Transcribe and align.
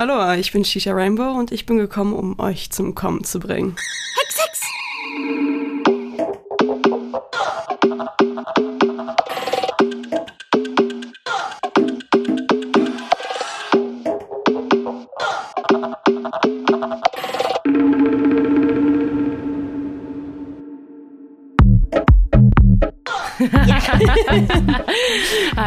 Hallo, 0.00 0.32
ich 0.34 0.52
bin 0.52 0.64
Shisha 0.64 0.92
Rainbow 0.92 1.32
und 1.32 1.50
ich 1.50 1.66
bin 1.66 1.76
gekommen, 1.76 2.12
um 2.12 2.38
euch 2.38 2.70
zum 2.70 2.94
Kommen 2.94 3.24
zu 3.24 3.40
bringen. 3.40 3.74
Hex, 4.20 4.47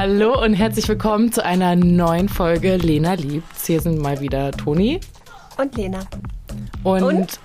Hallo 0.02 0.42
und 0.44 0.56
herzlich 0.56 0.88
willkommen 0.88 1.32
zu 1.32 1.46
einer 1.46 1.76
neuen 1.76 2.28
Folge 2.28 2.76
Lena 2.76 3.14
liebt's. 3.14 3.68
Hier 3.68 3.82
sind 3.82 4.00
mal 4.00 4.20
wieder 4.20 4.52
Toni 4.52 5.00
und 5.60 5.78
Lena. 5.78 6.00
Und, 6.84 7.04
und? 7.04 7.40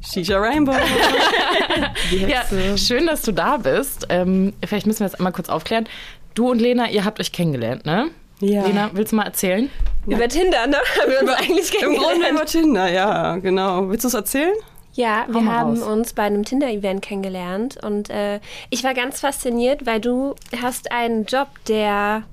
Shisha 0.00 0.38
Rainbow. 0.38 0.72
ja, 2.26 2.78
schön, 2.78 3.06
dass 3.06 3.20
du 3.20 3.32
da 3.32 3.58
bist. 3.58 4.06
Ähm, 4.08 4.54
vielleicht 4.64 4.86
müssen 4.86 5.00
wir 5.00 5.06
das 5.06 5.16
einmal 5.16 5.34
kurz 5.34 5.50
aufklären. 5.50 5.86
Du 6.32 6.50
und 6.50 6.62
Lena, 6.62 6.88
ihr 6.88 7.04
habt 7.04 7.20
euch 7.20 7.30
kennengelernt, 7.30 7.84
ne? 7.84 8.08
Ja. 8.40 8.64
Lena, 8.64 8.88
willst 8.94 9.12
du 9.12 9.16
mal 9.16 9.24
erzählen? 9.24 9.68
Über 10.06 10.28
Tinder, 10.28 10.66
ne? 10.66 10.78
Haben 11.02 11.10
wir 11.10 11.20
uns 11.20 11.30
eigentlich 11.30 11.70
kennengelernt. 11.70 12.14
Im 12.14 12.22
Grunde 12.22 12.36
über 12.38 12.46
Tinder, 12.46 12.90
ja, 12.90 13.36
genau. 13.36 13.90
Willst 13.90 14.04
du 14.04 14.08
es 14.08 14.14
erzählen? 14.14 14.54
Ja, 14.98 15.26
wir 15.28 15.44
haben 15.44 15.80
raus. 15.80 15.86
uns 15.86 16.12
bei 16.12 16.24
einem 16.24 16.44
Tinder-Event 16.44 17.02
kennengelernt 17.02 17.78
und 17.84 18.10
äh, 18.10 18.40
ich 18.68 18.82
war 18.82 18.94
ganz 18.94 19.20
fasziniert, 19.20 19.86
weil 19.86 20.00
du 20.00 20.34
hast 20.60 20.90
einen 20.90 21.24
Job, 21.24 21.46
der 21.68 22.24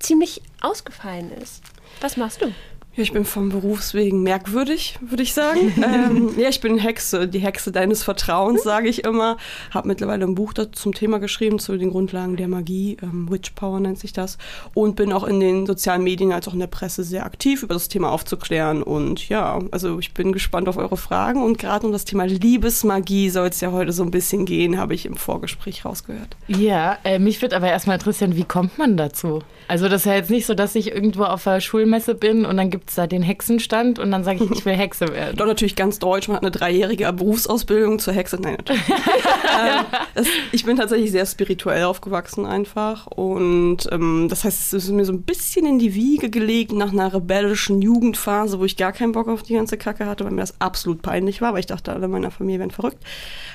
ziemlich 0.00 0.42
ausgefallen 0.60 1.32
ist. 1.40 1.62
Was 2.02 2.18
machst 2.18 2.42
du? 2.42 2.52
Ja, 2.96 3.02
ich 3.02 3.12
bin 3.12 3.24
vom 3.24 3.48
Berufswegen 3.48 4.22
merkwürdig, 4.22 4.98
würde 5.00 5.24
ich 5.24 5.34
sagen. 5.34 5.72
ähm, 5.82 6.38
ja, 6.38 6.48
ich 6.48 6.60
bin 6.60 6.78
Hexe, 6.78 7.26
die 7.26 7.40
Hexe 7.40 7.72
deines 7.72 8.04
Vertrauens, 8.04 8.62
sage 8.62 8.88
ich 8.88 9.02
immer. 9.02 9.36
Habe 9.72 9.88
mittlerweile 9.88 10.24
ein 10.24 10.36
Buch 10.36 10.54
zum 10.54 10.94
Thema 10.94 11.18
geschrieben, 11.18 11.58
zu 11.58 11.76
den 11.76 11.90
Grundlagen 11.90 12.36
der 12.36 12.46
Magie. 12.46 12.96
Ähm, 13.02 13.28
Witch 13.28 13.50
Power 13.50 13.80
nennt 13.80 13.98
sich 13.98 14.12
das. 14.12 14.38
Und 14.74 14.94
bin 14.94 15.12
auch 15.12 15.24
in 15.24 15.40
den 15.40 15.66
sozialen 15.66 16.04
Medien 16.04 16.30
als 16.30 16.46
auch 16.46 16.52
in 16.52 16.60
der 16.60 16.68
Presse 16.68 17.02
sehr 17.02 17.26
aktiv, 17.26 17.64
über 17.64 17.74
das 17.74 17.88
Thema 17.88 18.12
aufzuklären. 18.12 18.84
Und 18.84 19.28
ja, 19.28 19.58
also 19.72 19.98
ich 19.98 20.14
bin 20.14 20.32
gespannt 20.32 20.68
auf 20.68 20.76
eure 20.76 20.96
Fragen. 20.96 21.42
Und 21.42 21.58
gerade 21.58 21.86
um 21.86 21.92
das 21.92 22.04
Thema 22.04 22.26
Liebesmagie 22.26 23.28
soll 23.28 23.48
es 23.48 23.60
ja 23.60 23.72
heute 23.72 23.90
so 23.90 24.04
ein 24.04 24.12
bisschen 24.12 24.44
gehen, 24.44 24.78
habe 24.78 24.94
ich 24.94 25.04
im 25.04 25.16
Vorgespräch 25.16 25.84
rausgehört. 25.84 26.36
Ja, 26.46 26.98
äh, 27.02 27.18
mich 27.18 27.42
würde 27.42 27.56
aber 27.56 27.68
erstmal 27.68 27.96
interessieren, 27.96 28.36
wie 28.36 28.44
kommt 28.44 28.78
man 28.78 28.96
dazu? 28.96 29.42
Also 29.66 29.88
das 29.88 30.02
ist 30.02 30.06
ja 30.06 30.14
jetzt 30.14 30.30
nicht 30.30 30.46
so, 30.46 30.54
dass 30.54 30.76
ich 30.76 30.92
irgendwo 30.92 31.24
auf 31.24 31.42
der 31.42 31.60
Schulmesse 31.60 32.14
bin 32.14 32.44
und 32.44 32.56
dann 32.56 32.70
gibt 32.70 32.83
es 32.88 32.96
da 32.96 33.06
den 33.06 33.22
Hexenstand 33.22 33.98
und 33.98 34.10
dann 34.10 34.24
sage 34.24 34.44
ich, 34.44 34.50
ich 34.50 34.64
will 34.64 34.74
Hexe 34.74 35.08
werden. 35.08 35.36
Doch 35.36 35.46
natürlich 35.46 35.76
ganz 35.76 35.98
deutsch, 35.98 36.28
man 36.28 36.36
hat 36.36 36.42
eine 36.42 36.50
dreijährige 36.50 37.12
Berufsausbildung 37.12 37.98
zur 37.98 38.14
Hexe. 38.14 38.36
Nein, 38.40 38.56
natürlich. 38.56 38.82
ähm, 38.88 39.84
das, 40.14 40.26
ich 40.52 40.64
bin 40.64 40.76
tatsächlich 40.76 41.10
sehr 41.10 41.26
spirituell 41.26 41.84
aufgewachsen 41.84 42.46
einfach 42.46 43.06
und 43.06 43.88
ähm, 43.92 44.28
das 44.28 44.44
heißt, 44.44 44.74
es 44.74 44.84
ist 44.84 44.90
mir 44.90 45.04
so 45.04 45.12
ein 45.12 45.22
bisschen 45.22 45.66
in 45.66 45.78
die 45.78 45.94
Wiege 45.94 46.30
gelegt 46.30 46.72
nach 46.72 46.92
einer 46.92 47.12
rebellischen 47.12 47.82
Jugendphase, 47.82 48.58
wo 48.58 48.64
ich 48.64 48.76
gar 48.76 48.92
keinen 48.92 49.12
Bock 49.12 49.28
auf 49.28 49.42
die 49.42 49.54
ganze 49.54 49.76
Kacke 49.76 50.06
hatte, 50.06 50.24
weil 50.24 50.32
mir 50.32 50.40
das 50.40 50.60
absolut 50.60 51.02
peinlich 51.02 51.40
war, 51.40 51.52
weil 51.52 51.60
ich 51.60 51.66
dachte, 51.66 51.92
alle 51.92 52.08
meiner 52.08 52.30
Familie 52.30 52.60
wären 52.60 52.70
verrückt. 52.70 53.02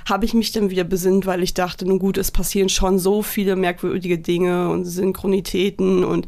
Habe 0.08 0.26
ich 0.26 0.34
mich 0.34 0.52
dann 0.52 0.70
wieder 0.70 0.84
besinnt, 0.84 1.26
weil 1.26 1.44
ich 1.44 1.54
dachte, 1.54 1.86
nun 1.86 2.00
gut, 2.00 2.18
es 2.18 2.32
passieren 2.32 2.70
schon 2.70 3.00
so 3.00 3.22
viele 3.22 3.56
merkwürdige 3.56 4.18
Dinge 4.18 4.70
und 4.70 4.86
Synchronitäten 4.86 6.04
und 6.04 6.28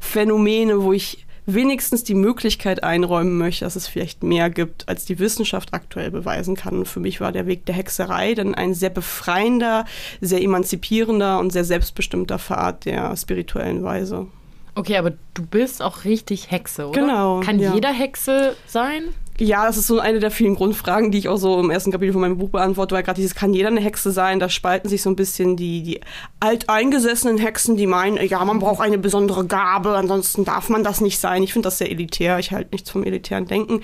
Phänomene, 0.00 0.82
wo 0.82 0.92
ich 0.92 1.26
wenigstens 1.54 2.04
die 2.04 2.14
Möglichkeit 2.14 2.82
einräumen 2.82 3.38
möchte, 3.38 3.64
dass 3.64 3.76
es 3.76 3.86
vielleicht 3.86 4.22
mehr 4.22 4.50
gibt, 4.50 4.88
als 4.88 5.04
die 5.04 5.18
Wissenschaft 5.18 5.74
aktuell 5.74 6.10
beweisen 6.10 6.56
kann. 6.56 6.84
für 6.84 7.00
mich 7.00 7.20
war 7.20 7.32
der 7.32 7.46
Weg 7.46 7.66
der 7.66 7.74
Hexerei 7.74 8.34
dann 8.34 8.54
ein 8.54 8.74
sehr 8.74 8.90
befreiender, 8.90 9.84
sehr 10.20 10.42
emanzipierender 10.42 11.38
und 11.38 11.52
sehr 11.52 11.64
selbstbestimmter 11.64 12.38
Pfad 12.38 12.84
der 12.84 13.16
spirituellen 13.16 13.82
Weise. 13.82 14.28
Okay, 14.74 14.96
aber 14.96 15.12
du 15.34 15.44
bist 15.44 15.82
auch 15.82 16.04
richtig 16.04 16.50
Hexe, 16.50 16.88
oder? 16.88 17.00
Genau. 17.00 17.40
Kann 17.40 17.58
ja. 17.58 17.74
jeder 17.74 17.92
Hexe 17.92 18.56
sein? 18.66 19.02
Ja, 19.42 19.64
das 19.64 19.78
ist 19.78 19.86
so 19.86 19.98
eine 20.00 20.18
der 20.18 20.30
vielen 20.30 20.54
Grundfragen, 20.54 21.10
die 21.10 21.16
ich 21.16 21.28
auch 21.28 21.38
so 21.38 21.58
im 21.58 21.70
ersten 21.70 21.90
Kapitel 21.90 22.12
von 22.12 22.20
meinem 22.20 22.36
Buch 22.36 22.50
beantworte, 22.50 22.94
weil 22.94 23.02
gerade 23.02 23.16
dieses 23.16 23.34
kann 23.34 23.54
jeder 23.54 23.68
eine 23.68 23.80
Hexe 23.80 24.10
sein, 24.10 24.38
da 24.38 24.50
spalten 24.50 24.90
sich 24.90 25.00
so 25.00 25.08
ein 25.08 25.16
bisschen 25.16 25.56
die, 25.56 25.82
die 25.82 26.00
alteingesessenen 26.40 27.38
Hexen, 27.38 27.74
die 27.74 27.86
meinen, 27.86 28.22
ja, 28.28 28.44
man 28.44 28.58
braucht 28.58 28.82
eine 28.82 28.98
besondere 28.98 29.46
Gabe, 29.46 29.96
ansonsten 29.96 30.44
darf 30.44 30.68
man 30.68 30.84
das 30.84 31.00
nicht 31.00 31.18
sein. 31.18 31.42
Ich 31.42 31.54
finde 31.54 31.68
das 31.68 31.78
sehr 31.78 31.90
elitär, 31.90 32.38
ich 32.38 32.52
halte 32.52 32.72
nichts 32.72 32.90
vom 32.90 33.02
elitären 33.02 33.46
Denken. 33.46 33.80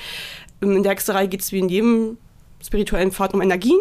In 0.61 0.83
der 0.83 0.93
Hexerei 0.93 1.27
geht 1.27 1.41
es 1.41 1.53
wie 1.53 1.61
in 1.61 1.71
jedem 1.71 2.19
spirituellen 2.62 3.11
Pfad 3.11 3.33
um 3.33 3.41
Energien 3.41 3.81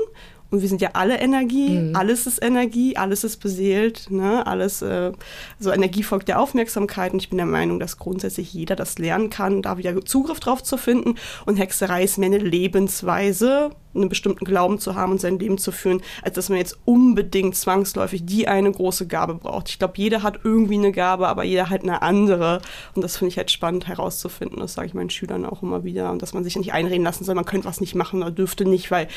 und 0.52 0.62
wir 0.62 0.70
sind 0.70 0.82
ja 0.82 0.92
alle 0.94 1.20
Energie, 1.20 1.70
mhm. 1.70 1.96
alles 1.96 2.28
ist 2.28 2.42
Energie, 2.42 2.96
alles 2.96 3.24
ist 3.24 3.38
beseelt, 3.38 4.12
ne? 4.12 4.46
alles, 4.46 4.82
äh, 4.82 5.12
so 5.60 5.72
Energie 5.72 6.04
folgt 6.04 6.28
der 6.28 6.40
Aufmerksamkeit. 6.40 7.14
Und 7.14 7.22
ich 7.22 7.30
bin 7.30 7.38
der 7.38 7.48
Meinung, 7.48 7.80
dass 7.80 7.98
grundsätzlich 7.98 8.54
jeder 8.54 8.76
das 8.76 9.00
lernen 9.00 9.30
kann, 9.30 9.64
da 9.64 9.78
wieder 9.78 10.06
Zugriff 10.06 10.40
drauf 10.40 10.64
zu 10.64 10.78
finden. 10.78 11.16
Und 11.46 11.58
Hexerei 11.58 12.04
ist 12.04 12.18
mehr 12.20 12.28
eine 12.28 12.38
Lebensweise, 12.38 13.72
einen 13.96 14.08
bestimmten 14.08 14.46
Glauben 14.46 14.80
zu 14.80 14.96
haben 14.96 15.14
und 15.14 15.22
sein 15.22 15.40
Leben 15.40 15.58
zu 15.58 15.72
führen, 15.72 16.02
als 16.22 16.36
dass 16.36 16.50
man 16.50 16.60
jetzt 16.60 16.78
unbedingt 16.86 17.56
zwangsläufig 17.56 18.26
die 18.26 18.48
eine 18.48 18.72
große 18.72 19.08
Gabe 19.08 19.36
braucht. 19.36 19.70
Ich 19.70 19.80
glaube, 19.80 19.96
jeder 19.98 20.22
hat 20.22 20.42
irgendwie 20.44 20.76
eine 20.76 20.92
Gabe, 20.92 21.28
aber 21.28 21.44
jeder 21.44 21.70
hat 21.70 21.84
eine 21.84 22.02
andere. 22.02 22.62
Und 22.94 23.02
das 23.04 23.18
finde 23.18 23.30
ich 23.30 23.38
halt 23.38 23.52
spannend 23.52 23.88
herauszufinden. 23.88 24.60
Das 24.60 24.74
sage 24.74 24.88
ich 24.88 24.94
meinen 24.94 25.10
Schülern 25.10 25.46
auch 25.46 25.64
immer 25.64 25.84
wieder. 25.84 26.12
Und 26.12 26.22
dass 26.22 26.34
man 26.34 26.44
sich 26.44 26.56
nicht 26.56 26.74
einreden 26.74 27.04
lassen 27.04 27.24
soll, 27.24 27.36
man 27.36 27.46
könnte 27.46 27.68
was 27.68 27.82
nicht 27.82 27.96
machen 27.96 28.22
oder 28.22 28.32
dürfte 28.32 28.66
nicht, 28.66 28.92
weil 28.92 29.08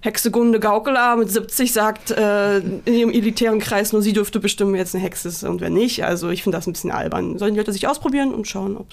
Hexegunde 0.00 0.60
Gaukeler 0.60 1.16
mit 1.16 1.30
70 1.30 1.72
sagt 1.72 2.10
äh, 2.10 2.58
in 2.58 2.82
ihrem 2.86 3.10
elitären 3.10 3.58
Kreis, 3.58 3.92
nur 3.92 4.02
sie 4.02 4.12
dürfte 4.12 4.40
bestimmen, 4.40 4.72
wer 4.72 4.80
jetzt 4.80 4.94
eine 4.94 5.02
Hexe 5.02 5.28
ist 5.28 5.42
und 5.42 5.60
wer 5.60 5.70
nicht. 5.70 6.04
Also 6.04 6.30
ich 6.30 6.42
finde 6.42 6.58
das 6.58 6.66
ein 6.66 6.72
bisschen 6.72 6.90
albern. 6.90 7.38
Sollen 7.38 7.54
die 7.54 7.58
Leute 7.58 7.72
sich 7.72 7.88
ausprobieren 7.88 8.32
und 8.32 8.46
schauen, 8.46 8.76
ob 8.76 8.90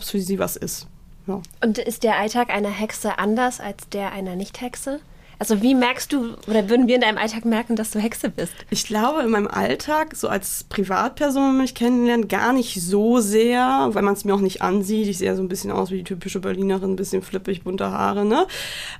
es 0.00 0.10
für 0.10 0.20
sie 0.20 0.38
was 0.38 0.56
ist. 0.56 0.86
Ja. 1.26 1.42
Und 1.62 1.78
ist 1.78 2.02
der 2.02 2.16
Alltag 2.16 2.48
einer 2.50 2.70
Hexe 2.70 3.18
anders 3.18 3.60
als 3.60 3.88
der 3.90 4.12
einer 4.12 4.34
Nicht-Hexe? 4.34 5.00
Also 5.40 5.62
wie 5.62 5.76
merkst 5.76 6.12
du 6.12 6.34
oder 6.48 6.68
würden 6.68 6.88
wir 6.88 6.96
in 6.96 7.00
deinem 7.00 7.16
Alltag 7.16 7.44
merken, 7.44 7.76
dass 7.76 7.92
du 7.92 8.00
Hexe 8.00 8.28
bist? 8.28 8.52
Ich 8.70 8.84
glaube, 8.84 9.22
in 9.22 9.30
meinem 9.30 9.46
Alltag, 9.46 10.16
so 10.16 10.26
als 10.26 10.64
Privatperson, 10.64 11.42
wenn 11.42 11.52
man 11.52 11.58
mich 11.58 11.76
kennenlernt, 11.76 12.28
gar 12.28 12.52
nicht 12.52 12.82
so 12.82 13.20
sehr, 13.20 13.90
weil 13.92 14.02
man 14.02 14.14
es 14.14 14.24
mir 14.24 14.34
auch 14.34 14.40
nicht 14.40 14.62
ansieht. 14.62 15.06
Ich 15.06 15.18
sehe 15.18 15.28
ja 15.28 15.36
so 15.36 15.42
ein 15.42 15.48
bisschen 15.48 15.70
aus 15.70 15.92
wie 15.92 15.98
die 15.98 16.04
typische 16.04 16.40
Berlinerin, 16.40 16.92
ein 16.92 16.96
bisschen 16.96 17.22
flippig, 17.22 17.62
bunte 17.62 17.88
Haare, 17.88 18.24
ne? 18.24 18.48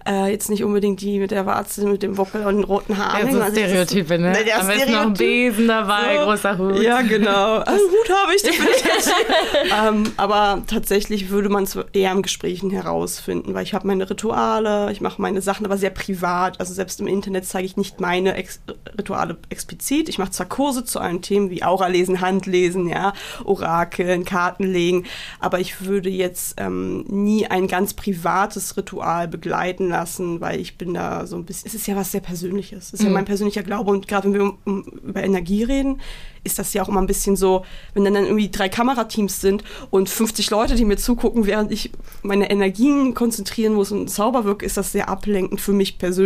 Äh, 0.06 0.30
jetzt 0.30 0.48
nicht 0.48 0.62
unbedingt 0.62 1.00
die 1.00 1.18
mit 1.18 1.32
der 1.32 1.44
Warze, 1.44 1.84
mit 1.86 2.04
dem 2.04 2.16
Wockel 2.16 2.46
und 2.46 2.54
den 2.54 2.64
roten 2.64 2.96
Haaren. 2.96 3.26
Ja, 3.26 3.32
so 3.32 3.40
also 3.40 3.56
Stereotype, 3.56 4.16
so, 4.16 4.22
ne? 4.22 4.36
Am 4.60 4.66
besten 4.68 4.92
noch 4.92 5.00
ein 5.00 5.14
Besen 5.14 5.66
dabei, 5.66 6.18
so. 6.18 6.24
großer 6.24 6.58
Hut. 6.58 6.82
Ja, 6.82 7.02
genau. 7.02 7.58
Einen 7.68 7.78
Hut 7.78 8.16
habe 8.22 8.34
ich, 8.36 8.42
den 8.42 8.52
ähm, 9.86 10.12
Aber 10.16 10.62
tatsächlich 10.68 11.30
würde 11.30 11.48
man 11.48 11.64
es 11.64 11.76
eher 11.92 12.12
im 12.12 12.22
Gesprächen 12.22 12.70
herausfinden, 12.70 13.54
weil 13.54 13.64
ich 13.64 13.74
habe 13.74 13.88
meine 13.88 14.08
Rituale, 14.08 14.92
ich 14.92 15.00
mache 15.00 15.20
meine 15.20 15.42
Sachen, 15.42 15.66
aber 15.66 15.76
sehr 15.76 15.90
privat 15.90 16.27
privat, 16.28 16.60
also 16.60 16.74
selbst 16.74 17.00
im 17.00 17.06
Internet 17.06 17.46
zeige 17.46 17.66
ich 17.66 17.76
nicht 17.76 18.00
meine 18.00 18.34
Ex 18.34 18.60
Rituale 18.96 19.36
explizit. 19.48 20.08
Ich 20.08 20.18
mache 20.18 20.30
zwar 20.30 20.46
Kurse 20.46 20.84
zu 20.84 21.00
allen 21.00 21.22
Themen 21.22 21.50
wie 21.50 21.62
Auralesen, 21.62 22.20
Handlesen, 22.20 22.88
ja, 22.88 23.12
Orakeln, 23.44 24.24
Kartenlegen, 24.24 25.06
aber 25.40 25.60
ich 25.60 25.82
würde 25.82 26.10
jetzt 26.10 26.54
ähm, 26.58 27.04
nie 27.08 27.46
ein 27.46 27.68
ganz 27.68 27.94
privates 27.94 28.76
Ritual 28.76 29.28
begleiten 29.28 29.88
lassen, 29.88 30.40
weil 30.40 30.60
ich 30.60 30.76
bin 30.76 30.94
da 30.94 31.26
so 31.26 31.36
ein 31.36 31.44
bisschen, 31.44 31.68
es 31.68 31.74
ist 31.74 31.86
ja 31.86 31.96
was 31.96 32.12
sehr 32.12 32.20
Persönliches, 32.20 32.88
es 32.88 32.92
ist 32.94 33.00
mhm. 33.00 33.06
ja 33.06 33.12
mein 33.12 33.24
persönlicher 33.24 33.62
Glaube 33.62 33.90
und 33.90 34.08
gerade 34.08 34.26
wenn 34.26 34.34
wir 34.34 34.42
um, 34.42 34.58
um, 34.64 34.82
über 34.82 35.22
Energie 35.22 35.62
reden, 35.62 36.00
ist 36.44 36.58
das 36.58 36.72
ja 36.72 36.82
auch 36.82 36.88
immer 36.88 37.00
ein 37.00 37.06
bisschen 37.06 37.36
so, 37.36 37.64
wenn 37.94 38.04
dann, 38.04 38.14
dann 38.14 38.24
irgendwie 38.24 38.50
drei 38.50 38.68
Kamerateams 38.68 39.40
sind 39.40 39.64
und 39.90 40.08
50 40.08 40.50
Leute, 40.50 40.74
die 40.74 40.84
mir 40.84 40.96
zugucken, 40.96 41.46
während 41.46 41.72
ich 41.72 41.90
meine 42.22 42.50
Energien 42.50 43.14
konzentrieren 43.14 43.74
muss 43.74 43.92
und 43.92 44.08
Zauber 44.08 44.44
wirke, 44.44 44.64
ist 44.64 44.76
das 44.76 44.92
sehr 44.92 45.08
ablenkend 45.08 45.60
für 45.60 45.72
mich 45.72 45.98
persönlich. 45.98 46.17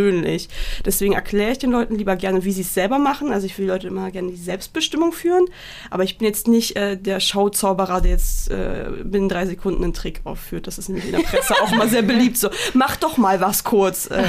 Deswegen 0.85 1.13
erkläre 1.13 1.51
ich 1.51 1.57
den 1.57 1.71
Leuten 1.71 1.95
lieber 1.95 2.15
gerne, 2.15 2.43
wie 2.43 2.51
sie 2.51 2.61
es 2.61 2.73
selber 2.73 2.99
machen. 2.99 3.31
Also 3.31 3.45
ich 3.45 3.57
will 3.57 3.65
die 3.65 3.71
Leute 3.71 3.87
immer 3.87 4.11
gerne 4.11 4.31
die 4.31 4.37
Selbstbestimmung 4.37 5.11
führen, 5.11 5.45
aber 5.89 6.03
ich 6.03 6.17
bin 6.17 6.27
jetzt 6.27 6.47
nicht 6.47 6.75
äh, 6.75 6.97
der 6.97 7.19
Schauzauberer, 7.19 8.01
der 8.01 8.11
jetzt 8.11 8.49
äh, 8.51 8.85
binnen 9.03 9.29
drei 9.29 9.45
Sekunden 9.45 9.83
einen 9.83 9.93
Trick 9.93 10.21
aufführt. 10.23 10.67
Das 10.67 10.77
ist 10.77 10.89
nämlich 10.89 11.05
in 11.05 11.11
der 11.13 11.19
Presse 11.19 11.53
auch 11.61 11.71
immer 11.71 11.87
sehr 11.87 12.01
beliebt. 12.01 12.37
So, 12.37 12.49
mach 12.73 12.95
doch 12.95 13.17
mal 13.17 13.41
was 13.41 13.63
kurz. 13.63 14.07
Äh, 14.07 14.23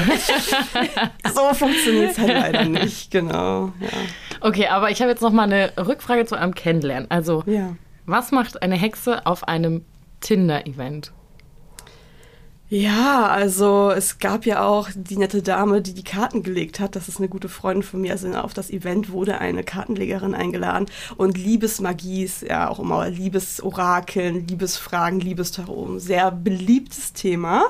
so 1.35 1.55
funktioniert 1.55 2.13
es 2.13 2.19
halt 2.19 2.33
leider 2.33 2.65
nicht, 2.65 3.11
genau. 3.11 3.73
Ja. 3.81 3.89
Okay, 4.41 4.67
aber 4.67 4.91
ich 4.91 5.01
habe 5.01 5.11
jetzt 5.11 5.23
noch 5.23 5.33
mal 5.33 5.45
eine 5.45 5.73
Rückfrage 5.79 6.27
zu 6.27 6.37
eurem 6.37 6.55
Kennenlernen. 6.55 7.11
Also, 7.11 7.43
ja. 7.47 7.77
was 8.07 8.31
macht 8.31 8.63
eine 8.63 8.77
Hexe 8.77 9.27
auf 9.27 9.49
einem 9.49 9.85
Tinder-Event? 10.21 11.13
Ja, 12.71 13.27
also 13.27 13.91
es 13.91 14.19
gab 14.19 14.47
ja 14.47 14.65
auch 14.65 14.89
die 14.95 15.19
nette 15.19 15.43
Dame, 15.43 15.83
die 15.83 15.93
die 15.93 16.03
Karten 16.03 16.43
gelegt 16.43 16.81
hat. 16.81 16.97
Das 16.97 17.09
ist 17.09 17.19
eine 17.19 17.29
gute 17.29 17.51
Freundin 17.51 17.83
von 17.83 18.01
mir. 18.01 18.13
Also 18.13 18.33
auf 18.33 18.55
das 18.55 18.71
Event 18.71 19.13
wurde 19.13 19.39
eine 19.39 19.63
Kartenlegerin 19.63 20.35
eingeladen. 20.35 20.87
Und 21.17 21.37
Liebesmagie 21.37 22.25
ist 22.25 22.43
ja 22.43 22.69
auch 22.71 22.81
immer 22.81 23.09
Liebesorakeln, 23.11 24.49
Liebesfragen, 24.49 25.21
Liebestarot. 25.21 26.01
Sehr 26.01 26.31
beliebtes 26.31 27.13
Thema. 27.13 27.67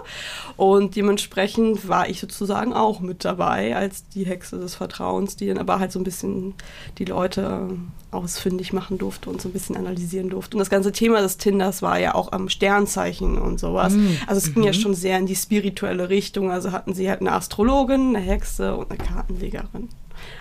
Und 0.57 0.95
dementsprechend 0.95 1.89
war 1.89 2.09
ich 2.09 2.21
sozusagen 2.21 2.73
auch 2.73 3.01
mit 3.01 3.25
dabei 3.25 3.77
als 3.77 4.09
die 4.09 4.25
Hexe 4.25 4.59
des 4.59 4.77
Vertrauens, 4.77 5.35
die 5.35 5.49
dann 5.49 5.59
aber 5.59 5.81
halt 5.81 5.91
so 5.91 5.99
ein 5.99 6.05
bisschen 6.05 6.55
die 6.99 7.05
Leute 7.05 7.69
ausfindig 8.15 8.73
machen 8.73 8.99
durfte 8.99 9.29
und 9.29 9.43
so 9.43 9.49
ein 9.49 9.53
bisschen 9.53 9.77
analysieren 9.77 10.31
durfte. 10.31 10.57
Und 10.57 10.61
das 10.61 10.71
ganze 10.71 10.93
Thema 10.93 11.21
des 11.21 11.37
Tinders 11.37 11.83
war 11.83 11.99
ja 11.99 12.15
auch 12.15 12.33
am 12.33 12.49
Sternzeichen 12.49 13.39
und 13.39 13.61
sowas. 13.61 13.93
Mhm. 13.95 14.17
Also 14.27 14.39
es 14.39 14.55
ging 14.55 14.63
mhm. 14.63 14.69
ja 14.69 14.73
schon 14.73 14.95
sehr 14.95 15.19
in 15.19 15.27
die 15.27 15.37
spirituelle 15.37 16.09
Richtung. 16.09 16.51
Also 16.51 16.73
hatten 16.73 16.95
sie 16.95 17.09
halt 17.11 17.21
eine 17.21 17.33
Astrologin, 17.33 18.17
eine 18.17 18.21
Hexe 18.21 18.77
und 18.77 18.91
eine 18.91 18.99
Kartenlegerin. 18.99 19.89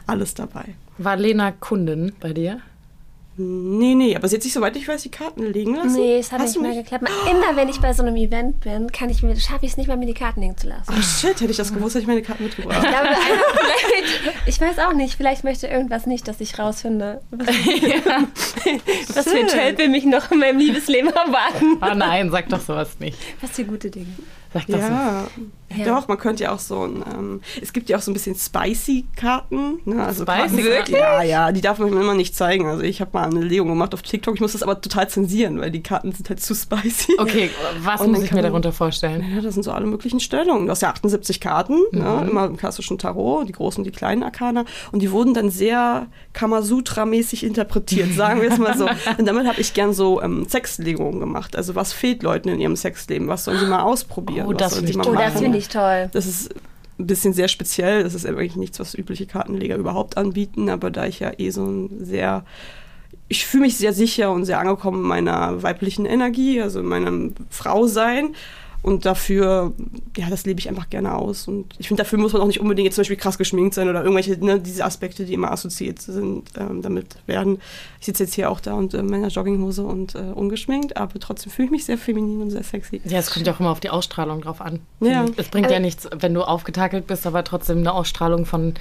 Alles 0.07 0.33
dabei. 0.33 0.65
War 0.97 1.15
Lena 1.15 1.51
Kundin 1.51 2.13
bei 2.19 2.33
dir? 2.33 2.61
Nee, 3.35 3.95
nee, 3.95 4.15
aber 4.15 4.27
sie 4.27 4.35
hat 4.35 4.44
sich, 4.44 4.53
soweit 4.53 4.75
ich 4.75 4.88
weiß, 4.88 5.01
die 5.01 5.09
Karten 5.09 5.51
legen 5.51 5.75
lassen. 5.75 5.94
Nee, 5.94 6.19
es 6.19 6.31
hat 6.31 6.39
Hast 6.39 6.56
nicht 6.56 6.62
mehr 6.62 6.83
geklappt. 6.83 7.09
Immer 7.30 7.56
wenn 7.56 7.68
ich 7.68 7.80
bei 7.80 7.91
so 7.91 8.03
einem 8.03 8.15
Event 8.15 8.59
bin, 8.59 8.91
kann 8.91 9.09
ich 9.09 9.24
mir, 9.24 9.35
schaffe 9.38 9.65
ich 9.65 9.71
es 9.71 9.77
nicht 9.77 9.88
mal, 9.88 9.97
mir 9.97 10.06
die 10.06 10.13
Karten 10.13 10.41
legen 10.41 10.56
zu 10.56 10.68
lassen. 10.68 10.94
Oh 10.95 11.01
shit, 11.01 11.41
hätte 11.41 11.50
ich 11.50 11.57
das 11.57 11.74
gewusst, 11.74 11.95
hätte 11.95 12.03
ich 12.03 12.07
meine 12.07 12.21
Karten 12.21 12.44
mitgebracht. 12.44 12.77
Ich, 12.83 12.89
glaube, 12.89 13.07
ich 14.45 14.62
weiß 14.62 14.80
auch 14.80 14.94
nicht, 14.94 15.15
vielleicht 15.15 15.44
möchte 15.44 15.65
irgendwas 15.65 16.06
nicht, 16.06 16.27
dass 16.27 16.39
ich 16.41 16.59
rausfinde. 16.59 17.21
Was, 17.31 17.47
ja. 17.81 18.27
was 19.15 19.27
für 19.27 19.38
ein 19.38 19.47
Tölpel 19.47 19.89
mich 19.89 20.06
noch 20.06 20.30
in 20.31 20.39
meinem 20.39 20.59
Liebesleben 20.59 21.09
erwarten. 21.09 21.77
Oh 21.81 21.95
nein, 21.95 22.30
sag 22.30 22.50
doch 22.50 22.62
sowas 22.62 23.00
nicht. 23.00 23.18
Was 23.41 23.51
für 23.51 23.63
gute 23.63 23.89
Dinge. 23.89 24.07
Sag 24.53 24.68
das 24.68 24.80
ja. 24.80 25.25
So. 25.35 25.44
Ja. 25.75 25.85
Doch, 25.85 26.07
man 26.07 26.17
könnte 26.17 26.43
ja 26.43 26.51
auch 26.51 26.59
so 26.59 26.83
ein, 26.83 27.03
ähm, 27.13 27.41
es 27.61 27.73
gibt 27.73 27.89
ja 27.89 27.97
auch 27.97 28.01
so 28.01 28.11
ein 28.11 28.13
bisschen 28.13 28.35
spicy 28.35 29.05
Karten. 29.15 29.79
Ne? 29.85 30.03
Also 30.03 30.23
spicy 30.23 30.63
Karten, 30.63 30.91
Ja, 30.93 31.23
ja, 31.23 31.51
die 31.51 31.61
darf 31.61 31.79
man 31.79 31.89
mir 31.89 32.01
immer 32.01 32.13
nicht 32.13 32.35
zeigen. 32.35 32.67
Also 32.67 32.83
ich 32.83 33.01
habe 33.01 33.11
mal 33.13 33.29
eine 33.29 33.41
Legung 33.41 33.69
gemacht 33.69 33.93
auf 33.93 34.01
TikTok, 34.01 34.35
ich 34.35 34.41
muss 34.41 34.53
das 34.53 34.63
aber 34.63 34.79
total 34.81 35.09
zensieren, 35.09 35.59
weil 35.59 35.71
die 35.71 35.83
Karten 35.83 36.11
sind 36.11 36.29
halt 36.29 36.41
zu 36.41 36.55
spicy. 36.55 37.13
Okay, 37.17 37.49
was 37.79 38.01
Und 38.01 38.11
muss 38.11 38.23
ich 38.23 38.31
mir 38.31 38.41
darunter 38.41 38.71
vorstellen? 38.71 39.25
Ja, 39.35 39.41
das 39.41 39.53
sind 39.53 39.63
so 39.63 39.71
alle 39.71 39.85
möglichen 39.85 40.19
Stellungen. 40.19 40.65
Du 40.65 40.71
hast 40.71 40.81
ja 40.81 40.89
78 40.89 41.39
Karten, 41.39 41.75
ne? 41.91 41.99
mhm. 41.99 41.99
ne? 41.99 42.27
immer 42.29 42.45
im 42.45 42.57
klassischen 42.57 42.97
Tarot, 42.97 43.47
die 43.47 43.53
großen 43.53 43.81
und 43.81 43.85
die 43.85 43.91
kleinen 43.91 44.23
Arkana. 44.23 44.65
Und 44.91 45.01
die 45.01 45.11
wurden 45.11 45.33
dann 45.33 45.49
sehr 45.49 46.07
Kamasutra-mäßig 46.33 47.45
interpretiert, 47.45 48.11
sagen 48.15 48.41
wir 48.41 48.51
es 48.51 48.57
mal 48.57 48.77
so. 48.77 48.87
Und 49.17 49.25
damit 49.25 49.47
habe 49.47 49.61
ich 49.61 49.73
gern 49.73 49.93
so 49.93 50.21
ähm, 50.21 50.45
Sexlegungen 50.47 51.19
gemacht. 51.19 51.55
Also 51.55 51.75
was 51.75 51.93
fehlt 51.93 52.23
Leuten 52.23 52.49
in 52.49 52.59
ihrem 52.59 52.75
Sexleben? 52.75 53.27
Was 53.27 53.45
sollen 53.45 53.59
sie 53.59 53.65
mal 53.65 53.81
ausprobieren? 53.81 54.47
Oh, 54.47 54.53
das 54.53 54.75
finde 54.75 54.91
ich, 54.91 54.97
oh, 54.97 55.15
das 55.15 55.39
find 55.39 55.55
ich 55.55 55.62
toll. 55.69 56.10
Das 56.13 56.25
ist 56.25 56.54
ein 57.00 57.07
bisschen 57.07 57.33
sehr 57.33 57.48
speziell. 57.48 58.04
Das 58.04 58.13
ist 58.13 58.25
eigentlich 58.25 58.56
nichts, 58.56 58.80
was 58.80 58.94
übliche 58.94 59.25
Kartenleger 59.25 59.75
überhaupt 59.75 60.18
anbieten. 60.18 60.69
Aber 60.69 60.92
da 60.92 61.06
ich 61.06 61.19
ja 61.19 61.31
eh 61.38 61.50
so 61.50 61.65
ein 61.65 62.06
sehr 62.06 62.45
ich 63.27 63.45
fühle 63.45 63.63
mich 63.63 63.77
sehr 63.77 63.94
sicher 63.94 64.31
und 64.31 64.45
sehr 64.45 64.60
angekommen 64.60 65.01
in 65.01 65.07
meiner 65.07 65.63
weiblichen 65.63 66.06
Energie, 66.06 66.62
also 66.62 66.81
in 66.81 66.86
meinem 66.86 67.33
Frausein. 67.50 68.36
Und 68.83 69.06
dafür, 69.06 69.74
ja, 70.18 70.30
das 70.30 70.45
lebe 70.45 70.59
ich 70.59 70.68
einfach 70.68 70.89
gerne 70.89 71.15
aus. 71.15 71.47
Und 71.47 71.74
ich 71.80 71.88
finde, 71.88 72.03
dafür 72.03 72.19
muss 72.19 72.33
man 72.33 72.41
auch 72.41 72.47
nicht 72.47 72.59
unbedingt 72.59 72.85
jetzt 72.85 72.95
zum 72.95 73.03
Beispiel 73.03 73.15
krass 73.15 73.38
geschminkt 73.38 73.74
sein 73.74 73.88
oder 73.88 74.01
irgendwelche, 74.01 74.38
ne, 74.44 74.59
diese 74.59 74.83
Aspekte, 74.83 75.24
die 75.24 75.33
immer 75.33 75.51
assoziiert 75.51 76.01
sind, 76.01 76.50
ähm, 76.57 76.81
damit 76.81 77.15
werden. 77.25 77.62
Ich 78.01 78.07
sitze 78.07 78.24
jetzt 78.24 78.33
hier 78.33 78.51
auch 78.51 78.59
da 78.59 78.74
und 78.74 78.94
in 78.94 79.06
meiner 79.06 79.30
Jogginghose 79.30 79.83
und 79.83 80.15
äh, 80.15 80.19
ungeschminkt, 80.19 80.97
aber 80.97 81.18
trotzdem 81.21 81.50
fühle 81.50 81.68
ich 81.68 81.71
mich 81.71 81.85
sehr 81.85 81.97
feminin 81.97 82.41
und 82.41 82.50
sehr 82.50 82.63
sexy. 82.63 83.01
Ja, 83.06 83.19
es 83.19 83.31
kommt 83.31 83.47
ja 83.47 83.53
auch 83.53 83.62
immer 83.62 83.71
auf 83.71 83.80
die 83.80 83.89
Ausstrahlung 83.89 84.41
drauf 84.41 84.59
an. 84.59 84.81
Ja. 85.00 85.25
Es 85.38 85.47
bringt 85.47 85.71
ja 85.71 85.77
äh, 85.77 85.80
nichts, 85.80 86.09
wenn 86.19 86.33
du 86.33 86.41
aufgetakelt 86.44 87.07
bist, 87.07 87.25
aber 87.25 87.45
trotzdem 87.45 87.77
eine 87.77 87.94
Ausstrahlung 87.94 88.45
von 88.45 88.74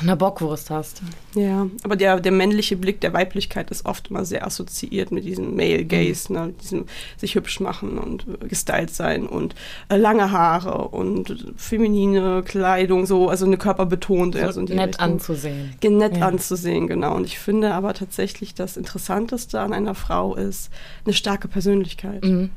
eine 0.00 0.16
Bockwurst 0.16 0.70
hast. 0.70 1.02
Ja, 1.34 1.68
aber 1.82 1.96
der, 1.96 2.20
der 2.20 2.32
männliche 2.32 2.76
Blick 2.76 3.00
der 3.00 3.12
Weiblichkeit 3.12 3.70
ist 3.70 3.84
oft 3.84 4.10
immer 4.10 4.24
sehr 4.24 4.46
assoziiert 4.46 5.10
mit 5.10 5.24
diesem 5.24 5.56
Male 5.56 5.84
Gaze, 5.84 6.32
ne? 6.32 6.54
diesem 6.62 6.86
sich 7.16 7.34
hübsch 7.34 7.60
machen 7.60 7.98
und 7.98 8.26
gestylt 8.48 8.90
sein 8.90 9.26
und 9.26 9.54
äh, 9.88 9.96
lange 9.96 10.30
Haare 10.30 10.88
und 10.88 11.52
feminine 11.56 12.42
Kleidung, 12.44 13.06
so, 13.06 13.28
also 13.28 13.44
eine 13.44 13.56
körperbetont. 13.56 14.34
So 14.34 14.40
also 14.40 14.60
nett 14.62 14.70
Richtung. 14.70 15.04
anzusehen. 15.04 15.74
Nett 15.82 16.16
ja. 16.16 16.28
anzusehen, 16.28 16.86
genau. 16.86 17.16
Und 17.16 17.24
ich 17.24 17.38
finde 17.38 17.74
aber 17.74 17.94
tatsächlich, 17.94 18.54
das 18.54 18.76
Interessanteste 18.76 19.60
an 19.60 19.72
einer 19.72 19.94
Frau 19.94 20.34
ist 20.34 20.70
eine 21.04 21.14
starke 21.14 21.48
Persönlichkeit. 21.48 22.24
Mhm. 22.24 22.50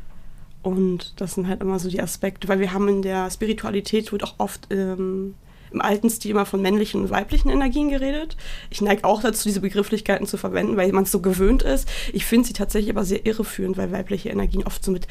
Und 0.63 1.19
das 1.19 1.33
sind 1.33 1.47
halt 1.47 1.61
immer 1.61 1.79
so 1.79 1.89
die 1.89 2.01
Aspekte, 2.01 2.47
weil 2.47 2.59
wir 2.59 2.71
haben 2.71 2.87
in 2.87 3.01
der 3.01 3.31
Spiritualität 3.31 4.11
wird 4.11 4.23
auch 4.23 4.35
oft 4.37 4.67
ähm, 4.69 5.33
im 5.71 5.81
alten 5.81 6.09
Stil 6.09 6.31
immer 6.31 6.45
von 6.45 6.61
männlichen 6.61 7.01
und 7.01 7.09
weiblichen 7.09 7.49
Energien 7.49 7.89
geredet. 7.89 8.37
Ich 8.69 8.81
neige 8.81 9.03
auch 9.03 9.21
dazu, 9.21 9.47
diese 9.47 9.61
Begrifflichkeiten 9.61 10.27
zu 10.27 10.37
verwenden, 10.37 10.77
weil 10.77 10.91
man 10.91 11.03
es 11.03 11.11
so 11.11 11.19
gewöhnt 11.21 11.63
ist. 11.63 11.87
Ich 12.13 12.25
finde 12.25 12.47
sie 12.47 12.53
tatsächlich 12.53 12.91
aber 12.91 13.05
sehr 13.05 13.25
irreführend, 13.25 13.77
weil 13.77 13.91
weibliche 13.91 14.29
Energien 14.29 14.63
oft 14.63 14.83
so 14.83 14.91
mit 14.91 15.07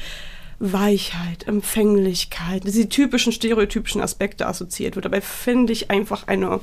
Weichheit, 0.59 1.47
Empfänglichkeit, 1.47 2.63
diese 2.65 2.87
typischen 2.87 3.31
stereotypischen 3.31 3.99
Aspekte 3.99 4.45
assoziiert 4.45 4.95
wird. 4.95 5.05
Dabei 5.05 5.21
finde 5.21 5.73
ich 5.73 5.89
einfach 5.89 6.27
eine 6.27 6.59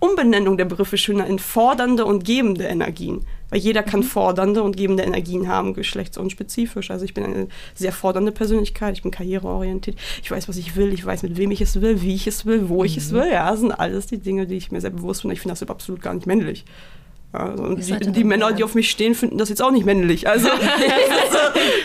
Umbenennung 0.00 0.56
der 0.56 0.64
Begriffe 0.64 0.96
schöner 0.96 1.26
in 1.26 1.38
fordernde 1.38 2.04
und 2.04 2.24
gebende 2.24 2.64
Energien. 2.64 3.26
Weil 3.50 3.60
jeder 3.60 3.82
kann 3.82 4.00
mhm. 4.00 4.04
fordernde 4.04 4.62
und 4.62 4.76
gebende 4.76 5.02
Energien 5.02 5.48
haben, 5.48 5.74
geschlechtsunspezifisch. 5.74 6.90
Also 6.90 7.04
ich 7.04 7.14
bin 7.14 7.24
eine 7.24 7.48
sehr 7.74 7.92
fordernde 7.92 8.30
Persönlichkeit, 8.30 8.94
ich 8.94 9.02
bin 9.02 9.10
karriereorientiert, 9.10 9.96
ich 10.22 10.30
weiß, 10.30 10.48
was 10.48 10.56
ich 10.56 10.76
will, 10.76 10.92
ich 10.92 11.04
weiß, 11.04 11.22
mit 11.22 11.36
wem 11.36 11.50
ich 11.50 11.60
es 11.60 11.80
will, 11.80 12.02
wie 12.02 12.14
ich 12.14 12.26
es 12.26 12.46
will, 12.46 12.68
wo 12.68 12.80
mhm. 12.80 12.84
ich 12.84 12.96
es 12.96 13.10
mhm. 13.10 13.16
will. 13.16 13.32
Ja, 13.32 13.50
das 13.50 13.60
sind 13.60 13.72
alles 13.72 14.06
die 14.06 14.18
Dinge, 14.18 14.46
die 14.46 14.56
ich 14.56 14.70
mir 14.70 14.80
sehr 14.80 14.90
bewusst 14.90 15.22
bin. 15.22 15.30
Ich 15.30 15.40
finde 15.40 15.54
das 15.58 15.68
absolut 15.68 16.02
gar 16.02 16.14
nicht 16.14 16.26
männlich. 16.26 16.64
Also 17.30 17.74
die, 17.74 18.12
die 18.12 18.24
Männer, 18.24 18.52
die 18.52 18.64
auf 18.64 18.74
mich 18.74 18.90
stehen, 18.90 19.14
finden 19.14 19.36
das 19.36 19.50
jetzt 19.50 19.62
auch 19.62 19.70
nicht 19.70 19.84
männlich. 19.84 20.26
Also 20.28 20.48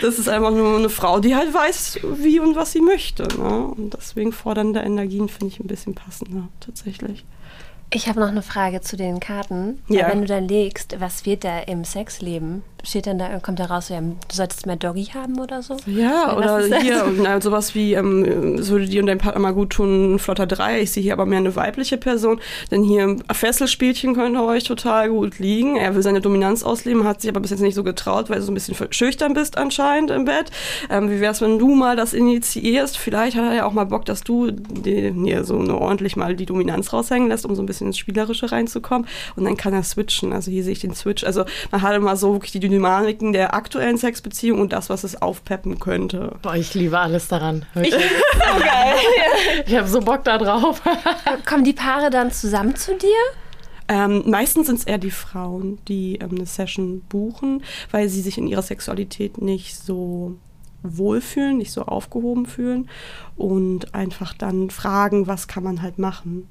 das 0.02 0.20
ist 0.20 0.30
einfach 0.30 0.52
nur 0.52 0.78
eine 0.78 0.90
Frau, 0.90 1.20
die 1.20 1.36
halt 1.36 1.54
weiß, 1.54 2.00
wie 2.18 2.40
und 2.40 2.56
was 2.56 2.72
sie 2.72 2.82
möchte. 2.82 3.24
Ne? 3.38 3.68
Und 3.68 3.94
deswegen 3.94 4.32
fordernde 4.32 4.82
Energien 4.82 5.28
finde 5.30 5.48
ich 5.48 5.60
ein 5.60 5.68
bisschen 5.68 5.96
passender, 5.96 6.48
tatsächlich. 6.60 7.26
Ich 7.96 8.08
habe 8.08 8.20
noch 8.20 8.30
eine 8.30 8.42
Frage 8.42 8.82
zu 8.82 8.98
den 8.98 9.20
Karten. 9.20 9.82
Ja. 9.88 10.10
Wenn 10.10 10.22
du 10.22 10.28
da 10.28 10.40
legst, 10.40 11.00
was 11.00 11.26
wird 11.28 11.44
da 11.44 11.60
im 11.60 11.84
Sexleben? 11.84 12.64
steht 12.84 13.08
dann 13.08 13.18
da, 13.18 13.40
kommt 13.40 13.60
da 13.60 13.66
raus, 13.66 13.90
ja, 13.90 14.02
du 14.02 14.16
solltest 14.32 14.66
mehr 14.66 14.76
Doggy 14.76 15.06
haben 15.06 15.40
oder 15.40 15.64
so? 15.64 15.78
Ja, 15.86 16.36
oder 16.36 16.62
hier 16.82 17.06
na, 17.22 17.40
sowas 17.40 17.76
wie, 17.76 17.94
ähm, 17.94 18.58
es 18.60 18.70
würde 18.70 18.86
dir 18.86 19.02
und 19.02 19.08
deinem 19.08 19.20
Partner 19.20 19.40
mal 19.40 19.54
gut 19.54 19.72
tun, 19.72 20.20
Flotter 20.20 20.46
3. 20.46 20.82
Ich 20.82 20.92
sehe 20.92 21.02
hier 21.02 21.14
aber 21.14 21.26
mehr 21.26 21.38
eine 21.40 21.56
weibliche 21.56 21.98
Person, 21.98 22.42
denn 22.72 22.84
hier 22.84 23.16
Fesselspielchen 23.32 24.16
könnte 24.16 24.44
euch 24.44 24.66
total 24.66 25.10
gut 25.10 25.40
liegen. 25.40 25.78
Er 25.78 25.96
will 25.96 26.04
seine 26.04 26.20
Dominanz 26.20 26.64
ausleben, 26.64 27.06
hat 27.06 27.22
sich 27.22 27.30
aber 27.30 27.40
bis 27.40 27.52
jetzt 27.52 27.62
nicht 27.62 27.76
so 27.76 27.84
getraut, 27.84 28.30
weil 28.30 28.40
du 28.40 28.44
so 28.44 28.52
ein 28.52 28.56
bisschen 28.56 28.76
schüchtern 28.92 29.34
bist 29.34 29.58
anscheinend 29.58 30.12
im 30.12 30.26
Bett. 30.26 30.52
Ähm, 30.90 31.10
wie 31.10 31.22
wär's, 31.22 31.42
wenn 31.42 31.60
du 31.60 31.76
mal 31.76 31.96
das 31.96 32.14
initiierst? 32.14 32.98
Vielleicht 32.98 33.38
hat 33.38 33.46
er 33.46 33.54
ja 33.54 33.66
auch 33.66 33.74
mal 33.74 33.86
Bock, 33.86 34.06
dass 34.06 34.24
du 34.24 34.52
dir 34.52 35.46
so 35.46 35.58
eine, 35.58 35.78
ordentlich 35.78 36.18
mal 36.18 36.36
die 36.36 36.46
Dominanz 36.46 36.92
raushängen 36.92 37.30
lässt, 37.30 37.46
um 37.46 37.56
so 37.56 37.64
ein 37.64 37.66
bisschen 37.66 37.83
ins 37.88 37.98
Spielerische 37.98 38.52
reinzukommen. 38.52 39.08
Und 39.36 39.46
dann 39.46 39.58
kann 39.58 39.74
er 39.74 39.84
switchen. 39.84 40.34
Also 40.34 40.52
hier 40.52 40.64
sehe 40.64 40.74
ich 40.74 40.80
den 40.80 40.96
Switch. 40.96 41.24
Also 41.24 41.46
man 41.72 41.82
hat 41.82 41.96
immer 41.96 42.16
so 42.16 42.34
wirklich 42.34 42.52
die 42.52 42.60
Dynamiken 42.60 43.34
der 43.34 43.54
aktuellen 43.54 43.98
Sexbeziehung 43.98 44.60
und 44.60 44.74
das, 44.74 44.90
was 44.90 45.04
es 45.04 45.22
aufpeppen 45.22 45.80
könnte. 45.80 46.36
Boah, 46.42 46.56
ich 46.56 46.74
liebe 46.74 47.00
alles 47.00 47.28
daran. 47.28 47.66
Ich, 47.82 47.92
so 47.94 48.00
geil. 48.60 48.96
ich 49.66 49.76
habe 49.76 49.88
so 49.88 50.00
Bock 50.00 50.24
da 50.24 50.38
drauf. 50.38 50.82
Kommen 51.46 51.64
die 51.64 51.74
Paare 51.74 52.10
dann 52.10 52.32
zusammen 52.32 52.76
zu 52.76 52.96
dir? 52.96 53.10
Ähm, 53.88 54.24
meistens 54.26 54.68
sind 54.68 54.80
es 54.80 54.86
eher 54.86 54.98
die 54.98 55.12
Frauen, 55.12 55.80
die 55.88 56.16
ähm, 56.16 56.32
eine 56.32 56.46
Session 56.46 57.02
buchen, 57.02 57.64
weil 57.92 58.08
sie 58.08 58.22
sich 58.22 58.38
in 58.38 58.48
ihrer 58.48 58.62
Sexualität 58.62 59.42
nicht 59.42 59.76
so 59.78 60.38
wohlfühlen, 60.84 61.58
nicht 61.58 61.72
so 61.72 61.84
aufgehoben 61.84 62.46
fühlen 62.46 62.90
und 63.36 63.94
einfach 63.94 64.34
dann 64.34 64.70
fragen, 64.70 65.28
was 65.28 65.48
kann 65.48 65.64
man 65.64 65.82
halt 65.82 65.98
machen. 65.98 66.48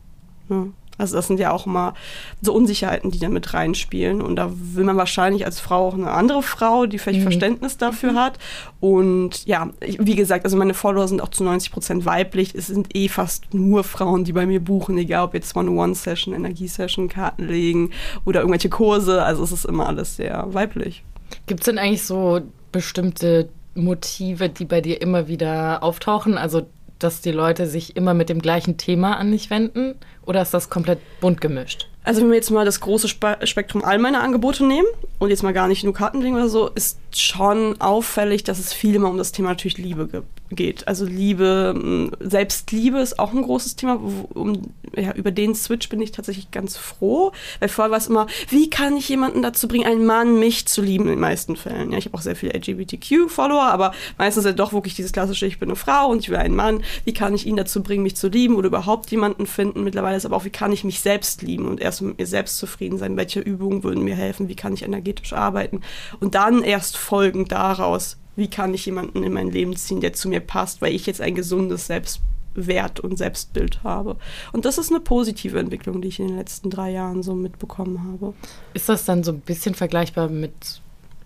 Ne? 0.48 0.72
Also 0.98 1.16
das 1.16 1.26
sind 1.26 1.40
ja 1.40 1.50
auch 1.50 1.66
immer 1.66 1.94
so 2.42 2.52
Unsicherheiten, 2.52 3.10
die 3.10 3.18
da 3.18 3.28
mit 3.28 3.54
reinspielen. 3.54 4.20
Und 4.20 4.36
da 4.36 4.50
will 4.52 4.84
man 4.84 4.96
wahrscheinlich 4.96 5.44
als 5.46 5.58
Frau 5.58 5.88
auch 5.88 5.94
eine 5.94 6.10
andere 6.10 6.42
Frau, 6.42 6.86
die 6.86 6.98
vielleicht 6.98 7.20
mhm. 7.20 7.24
Verständnis 7.24 7.76
dafür 7.78 8.14
hat. 8.14 8.38
Und 8.80 9.46
ja, 9.46 9.70
wie 9.80 10.14
gesagt, 10.14 10.44
also 10.44 10.56
meine 10.56 10.74
Follower 10.74 11.08
sind 11.08 11.20
auch 11.20 11.30
zu 11.30 11.44
90 11.44 11.72
Prozent 11.72 12.04
weiblich. 12.04 12.54
Es 12.54 12.66
sind 12.66 12.94
eh 12.94 13.08
fast 13.08 13.54
nur 13.54 13.84
Frauen, 13.84 14.24
die 14.24 14.32
bei 14.32 14.46
mir 14.46 14.60
buchen, 14.60 14.98
egal 14.98 15.24
ob 15.24 15.34
jetzt 15.34 15.56
One-on-One-Session, 15.56 16.34
Energiesession, 16.34 17.08
Karten 17.08 17.46
legen 17.46 17.90
oder 18.24 18.40
irgendwelche 18.40 18.68
Kurse. 18.68 19.22
Also 19.22 19.42
es 19.42 19.52
ist 19.52 19.64
immer 19.64 19.86
alles 19.86 20.16
sehr 20.16 20.46
weiblich. 20.52 21.04
Gibt 21.46 21.60
es 21.60 21.64
denn 21.66 21.78
eigentlich 21.78 22.04
so 22.04 22.40
bestimmte 22.70 23.48
Motive, 23.74 24.48
die 24.48 24.64
bei 24.64 24.80
dir 24.80 25.00
immer 25.00 25.28
wieder 25.28 25.82
auftauchen? 25.82 26.36
Also 26.36 26.66
dass 27.02 27.20
die 27.20 27.32
Leute 27.32 27.66
sich 27.66 27.96
immer 27.96 28.14
mit 28.14 28.28
dem 28.28 28.40
gleichen 28.40 28.76
Thema 28.76 29.16
an 29.16 29.32
dich 29.32 29.50
wenden? 29.50 29.94
Oder 30.26 30.42
ist 30.42 30.54
das 30.54 30.70
komplett 30.70 30.98
bunt 31.20 31.40
gemischt? 31.40 31.88
Also 32.04 32.20
wenn 32.20 32.28
wir 32.28 32.36
jetzt 32.36 32.50
mal 32.50 32.64
das 32.64 32.80
große 32.80 33.08
Spektrum 33.08 33.84
all 33.84 33.98
meiner 33.98 34.22
Angebote 34.22 34.66
nehmen 34.66 34.88
und 35.18 35.30
jetzt 35.30 35.42
mal 35.42 35.52
gar 35.52 35.68
nicht 35.68 35.84
nur 35.84 35.94
Kartenlegen 35.94 36.34
oder 36.34 36.48
so, 36.48 36.68
ist 36.68 36.98
schon 37.20 37.80
auffällig, 37.80 38.44
dass 38.44 38.58
es 38.58 38.72
viel 38.72 38.94
immer 38.94 39.10
um 39.10 39.18
das 39.18 39.32
Thema 39.32 39.50
natürlich 39.50 39.78
Liebe 39.78 40.24
geht. 40.50 40.86
Also 40.88 41.04
Liebe, 41.04 42.10
Selbstliebe 42.20 42.98
ist 42.98 43.18
auch 43.18 43.32
ein 43.32 43.42
großes 43.42 43.76
Thema. 43.76 44.00
Um, 44.34 44.62
ja, 44.94 45.12
über 45.14 45.30
den 45.30 45.54
Switch 45.54 45.88
bin 45.88 46.02
ich 46.02 46.12
tatsächlich 46.12 46.50
ganz 46.50 46.76
froh, 46.76 47.32
weil 47.60 47.68
vorher 47.68 47.90
war 47.90 47.98
es 47.98 48.08
immer, 48.08 48.26
wie 48.50 48.68
kann 48.68 48.96
ich 48.96 49.08
jemanden 49.08 49.40
dazu 49.40 49.66
bringen, 49.66 49.86
einen 49.86 50.04
Mann 50.04 50.38
mich 50.38 50.66
zu 50.66 50.82
lieben 50.82 51.04
in 51.04 51.10
den 51.10 51.20
meisten 51.20 51.56
Fällen. 51.56 51.92
Ja, 51.92 51.98
ich 51.98 52.06
habe 52.06 52.16
auch 52.16 52.22
sehr 52.22 52.36
viele 52.36 52.52
LGBTQ-Follower, 52.54 53.62
aber 53.62 53.92
meistens 54.18 54.44
ist 54.44 54.50
ja 54.50 54.56
doch 54.56 54.72
wirklich 54.72 54.94
dieses 54.94 55.12
klassische, 55.12 55.46
ich 55.46 55.58
bin 55.58 55.70
eine 55.70 55.76
Frau 55.76 56.08
und 56.10 56.18
ich 56.18 56.28
will 56.28 56.36
einen 56.36 56.56
Mann. 56.56 56.82
Wie 57.04 57.14
kann 57.14 57.34
ich 57.34 57.46
ihn 57.46 57.56
dazu 57.56 57.82
bringen, 57.82 58.02
mich 58.02 58.16
zu 58.16 58.28
lieben 58.28 58.56
oder 58.56 58.66
überhaupt 58.66 59.10
jemanden 59.10 59.46
finden? 59.46 59.84
Mittlerweile 59.84 60.16
ist 60.16 60.26
aber 60.26 60.36
auch, 60.36 60.44
wie 60.44 60.50
kann 60.50 60.72
ich 60.72 60.84
mich 60.84 61.00
selbst 61.00 61.42
lieben 61.42 61.66
und 61.68 61.80
erst 61.80 62.02
mit 62.02 62.18
mir 62.18 62.26
selbst 62.26 62.58
zufrieden 62.58 62.98
sein? 62.98 63.16
Welche 63.16 63.40
Übungen 63.40 63.84
würden 63.84 64.04
mir 64.04 64.14
helfen? 64.14 64.48
Wie 64.48 64.56
kann 64.56 64.74
ich 64.74 64.82
energetisch 64.82 65.32
arbeiten? 65.32 65.80
Und 66.20 66.34
dann 66.34 66.62
erst 66.62 66.98
folgend 67.02 67.52
daraus, 67.52 68.16
wie 68.36 68.48
kann 68.48 68.72
ich 68.72 68.86
jemanden 68.86 69.22
in 69.22 69.32
mein 69.32 69.50
Leben 69.50 69.76
ziehen, 69.76 70.00
der 70.00 70.12
zu 70.12 70.28
mir 70.28 70.40
passt, 70.40 70.80
weil 70.80 70.94
ich 70.94 71.06
jetzt 71.06 71.20
ein 71.20 71.34
gesundes 71.34 71.86
Selbstwert 71.86 73.00
und 73.00 73.18
Selbstbild 73.18 73.82
habe. 73.82 74.16
Und 74.52 74.64
das 74.64 74.78
ist 74.78 74.90
eine 74.90 75.00
positive 75.00 75.58
Entwicklung, 75.58 76.00
die 76.00 76.08
ich 76.08 76.18
in 76.18 76.28
den 76.28 76.36
letzten 76.38 76.70
drei 76.70 76.90
Jahren 76.90 77.22
so 77.22 77.34
mitbekommen 77.34 78.04
habe. 78.04 78.34
Ist 78.72 78.88
das 78.88 79.04
dann 79.04 79.22
so 79.22 79.32
ein 79.32 79.40
bisschen 79.40 79.74
vergleichbar 79.74 80.28
mit 80.28 80.80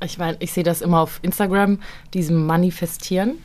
ich 0.05 0.19
meine, 0.19 0.37
ich 0.41 0.53
sehe 0.53 0.65
das 0.65 0.83
immer 0.83 1.01
auf 1.01 1.19
Instagram, 1.23 1.81
diesem 2.13 2.47
Manifestieren. 2.47 3.39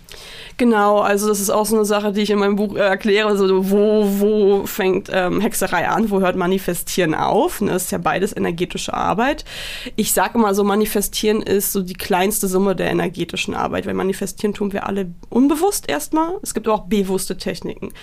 Genau, 0.58 1.00
also 1.00 1.28
das 1.28 1.40
ist 1.40 1.50
auch 1.50 1.66
so 1.66 1.76
eine 1.76 1.86
Sache, 1.86 2.12
die 2.12 2.22
ich 2.22 2.30
in 2.30 2.40
meinem 2.40 2.56
Buch 2.56 2.76
äh, 2.76 2.80
erkläre. 2.80 3.30
Also 3.30 3.72
wo, 3.72 4.06
wo 4.20 4.66
fängt 4.66 5.10
ähm, 5.12 5.42
Hexerei 5.42 5.88
an, 5.88 6.10
wo 6.12 6.20
hört 6.20 6.36
Manifestieren 6.36 7.16
auf? 7.16 7.62
Ne, 7.62 7.72
das 7.72 7.86
ist 7.86 7.92
ja 7.92 7.98
beides 7.98 8.36
energetische 8.36 8.94
Arbeit. 8.94 9.46
Ich 9.96 10.12
sage 10.12 10.38
immer 10.38 10.54
so, 10.54 10.64
Manifestieren 10.64 11.42
ist 11.42 11.72
so 11.72 11.82
die 11.82 11.94
kleinste 11.94 12.48
Summe 12.48 12.76
der 12.76 12.92
energetischen 12.92 13.54
Arbeit, 13.54 13.86
weil 13.86 13.94
Manifestieren 13.94 14.54
tun 14.54 14.74
wir 14.74 14.86
alle 14.86 15.14
unbewusst 15.30 15.90
erstmal. 15.90 16.38
Es 16.42 16.54
gibt 16.54 16.68
auch 16.68 16.82
bewusste 16.82 17.38
Techniken. 17.38 17.94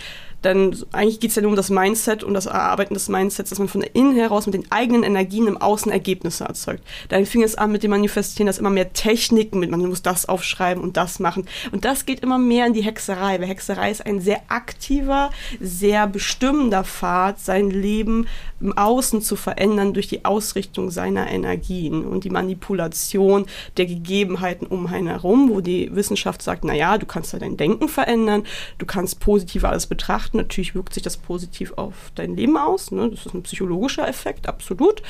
Denn 0.45 0.77
eigentlich 0.93 1.21
geht 1.21 1.31
es 1.31 1.37
ja 1.37 1.43
nur 1.43 1.51
um 1.51 1.57
das 1.57 1.71
Mindset 1.71 2.23
und 2.23 2.35
das 2.35 2.47
Erarbeiten 2.47 2.95
des 2.95 3.09
Mindsets, 3.09 3.51
dass 3.51 3.59
man 3.59 3.69
von 3.69 3.83
innen 3.83 4.15
heraus 4.15 4.47
mit 4.47 4.55
den 4.55 4.71
eigenen 4.71 5.03
Energien 5.03 5.47
im 5.47 5.57
Außen 5.57 5.91
Ergebnisse 5.91 6.45
erzeugt. 6.45 6.83
Dann 7.09 7.27
fing 7.27 7.43
es 7.43 7.57
an 7.57 7.73
mit 7.73 7.83
dem 7.83 7.91
Manifestieren, 7.91 8.47
dass 8.47 8.59
immer 8.59 8.71
mehr 8.71 8.93
Techniken 8.93 9.59
mit, 9.59 9.71
man 9.71 9.81
muss 9.81 10.03
das 10.03 10.27
aufschreiben 10.27 10.83
und 10.83 10.97
das 10.97 11.19
machen. 11.19 11.47
Und 11.73 11.85
das 11.85 12.07
geht 12.07 12.21
immer 12.21 12.39
mehr 12.39 12.67
in 12.67 12.73
die 12.73 12.83
Hexerei, 12.83 13.41
weil 13.41 13.49
Hexerei 13.49 13.91
ist 13.91 14.07
ein 14.07 14.21
sehr 14.21 14.41
aktiver, 14.49 15.31
sehr 15.61 16.07
bestimmender 16.07 16.85
Pfad, 16.85 17.41
sein 17.41 17.71
Leben 17.71 18.27
im 18.61 18.77
Außen 18.77 19.23
zu 19.23 19.37
verändern 19.37 19.95
durch 19.95 20.09
die 20.09 20.25
Ausrichtung 20.25 20.91
seiner 20.91 21.31
Energien 21.31 22.05
und 22.05 22.25
die 22.25 22.31
Manipulation 22.31 23.47
der 23.77 23.87
Gegebenheiten 23.87 24.67
um 24.67 24.87
einen 24.87 25.09
herum, 25.09 25.51
wo 25.51 25.61
die 25.61 25.95
Wissenschaft 25.95 26.43
sagt, 26.43 26.65
naja, 26.65 26.99
du 26.99 27.07
kannst 27.07 27.33
da 27.33 27.39
dein 27.39 27.57
Denken 27.57 27.89
verändern, 27.89 28.45
du 28.79 28.87
kannst 28.87 29.21
positiv 29.21 29.65
alles 29.65 29.87
betrachten, 29.87 30.28
natürlich 30.35 30.75
wirkt 30.75 30.95
sich 30.95 31.03
das 31.03 31.17
positiv 31.17 31.73
auf 31.77 31.95
dein 32.15 32.37
Leben 32.37 32.57
aus, 32.57 32.91
ne? 32.91 33.11
das 33.11 33.27
ist 33.27 33.35
ein 33.35 33.43
psychologischer 33.43 34.07
Effekt, 34.09 34.49
absolut, 34.49 35.03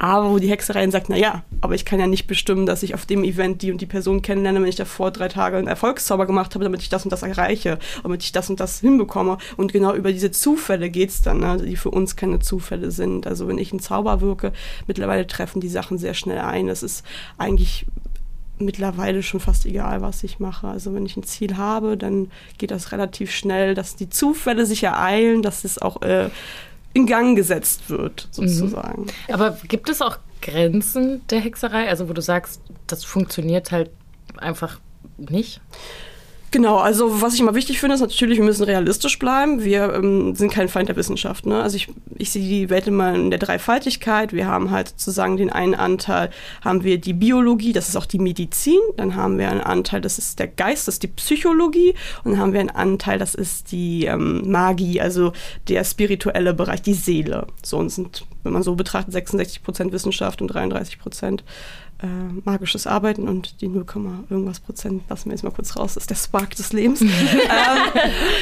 aber 0.00 0.30
wo 0.30 0.38
die 0.38 0.48
Hexerei 0.48 0.88
sagt, 0.90 1.08
naja, 1.08 1.42
aber 1.60 1.74
ich 1.74 1.84
kann 1.84 1.98
ja 1.98 2.06
nicht 2.06 2.28
bestimmen, 2.28 2.66
dass 2.66 2.84
ich 2.84 2.94
auf 2.94 3.04
dem 3.04 3.24
Event 3.24 3.62
die 3.62 3.72
und 3.72 3.80
die 3.80 3.86
Person 3.86 4.22
kennenlerne, 4.22 4.60
wenn 4.60 4.68
ich 4.68 4.76
davor 4.76 5.10
drei 5.10 5.26
Tage 5.26 5.56
einen 5.56 5.66
Erfolgszauber 5.66 6.24
gemacht 6.24 6.54
habe, 6.54 6.62
damit 6.62 6.82
ich 6.82 6.88
das 6.88 7.02
und 7.02 7.10
das 7.10 7.24
erreiche, 7.24 7.80
damit 8.04 8.22
ich 8.22 8.30
das 8.30 8.48
und 8.48 8.60
das 8.60 8.78
hinbekomme. 8.78 9.38
Und 9.56 9.72
genau 9.72 9.94
über 9.94 10.12
diese 10.12 10.30
Zufälle 10.30 10.88
geht 10.88 11.10
es 11.10 11.20
dann, 11.20 11.40
ne, 11.40 11.56
die 11.56 11.74
für 11.74 11.90
uns 11.90 12.14
keine 12.14 12.38
Zufälle 12.38 12.92
sind. 12.92 13.26
Also 13.26 13.48
wenn 13.48 13.58
ich 13.58 13.72
einen 13.72 13.80
Zauber 13.80 14.20
wirke, 14.20 14.52
mittlerweile 14.86 15.26
treffen 15.26 15.60
die 15.60 15.68
Sachen 15.68 15.98
sehr 15.98 16.14
schnell 16.14 16.38
ein. 16.38 16.68
Es 16.68 16.84
ist 16.84 17.04
eigentlich 17.36 17.84
mittlerweile 18.60 19.22
schon 19.22 19.40
fast 19.40 19.66
egal, 19.66 20.02
was 20.02 20.22
ich 20.24 20.38
mache. 20.38 20.68
Also 20.68 20.94
wenn 20.94 21.06
ich 21.06 21.16
ein 21.16 21.22
Ziel 21.22 21.56
habe, 21.56 21.96
dann 21.96 22.30
geht 22.58 22.70
das 22.70 22.92
relativ 22.92 23.30
schnell, 23.30 23.74
dass 23.74 23.96
die 23.96 24.08
Zufälle 24.08 24.66
sich 24.66 24.84
ereilen, 24.84 25.42
dass 25.42 25.64
es 25.64 25.80
auch 25.80 26.02
äh, 26.02 26.30
in 26.94 27.06
Gang 27.06 27.36
gesetzt 27.36 27.90
wird, 27.90 28.28
sozusagen. 28.30 29.02
Mhm. 29.02 29.34
Aber 29.34 29.58
gibt 29.68 29.88
es 29.88 30.02
auch 30.02 30.18
Grenzen 30.40 31.26
der 31.28 31.40
Hexerei, 31.40 31.88
also 31.88 32.08
wo 32.08 32.12
du 32.12 32.22
sagst, 32.22 32.60
das 32.86 33.04
funktioniert 33.04 33.72
halt 33.72 33.90
einfach 34.36 34.80
nicht? 35.16 35.60
Genau, 36.50 36.78
also 36.78 37.20
was 37.20 37.34
ich 37.34 37.40
immer 37.40 37.54
wichtig 37.54 37.78
finde, 37.78 37.94
ist 37.94 38.00
natürlich, 38.00 38.38
wir 38.38 38.44
müssen 38.44 38.64
realistisch 38.64 39.18
bleiben. 39.18 39.62
Wir 39.62 39.92
ähm, 39.92 40.34
sind 40.34 40.50
kein 40.50 40.68
Feind 40.68 40.88
der 40.88 40.96
Wissenschaft. 40.96 41.44
Ne? 41.44 41.62
Also 41.62 41.76
ich, 41.76 41.88
ich 42.16 42.30
sehe 42.30 42.42
die 42.42 42.70
Welt 42.70 42.86
immer 42.86 43.14
in 43.14 43.30
der 43.30 43.38
Dreifaltigkeit. 43.38 44.32
Wir 44.32 44.46
haben 44.46 44.70
halt 44.70 44.88
sozusagen 44.88 45.36
den 45.36 45.50
einen 45.50 45.74
Anteil, 45.74 46.30
haben 46.64 46.84
wir 46.84 46.98
die 46.98 47.12
Biologie, 47.12 47.74
das 47.74 47.90
ist 47.90 47.96
auch 47.96 48.06
die 48.06 48.18
Medizin. 48.18 48.80
Dann 48.96 49.14
haben 49.14 49.36
wir 49.36 49.50
einen 49.50 49.60
Anteil, 49.60 50.00
das 50.00 50.16
ist 50.16 50.38
der 50.38 50.48
Geist, 50.48 50.88
das 50.88 50.94
ist 50.94 51.02
die 51.02 51.08
Psychologie. 51.08 51.94
Und 52.24 52.32
dann 52.32 52.40
haben 52.40 52.52
wir 52.54 52.60
einen 52.60 52.70
Anteil, 52.70 53.18
das 53.18 53.34
ist 53.34 53.70
die 53.70 54.06
ähm, 54.06 54.50
Magie, 54.50 55.02
also 55.02 55.32
der 55.68 55.84
spirituelle 55.84 56.54
Bereich, 56.54 56.80
die 56.80 56.94
Seele. 56.94 57.46
So 57.62 57.76
und 57.76 57.90
sind, 57.90 58.24
wenn 58.42 58.54
man 58.54 58.62
so 58.62 58.74
betrachtet, 58.74 59.12
66 59.12 59.62
Prozent 59.62 59.92
Wissenschaft 59.92 60.40
und 60.40 60.48
33 60.48 60.98
Prozent 60.98 61.44
äh, 62.02 62.06
magisches 62.44 62.86
Arbeiten 62.86 63.28
und 63.28 63.60
die 63.60 63.68
0, 63.68 63.84
irgendwas 64.30 64.60
Prozent, 64.60 65.02
lassen 65.08 65.26
wir 65.26 65.32
jetzt 65.32 65.42
mal 65.42 65.50
kurz 65.50 65.76
raus, 65.76 65.96
ist 65.96 66.10
der 66.10 66.14
Spark 66.14 66.54
des 66.54 66.72
Lebens. 66.72 67.00
ähm, 67.02 67.08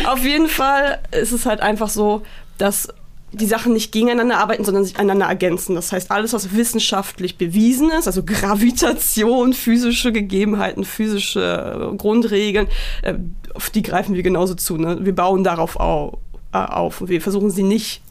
auf 0.06 0.22
jeden 0.22 0.48
Fall 0.48 0.98
ist 1.12 1.32
es 1.32 1.46
halt 1.46 1.60
einfach 1.60 1.88
so, 1.88 2.22
dass 2.58 2.88
die 3.32 3.46
Sachen 3.46 3.72
nicht 3.72 3.92
gegeneinander 3.92 4.38
arbeiten, 4.38 4.64
sondern 4.64 4.84
sich 4.84 4.98
einander 4.98 5.26
ergänzen. 5.26 5.74
Das 5.74 5.92
heißt, 5.92 6.10
alles, 6.10 6.32
was 6.32 6.54
wissenschaftlich 6.54 7.38
bewiesen 7.38 7.90
ist, 7.90 8.06
also 8.06 8.22
Gravitation, 8.24 9.52
physische 9.52 10.12
Gegebenheiten, 10.12 10.84
physische 10.84 11.90
äh, 11.92 11.96
Grundregeln, 11.96 12.68
äh, 13.02 13.14
auf 13.54 13.70
die 13.70 13.82
greifen 13.82 14.14
wir 14.14 14.22
genauso 14.22 14.54
zu. 14.54 14.76
Ne? 14.76 14.98
Wir 15.00 15.14
bauen 15.14 15.44
darauf 15.44 15.78
au 15.80 16.18
äh, 16.52 16.58
auf 16.58 17.00
und 17.00 17.08
wir 17.08 17.20
versuchen 17.20 17.50
sie 17.50 17.62
nicht 17.62 18.02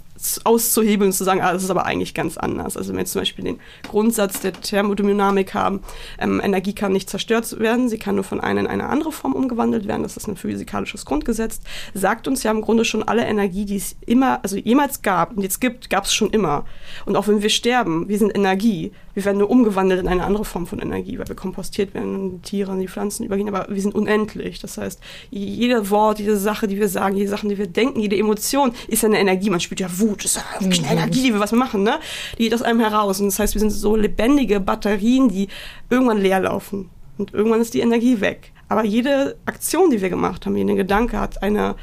auszuhebeln 0.43 1.09
und 1.09 1.13
zu 1.13 1.23
sagen, 1.23 1.41
ah, 1.41 1.53
das 1.53 1.63
ist 1.63 1.69
aber 1.69 1.85
eigentlich 1.85 2.13
ganz 2.13 2.37
anders. 2.37 2.77
Also 2.77 2.89
wenn 2.89 2.97
wir 2.97 3.05
zum 3.05 3.21
Beispiel 3.21 3.45
den 3.45 3.59
Grundsatz 3.83 4.39
der 4.39 4.53
Thermodynamik 4.53 5.53
haben, 5.53 5.81
ähm, 6.19 6.41
Energie 6.43 6.73
kann 6.73 6.93
nicht 6.93 7.09
zerstört 7.09 7.59
werden, 7.59 7.89
sie 7.89 7.97
kann 7.97 8.15
nur 8.15 8.23
von 8.23 8.39
einer 8.39 8.61
in 8.61 8.67
eine 8.67 8.87
andere 8.87 9.11
Form 9.11 9.33
umgewandelt 9.33 9.87
werden, 9.87 10.03
das 10.03 10.17
ist 10.17 10.27
ein 10.27 10.37
physikalisches 10.37 11.05
Grundgesetz, 11.05 11.59
sagt 11.93 12.27
uns 12.27 12.43
ja 12.43 12.51
im 12.51 12.61
Grunde 12.61 12.85
schon 12.85 13.03
alle 13.03 13.25
Energie, 13.25 13.65
die 13.65 13.75
es 13.75 13.95
immer, 14.05 14.39
also 14.43 14.57
jemals 14.57 15.01
gab 15.01 15.35
und 15.35 15.43
jetzt 15.43 15.59
gibt, 15.59 15.89
gab 15.89 16.05
es 16.05 16.13
schon 16.13 16.29
immer. 16.29 16.65
Und 17.05 17.15
auch 17.15 17.27
wenn 17.27 17.41
wir 17.41 17.49
sterben, 17.49 18.07
wir 18.07 18.17
sind 18.17 18.35
Energie. 18.35 18.91
Wir 19.13 19.23
werden 19.23 19.37
nur 19.37 19.49
umgewandelt 19.49 20.01
in 20.01 20.09
eine 20.09 20.25
andere 20.25 20.43
Form 20.43 20.67
von 20.67 20.79
Energie, 20.79 21.17
weil 21.17 21.27
wir 21.29 21.35
kompostiert 21.35 21.93
werden 21.93 22.15
und 22.15 22.31
die 22.31 22.41
Tiere 22.41 22.73
und 22.73 22.79
die 22.79 22.87
Pflanzen 22.89 23.23
übergehen, 23.23 23.47
aber 23.47 23.67
wir 23.69 23.81
sind 23.81 23.95
unendlich. 23.95 24.59
Das 24.59 24.77
heißt, 24.77 24.99
jeder 25.31 25.89
Wort, 25.89 26.19
jede 26.19 26.35
Sache, 26.35 26.67
die 26.67 26.77
wir 26.77 26.89
sagen, 26.89 27.15
jede 27.15 27.29
Sache, 27.29 27.47
die 27.47 27.57
wir 27.57 27.67
denken, 27.67 28.01
jede 28.01 28.17
Emotion 28.17 28.73
ist 28.89 29.05
eine 29.05 29.17
Energie. 29.17 29.49
Man 29.49 29.61
spürt 29.61 29.79
ja 29.79 29.87
Wut, 29.99 30.04
das 30.13 30.25
ist 30.25 30.43
eine 30.59 30.67
mhm. 30.67 30.85
Energie, 30.85 31.23
die 31.23 31.33
wir 31.33 31.39
was 31.39 31.51
machen, 31.51 31.83
ne? 31.83 31.99
Die 32.37 32.43
geht 32.43 32.53
aus 32.53 32.61
einem 32.61 32.79
heraus. 32.79 33.19
Und 33.19 33.27
das 33.27 33.39
heißt, 33.39 33.55
wir 33.55 33.59
sind 33.59 33.71
so 33.71 33.95
lebendige 33.95 34.59
Batterien, 34.59 35.29
die 35.29 35.47
irgendwann 35.89 36.19
leer 36.19 36.39
laufen. 36.41 36.89
Und 37.17 37.33
irgendwann 37.33 37.61
ist 37.61 37.73
die 37.73 37.79
Energie 37.79 38.19
weg. 38.21 38.51
Aber 38.67 38.83
jede 38.83 39.37
Aktion, 39.45 39.89
die 39.89 40.01
wir 40.01 40.09
gemacht 40.09 40.45
haben, 40.45 40.55
jeder 40.55 40.75
Gedanke 40.75 41.19
hat 41.19 41.43
eine, 41.43 41.75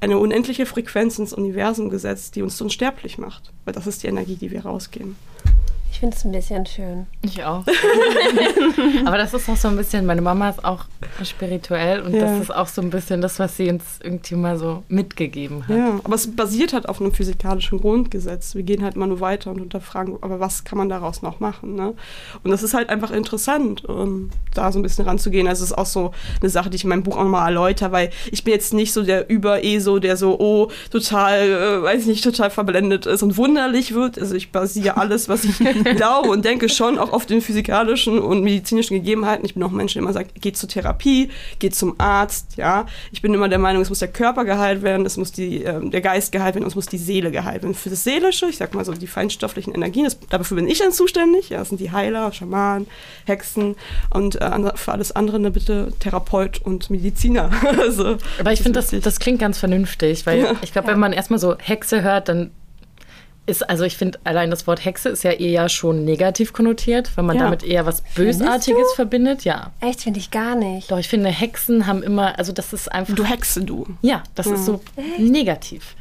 eine 0.00 0.18
unendliche 0.18 0.66
Frequenz 0.66 1.18
ins 1.18 1.32
Universum 1.32 1.88
gesetzt, 1.88 2.36
die 2.36 2.42
uns 2.42 2.60
unsterblich 2.60 3.18
macht. 3.18 3.52
Weil 3.64 3.74
das 3.74 3.86
ist 3.86 4.02
die 4.02 4.08
Energie, 4.08 4.36
die 4.36 4.50
wir 4.50 4.64
rausgeben. 4.66 5.16
Ich 5.96 6.00
finde 6.00 6.14
es 6.14 6.26
ein 6.26 6.32
bisschen 6.32 6.66
schön. 6.66 7.06
Ich 7.22 7.42
auch. 7.42 7.64
Aber 9.06 9.16
das 9.16 9.32
ist 9.32 9.48
auch 9.48 9.56
so 9.56 9.68
ein 9.68 9.78
bisschen, 9.78 10.04
meine 10.04 10.20
Mama 10.20 10.50
ist 10.50 10.62
auch 10.62 10.84
spirituell 11.24 12.02
und 12.02 12.12
ja. 12.12 12.20
das 12.20 12.38
ist 12.38 12.54
auch 12.54 12.66
so 12.66 12.82
ein 12.82 12.90
bisschen 12.90 13.22
das, 13.22 13.38
was 13.38 13.56
sie 13.56 13.70
uns 13.70 13.82
irgendwie 14.02 14.34
mal 14.34 14.58
so 14.58 14.82
mitgegeben 14.88 15.66
hat. 15.66 15.74
Ja, 15.74 15.98
aber 16.04 16.14
es 16.14 16.36
basiert 16.36 16.74
halt 16.74 16.86
auf 16.86 17.00
einem 17.00 17.12
physikalischen 17.12 17.80
Grundgesetz. 17.80 18.54
Wir 18.54 18.62
gehen 18.62 18.82
halt 18.84 18.96
immer 18.96 19.06
nur 19.06 19.20
weiter 19.20 19.50
und 19.50 19.58
unterfragen, 19.58 20.18
aber 20.20 20.38
was 20.38 20.64
kann 20.64 20.76
man 20.76 20.90
daraus 20.90 21.22
noch 21.22 21.40
machen? 21.40 21.76
Ne? 21.76 21.94
Und 22.44 22.50
das 22.50 22.62
ist 22.62 22.74
halt 22.74 22.90
einfach 22.90 23.10
interessant, 23.10 23.86
um, 23.86 23.98
ähm, 23.98 24.30
da 24.52 24.72
so 24.72 24.78
ein 24.78 24.82
bisschen 24.82 25.06
ranzugehen. 25.06 25.48
Also 25.48 25.64
es 25.64 25.70
ist 25.70 25.78
auch 25.78 25.86
so 25.86 26.12
eine 26.42 26.50
Sache, 26.50 26.68
die 26.68 26.76
ich 26.76 26.84
in 26.84 26.90
meinem 26.90 27.04
Buch 27.04 27.16
auch 27.16 27.22
nochmal 27.22 27.46
erläutere, 27.46 27.92
weil 27.92 28.10
ich 28.30 28.44
bin 28.44 28.52
jetzt 28.52 28.74
nicht 28.74 28.92
so 28.92 29.02
der 29.02 29.30
Über-ESO, 29.30 29.98
der 29.98 30.18
so, 30.18 30.38
oh, 30.38 30.70
total, 30.90 31.40
äh, 31.40 31.82
weiß 31.82 32.04
nicht, 32.04 32.22
total 32.22 32.50
verblendet 32.50 33.06
ist 33.06 33.22
und 33.22 33.38
wunderlich 33.38 33.94
wird. 33.94 34.18
Also 34.18 34.34
ich 34.34 34.52
basiere 34.52 34.98
alles, 34.98 35.30
was 35.30 35.44
ich 35.44 35.58
glaube 35.94 36.28
und 36.28 36.44
denke 36.44 36.68
schon 36.68 36.98
auch 36.98 37.12
auf 37.12 37.26
den 37.26 37.40
physikalischen 37.40 38.18
und 38.18 38.42
medizinischen 38.42 38.94
Gegebenheiten. 38.94 39.44
Ich 39.44 39.54
bin 39.54 39.62
auch 39.62 39.70
ein 39.70 39.76
Mensch, 39.76 39.92
der 39.94 40.02
immer 40.02 40.12
sagt, 40.12 40.40
geht 40.40 40.56
zur 40.56 40.68
Therapie, 40.68 41.30
geht 41.58 41.74
zum 41.74 41.94
Arzt, 41.98 42.56
ja. 42.56 42.86
Ich 43.12 43.22
bin 43.22 43.32
immer 43.34 43.48
der 43.48 43.58
Meinung, 43.58 43.82
es 43.82 43.88
muss 43.88 43.98
der 43.98 44.08
Körper 44.08 44.44
geheilt 44.44 44.82
werden, 44.82 45.06
es 45.06 45.16
muss 45.16 45.32
die, 45.32 45.64
äh, 45.64 45.88
der 45.88 46.00
Geist 46.00 46.32
geheilt 46.32 46.54
werden 46.54 46.64
und 46.64 46.68
es 46.70 46.74
muss 46.74 46.86
die 46.86 46.98
Seele 46.98 47.30
geheilt 47.30 47.62
werden. 47.62 47.74
Für 47.74 47.90
das 47.90 48.04
Seelische, 48.04 48.46
ich 48.46 48.56
sag 48.56 48.74
mal 48.74 48.84
so 48.84 48.92
die 48.92 49.06
feinstofflichen 49.06 49.74
Energien, 49.74 50.04
das, 50.04 50.18
dafür 50.28 50.56
bin 50.56 50.68
ich 50.68 50.78
dann 50.78 50.92
zuständig. 50.92 51.50
Ja, 51.50 51.58
das 51.58 51.68
sind 51.68 51.80
die 51.80 51.92
Heiler, 51.92 52.32
Schamanen, 52.32 52.86
Hexen 53.24 53.76
und 54.10 54.40
äh, 54.40 54.76
für 54.76 54.92
alles 54.92 55.12
andere 55.12 55.38
ne, 55.38 55.50
bitte 55.50 55.92
Therapeut 56.00 56.60
und 56.62 56.90
Mediziner. 56.90 57.50
also, 57.80 58.16
Aber 58.38 58.52
ich 58.52 58.62
finde, 58.62 58.80
das, 58.80 58.90
das 58.90 59.20
klingt 59.20 59.38
ganz 59.38 59.58
vernünftig, 59.58 60.26
weil 60.26 60.40
ja. 60.40 60.52
ich 60.62 60.72
glaube, 60.72 60.88
wenn 60.88 60.98
man 60.98 61.12
erstmal 61.12 61.38
so 61.38 61.56
Hexe 61.58 62.02
hört, 62.02 62.28
dann 62.28 62.50
ist, 63.46 63.68
also 63.70 63.84
ich 63.84 63.96
finde, 63.96 64.18
allein 64.24 64.50
das 64.50 64.66
Wort 64.66 64.84
Hexe 64.84 65.08
ist 65.08 65.22
ja 65.22 65.30
eher 65.30 65.68
schon 65.68 66.04
negativ 66.04 66.52
konnotiert, 66.52 67.16
wenn 67.16 67.26
man 67.26 67.36
Ja. 67.36 67.44
damit 67.44 67.62
eher 67.62 67.86
was 67.86 68.02
Bösartiges 68.14 68.92
verbindet. 68.94 69.44
Ja. 69.44 69.70
Echt, 69.80 70.02
finde 70.02 70.18
ich 70.18 70.30
gar 70.30 70.56
nicht. 70.56 70.90
Doch, 70.90 70.98
ich 70.98 71.08
finde, 71.08 71.28
Hexen 71.30 71.86
haben 71.86 72.02
immer, 72.02 72.38
also 72.38 72.52
das 72.52 72.72
ist 72.72 72.90
einfach. 72.92 73.14
Du 73.14 73.24
Hexe, 73.24 73.62
du. 73.62 73.86
ja, 74.02 74.22
das 74.34 74.46
ist 74.48 74.64
so 74.64 74.80
negativ. 75.18 75.94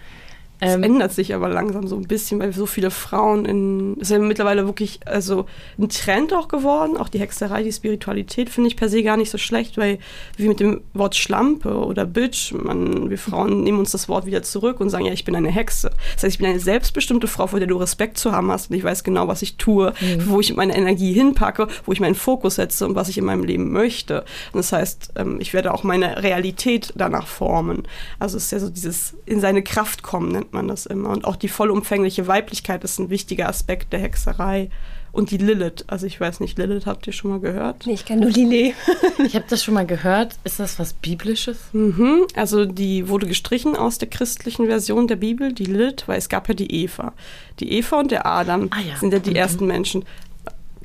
Es 0.59 0.73
Ähm, 0.73 0.83
ändert 0.83 1.11
sich 1.11 1.33
aber 1.33 1.49
langsam 1.49 1.87
so 1.87 1.95
ein 1.95 2.03
bisschen, 2.03 2.39
weil 2.39 2.53
so 2.53 2.65
viele 2.65 2.91
Frauen 2.91 3.45
in. 3.45 3.93
Es 3.95 4.03
ist 4.03 4.11
ja 4.11 4.19
mittlerweile 4.19 4.65
wirklich 4.65 4.99
also 5.05 5.45
ein 5.77 5.89
Trend 5.89 6.33
auch 6.33 6.47
geworden. 6.47 6.97
Auch 6.97 7.09
die 7.09 7.19
Hexerei, 7.19 7.63
die 7.63 7.71
Spiritualität 7.71 8.49
finde 8.49 8.69
ich 8.69 8.77
per 8.77 8.89
se 8.89 9.03
gar 9.03 9.17
nicht 9.17 9.31
so 9.31 9.37
schlecht, 9.37 9.77
weil 9.77 9.99
wie 10.37 10.47
mit 10.47 10.59
dem 10.59 10.81
Wort 10.93 11.15
Schlampe 11.15 11.75
oder 11.75 12.05
Bitch, 12.05 12.53
man, 12.53 13.09
wir 13.09 13.17
Frauen 13.17 13.63
nehmen 13.63 13.79
uns 13.79 13.91
das 13.91 14.07
Wort 14.07 14.25
wieder 14.25 14.43
zurück 14.43 14.79
und 14.79 14.89
sagen, 14.89 15.05
ja, 15.05 15.13
ich 15.13 15.25
bin 15.25 15.35
eine 15.35 15.51
Hexe. 15.51 15.91
Das 16.13 16.23
heißt, 16.23 16.35
ich 16.35 16.37
bin 16.37 16.47
eine 16.47 16.59
selbstbestimmte 16.59 17.27
Frau, 17.27 17.47
vor 17.47 17.59
der 17.59 17.67
du 17.67 17.77
Respekt 17.77 18.17
zu 18.17 18.31
haben 18.31 18.51
hast 18.51 18.69
und 18.69 18.77
ich 18.77 18.83
weiß 18.83 19.03
genau, 19.03 19.27
was 19.27 19.41
ich 19.41 19.57
tue, 19.57 19.93
wo 20.25 20.39
ich 20.39 20.55
meine 20.55 20.75
Energie 20.75 21.13
hinpacke, 21.13 21.67
wo 21.85 21.91
ich 21.91 21.99
meinen 21.99 22.15
Fokus 22.15 22.55
setze 22.55 22.85
und 22.87 22.95
was 22.95 23.09
ich 23.09 23.17
in 23.17 23.25
meinem 23.25 23.43
Leben 23.43 23.71
möchte. 23.71 24.21
Und 24.53 24.57
das 24.57 24.71
heißt, 24.71 25.13
ähm, 25.17 25.37
ich 25.39 25.53
werde 25.53 25.73
auch 25.73 25.83
meine 25.83 26.23
Realität 26.23 26.93
danach 26.95 27.27
formen. 27.27 27.83
Also 28.19 28.37
es 28.37 28.45
ist 28.45 28.51
ja 28.51 28.59
so 28.59 28.69
dieses 28.69 29.15
in 29.25 29.41
seine 29.41 29.63
Kraft 29.63 30.01
kommen, 30.03 30.31
nennt 30.31 30.53
man 30.55 30.67
das 30.67 30.87
immer. 30.87 31.09
Und 31.09 31.25
auch 31.25 31.35
die 31.35 31.47
vollumfängliche 31.49 32.25
Weiblichkeit 32.27 32.83
ist 32.83 32.97
ein 32.99 33.11
wichtiger 33.11 33.47
Aspekt 33.47 33.93
der 33.93 33.99
Hexerei. 33.99 34.69
Und 35.11 35.31
die 35.31 35.37
Lilith, 35.37 35.85
also 35.87 36.05
ich 36.05 36.19
weiß 36.19 36.41
nicht, 36.41 36.57
Lilith 36.57 36.85
habt 36.85 37.07
ihr 37.07 37.13
schon 37.13 37.31
mal 37.31 37.39
gehört? 37.39 37.85
Nee, 37.85 37.93
ich 37.93 38.03
kenne 38.03 38.23
nur 38.23 38.31
Lillet. 38.31 38.73
ich 39.25 39.35
habe 39.35 39.45
das 39.49 39.63
schon 39.63 39.73
mal 39.73 39.85
gehört. 39.85 40.35
Ist 40.43 40.59
das 40.59 40.77
was 40.77 40.91
Biblisches? 40.91 41.57
Mhm. 41.71 42.27
Also 42.35 42.65
die 42.65 43.07
wurde 43.07 43.25
gestrichen 43.25 43.77
aus 43.77 43.97
der 43.97 44.09
christlichen 44.09 44.65
Version 44.65 45.07
der 45.07 45.15
Bibel, 45.15 45.53
die 45.53 45.63
Lilith, 45.65 46.03
weil 46.07 46.17
es 46.17 46.27
gab 46.27 46.49
ja 46.49 46.53
die 46.53 46.69
Eva. 46.83 47.13
Die 47.61 47.71
Eva 47.77 47.99
und 47.99 48.11
der 48.11 48.25
Adam 48.25 48.67
Ah 48.71 48.81
ja. 48.81 48.97
sind 48.97 49.13
ja 49.13 49.19
die 49.19 49.29
Mhm. 49.29 49.35
ersten 49.37 49.67
Menschen 49.67 50.03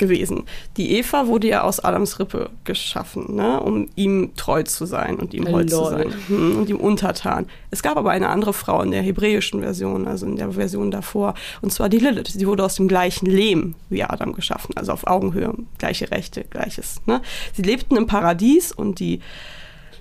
gewesen. 0.00 0.42
Die 0.76 0.96
Eva 0.96 1.28
wurde 1.28 1.46
ja 1.46 1.62
aus 1.62 1.78
Adams 1.78 2.18
Rippe 2.18 2.50
geschaffen, 2.64 3.36
ne, 3.36 3.60
um 3.60 3.88
ihm 3.94 4.32
treu 4.34 4.64
zu 4.64 4.86
sein 4.86 5.16
und 5.20 5.32
ihm 5.32 5.46
hold 5.46 5.70
zu 5.70 5.84
sein 5.84 6.12
Mhm, 6.28 6.56
und 6.56 6.68
ihm 6.68 6.78
untertan. 6.78 7.46
Es 7.70 7.82
gab 7.84 7.96
aber 7.96 8.10
eine 8.10 8.28
andere 8.28 8.52
Frau 8.52 8.82
in 8.82 8.90
der 8.90 9.02
hebräischen 9.02 9.60
Version, 9.60 10.08
also 10.08 10.26
in 10.26 10.34
der 10.34 10.52
Version 10.52 10.90
davor, 10.90 11.34
und 11.62 11.72
zwar 11.72 11.88
die 11.88 11.98
Lilith. 11.98 12.32
Sie 12.32 12.46
wurde 12.48 12.64
aus 12.64 12.74
dem 12.74 12.88
gleichen 12.88 13.26
Lehm 13.26 13.76
wie 13.88 14.02
Adam 14.02 14.32
geschaffen, 14.32 14.76
also 14.76 14.90
auf 14.90 15.06
Augenhöhe, 15.06 15.54
gleiche 15.78 16.10
Rechte, 16.10 16.42
gleiches. 16.42 17.00
Ne. 17.06 17.22
Sie 17.52 17.62
lebten 17.62 17.96
im 17.96 18.08
Paradies 18.08 18.72
und 18.72 18.98
die 18.98 19.20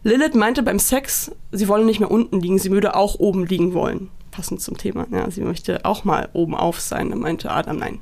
Lilith 0.04 0.34
meinte 0.34 0.64
beim 0.64 0.80
Sex, 0.80 1.32
sie 1.52 1.68
wolle 1.68 1.86
nicht 1.86 2.00
mehr 2.00 2.10
unten 2.10 2.40
liegen, 2.40 2.58
sie 2.58 2.72
würde 2.72 2.96
auch 2.96 3.20
oben 3.20 3.46
liegen 3.46 3.74
wollen. 3.74 4.10
Passend 4.32 4.62
zum 4.62 4.78
Thema. 4.78 5.06
Ja, 5.12 5.30
sie 5.30 5.42
möchte 5.42 5.84
auch 5.84 6.06
mal 6.06 6.30
oben 6.34 6.56
auf 6.56 6.80
sein. 6.80 7.10
Dann 7.10 7.20
meinte 7.20 7.52
Adam, 7.52 7.78
nein, 7.78 8.00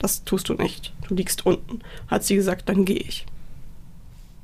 das 0.00 0.24
tust 0.24 0.48
du 0.48 0.54
nicht. 0.54 0.92
Du 1.06 1.14
liegst 1.14 1.46
unten. 1.46 1.80
Hat 2.08 2.24
sie 2.24 2.34
gesagt, 2.34 2.68
dann 2.68 2.84
gehe 2.84 2.96
ich. 2.96 3.26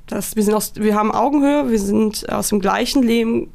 Das, 0.06 0.36
wir, 0.36 0.44
sind 0.44 0.54
aus, 0.54 0.75
wir 0.76 0.94
haben 0.94 1.10
Augenhöhe, 1.10 1.70
wir 1.70 1.80
sind 1.80 2.30
aus 2.30 2.50
dem 2.50 2.60
gleichen 2.60 3.02
Leben. 3.02 3.50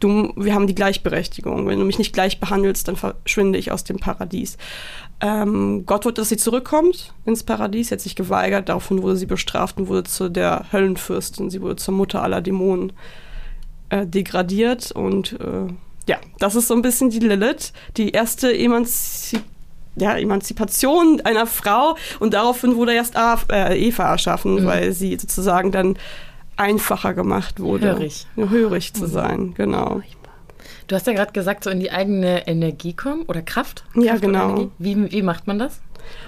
Du, 0.00 0.32
wir 0.36 0.54
haben 0.54 0.66
die 0.66 0.74
Gleichberechtigung. 0.74 1.66
Wenn 1.66 1.78
du 1.78 1.84
mich 1.84 1.98
nicht 1.98 2.12
gleich 2.12 2.40
behandelst, 2.40 2.88
dann 2.88 2.96
verschwinde 2.96 3.58
ich 3.58 3.70
aus 3.70 3.84
dem 3.84 3.98
Paradies. 3.98 4.58
Ähm, 5.20 5.84
Gott 5.86 6.04
wollte, 6.04 6.20
dass 6.20 6.30
sie 6.30 6.36
zurückkommt 6.36 7.14
ins 7.24 7.44
Paradies. 7.44 7.92
Hat 7.92 8.00
sich 8.00 8.16
geweigert. 8.16 8.68
Daraufhin 8.68 9.02
wurde 9.02 9.16
sie 9.16 9.26
bestraft 9.26 9.78
und 9.78 9.88
wurde 9.88 10.04
zu 10.04 10.28
der 10.28 10.66
Höllenfürstin. 10.72 11.50
Sie 11.50 11.62
wurde 11.62 11.76
zur 11.76 11.94
Mutter 11.94 12.22
aller 12.22 12.40
Dämonen 12.40 12.92
äh, 13.90 14.06
degradiert. 14.06 14.90
Und 14.92 15.38
äh, 15.40 15.72
ja, 16.08 16.18
das 16.38 16.56
ist 16.56 16.68
so 16.68 16.74
ein 16.74 16.82
bisschen 16.82 17.10
die 17.10 17.20
Lilith, 17.20 17.72
die 17.96 18.10
erste 18.10 18.52
Emanzipation 18.52 19.59
ja, 20.00 20.16
Emanzipation 20.16 21.20
einer 21.24 21.46
Frau 21.46 21.96
und 22.18 22.34
daraufhin 22.34 22.76
wurde 22.76 22.94
erst 22.94 23.16
A- 23.16 23.38
äh, 23.50 23.78
Eva 23.78 24.10
erschaffen, 24.10 24.62
Mhm. 24.62 24.66
weil 24.66 24.92
sie 24.92 25.16
sozusagen 25.18 25.70
dann 25.72 25.96
einfacher 26.56 27.14
gemacht 27.14 27.60
wurde. 27.60 27.92
Hörig. 27.92 28.26
Hörig 28.36 28.92
zu 28.94 29.06
sein, 29.06 29.54
genau. 29.56 30.02
Du 30.88 30.96
hast 30.96 31.06
ja 31.06 31.12
gerade 31.12 31.32
gesagt, 31.32 31.62
so 31.64 31.70
in 31.70 31.78
die 31.80 31.92
eigene 31.92 32.46
Energie 32.48 32.92
kommen 32.94 33.22
oder 33.22 33.42
Kraft. 33.42 33.84
Ja, 33.94 34.12
Kraft 34.12 34.24
oder 34.24 34.32
genau. 34.48 34.70
Wie, 34.78 35.10
wie 35.12 35.22
macht 35.22 35.46
man 35.46 35.58
das? 35.58 35.80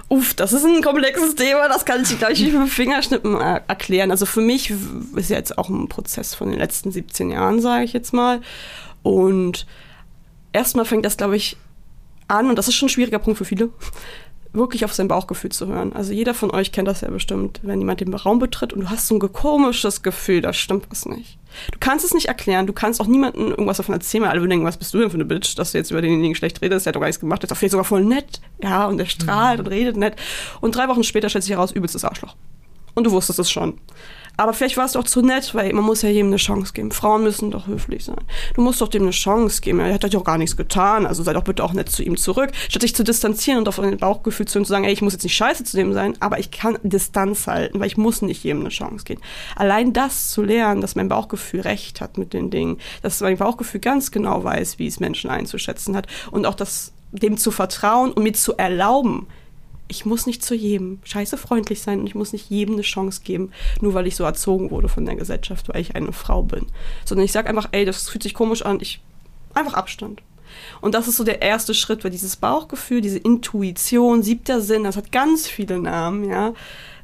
Uff, 0.09 0.35
das 0.35 0.53
ist 0.53 0.65
ein 0.65 0.81
komplexes 0.83 1.35
Thema, 1.35 1.67
das 1.69 1.85
kann 1.85 2.03
ich 2.03 2.17
gleich 2.19 2.39
nicht 2.41 2.55
mit 2.55 2.69
Fingerschnippen 2.69 3.41
äh, 3.41 3.61
erklären. 3.67 4.11
Also 4.13 4.25
für 4.27 4.41
mich 4.41 4.73
ist 5.17 5.31
ja 5.31 5.37
jetzt 5.37 5.59
auch 5.59 5.69
ein 5.69 5.89
Prozess 5.89 6.35
von 6.37 6.51
den 6.51 6.59
letzten 6.61 6.93
17 6.93 7.31
Jahren, 7.31 7.61
sage 7.61 7.85
ich 7.85 7.93
jetzt 7.93 8.13
mal. 8.13 8.41
Und 9.03 9.67
erstmal 10.53 10.85
fängt 10.85 11.05
das, 11.05 11.17
glaube 11.17 11.35
ich, 11.37 11.57
an, 12.33 12.49
und 12.49 12.57
das 12.57 12.69
ist 12.69 12.75
schon 12.75 12.87
ein 12.87 12.91
schwieriger 12.91 13.19
Punkt 13.19 13.39
für 13.39 13.45
viele, 13.45 13.71
wirklich 14.53 14.85
auf 14.85 14.93
sein 14.93 15.09
Bauchgefühl 15.09 15.51
zu 15.51 15.67
hören. 15.67 15.93
Also 15.93 16.13
jeder 16.13 16.35
von 16.35 16.51
euch 16.51 16.73
kennt 16.73 16.89
das 16.89 17.01
ja 17.01 17.09
bestimmt, 17.09 17.61
wenn 17.63 17.79
jemand 17.79 18.01
den 18.01 18.13
Raum 18.13 18.39
betritt 18.39 18.73
und 18.73 18.81
du 18.81 18.91
hast 18.91 19.07
so 19.07 19.15
ein 19.15 19.33
komisches 19.33 20.03
Gefühl, 20.03 20.43
da 20.43 20.53
stimmt 20.53 20.87
was 20.91 21.07
nicht. 21.07 21.39
Du 21.71 21.79
kannst 21.81 22.05
es 22.05 22.15
nicht 22.15 22.27
erklären, 22.27 22.67
du 22.67 22.73
kannst 22.73 23.01
auch 23.01 23.07
niemandem 23.07 23.49
irgendwas 23.49 23.79
davon 23.79 23.95
erzählen, 23.95 24.25
weil 24.25 24.31
alle 24.31 24.41
würden 24.41 24.51
denken, 24.51 24.67
was 24.67 24.77
bist 24.77 24.93
du 24.93 24.99
denn 24.99 25.11
für 25.11 25.15
eine 25.15 25.25
Bitch, 25.25 25.57
dass 25.57 25.73
du 25.73 25.79
jetzt 25.79 25.91
über 25.91 26.03
denjenigen 26.03 26.35
schlecht 26.35 26.61
redest, 26.61 26.85
der 26.85 26.91
hat 26.91 26.97
doch 26.97 27.01
gar 27.01 27.09
nichts 27.09 27.21
gemacht, 27.21 27.43
der 27.43 27.47
ist 27.47 27.51
doch 27.51 27.57
vielleicht 27.57 27.73
sogar 27.73 27.85
voll 27.85 28.05
nett, 28.05 28.41
ja, 28.63 28.87
und 28.87 28.99
der 28.99 29.07
strahlt 29.07 29.61
und 29.61 29.67
redet 29.69 29.97
nett. 29.97 30.17
Und 30.61 30.77
drei 30.77 30.89
Wochen 30.89 31.05
später 31.05 31.29
stellt 31.29 31.45
sich 31.45 31.53
heraus, 31.53 31.73
übelstes 31.73 32.05
Arschloch. 32.05 32.37
Und 32.95 33.05
du 33.05 33.11
wusstest 33.11 33.39
es 33.39 33.51
schon. 33.51 33.79
Aber 34.37 34.55
vielleicht 34.55 34.77
warst 34.77 34.95
du 34.95 34.99
auch 34.99 35.05
zu 35.05 35.23
nett, 35.23 35.55
weil 35.55 35.73
man 35.73 35.85
muss 35.85 36.03
ja 36.03 36.09
jedem 36.09 36.29
eine 36.29 36.37
Chance 36.37 36.73
geben. 36.73 36.91
Frauen 36.91 37.23
müssen 37.23 37.51
doch 37.51 37.67
höflich 37.67 38.05
sein. 38.05 38.17
Du 38.55 38.63
musst 38.63 38.81
doch 38.81 38.89
dem 38.89 39.03
eine 39.03 39.11
Chance 39.11 39.61
geben. 39.61 39.81
Er 39.81 39.93
hat 39.93 40.15
doch 40.15 40.25
gar 40.25 40.39
nichts 40.39 40.57
getan. 40.57 41.07
Also 41.07 41.23
sei 41.23 41.33
doch 41.33 41.45
bitte 41.45 41.63
auch 41.63 41.73
nett 41.73 41.91
zu 41.91 42.03
ihm 42.03 42.17
zurück. 42.17 42.51
Statt 42.69 42.83
dich 42.83 42.95
zu 42.95 43.05
distanzieren 43.05 43.59
und 43.59 43.69
auf 43.69 43.77
dein 43.77 43.99
Bauchgefühl 43.99 44.47
zu 44.47 44.55
hören, 44.55 44.65
zu 44.65 44.73
sagen, 44.73 44.85
ey, 44.85 44.93
ich 44.93 45.03
muss 45.03 45.13
jetzt 45.13 45.25
nicht 45.25 45.37
scheiße 45.37 45.65
zu 45.65 45.77
dem 45.77 45.93
sein, 45.93 46.15
aber 46.21 46.39
ich 46.39 46.51
kann 46.51 46.79
Distanz 46.83 47.47
halten, 47.47 47.79
weil 47.79 47.87
ich 47.87 47.97
muss 47.97 48.23
nicht 48.23 48.43
jedem 48.43 48.61
eine 48.61 48.71
Chance 48.71 49.05
geben. 49.05 49.21
Allein 49.55 49.93
das 49.93 50.31
zu 50.31 50.43
lernen, 50.43 50.81
dass 50.81 50.97
mein 50.97 51.09
Bauchgefühl 51.09 51.61
recht 51.61 52.01
hat 52.01 52.19
mit 52.19 52.33
den 52.33 52.51
Dingen, 52.51 52.79
dass 53.03 53.21
mein 53.21 53.37
Bauchgefühl 53.37 53.81
ganz 53.81 54.11
genau 54.11 54.43
weiß, 54.43 54.79
wie 54.79 54.87
es 54.87 55.01
Menschen 55.01 55.31
einzuschätzen 55.31 55.97
hat 55.97 56.07
und 56.31 56.47
auch 56.47 56.55
das 56.55 56.93
dem 57.13 57.37
zu 57.37 57.51
vertrauen 57.51 58.13
und 58.13 58.23
mir 58.23 58.33
zu 58.33 58.57
erlauben, 58.57 59.27
ich 59.89 60.07
muss 60.07 60.27
nicht 60.27 60.43
zu 60.43 60.55
jedem 60.55 61.01
scheiße 61.05 61.37
freundlich 61.37 61.83
sein 61.83 62.01
und 62.01 62.07
ich 62.07 62.15
muss 62.15 62.33
nicht 62.33 62.51
jedem 62.51 62.75
eine 62.75 62.83
Chance 62.83 63.21
geben, 63.25 63.53
nur 63.81 63.95
weil 63.95 64.07
ich 64.07 64.17
so 64.17 64.25
erzogen 64.25 64.71
wurde 64.71 64.89
von 64.89 65.05
der 65.05 65.17
Gesellschaft, 65.17 65.69
weil 65.69 65.81
ich 65.81 65.95
eine 65.95 66.13
Frau 66.13 66.43
bin. 66.43 66.67
Sondern 67.05 67.25
ich 67.25 67.33
sage 67.33 67.49
einfach, 67.49 67.69
ey, 67.73 67.85
das 67.85 68.09
fühlt 68.09 68.23
sich 68.23 68.35
komisch 68.35 68.63
an, 68.63 68.79
ich 68.81 69.01
einfach 69.55 69.75
Abstand. 69.75 70.23
Und 70.81 70.95
das 70.95 71.09
ist 71.09 71.17
so 71.17 71.25
der 71.25 71.43
erste 71.43 71.75
Schritt, 71.75 72.05
weil 72.05 72.11
dieses 72.11 72.37
Bauchgefühl, 72.37 73.01
diese 73.01 73.19
Intuition, 73.19 74.23
siebter 74.23 74.61
Sinn, 74.61 74.85
das 74.85 74.97
hat 74.97 75.13
ganz 75.13 75.47
viele 75.47 75.79
Namen, 75.79 76.29
ja. 76.29 76.55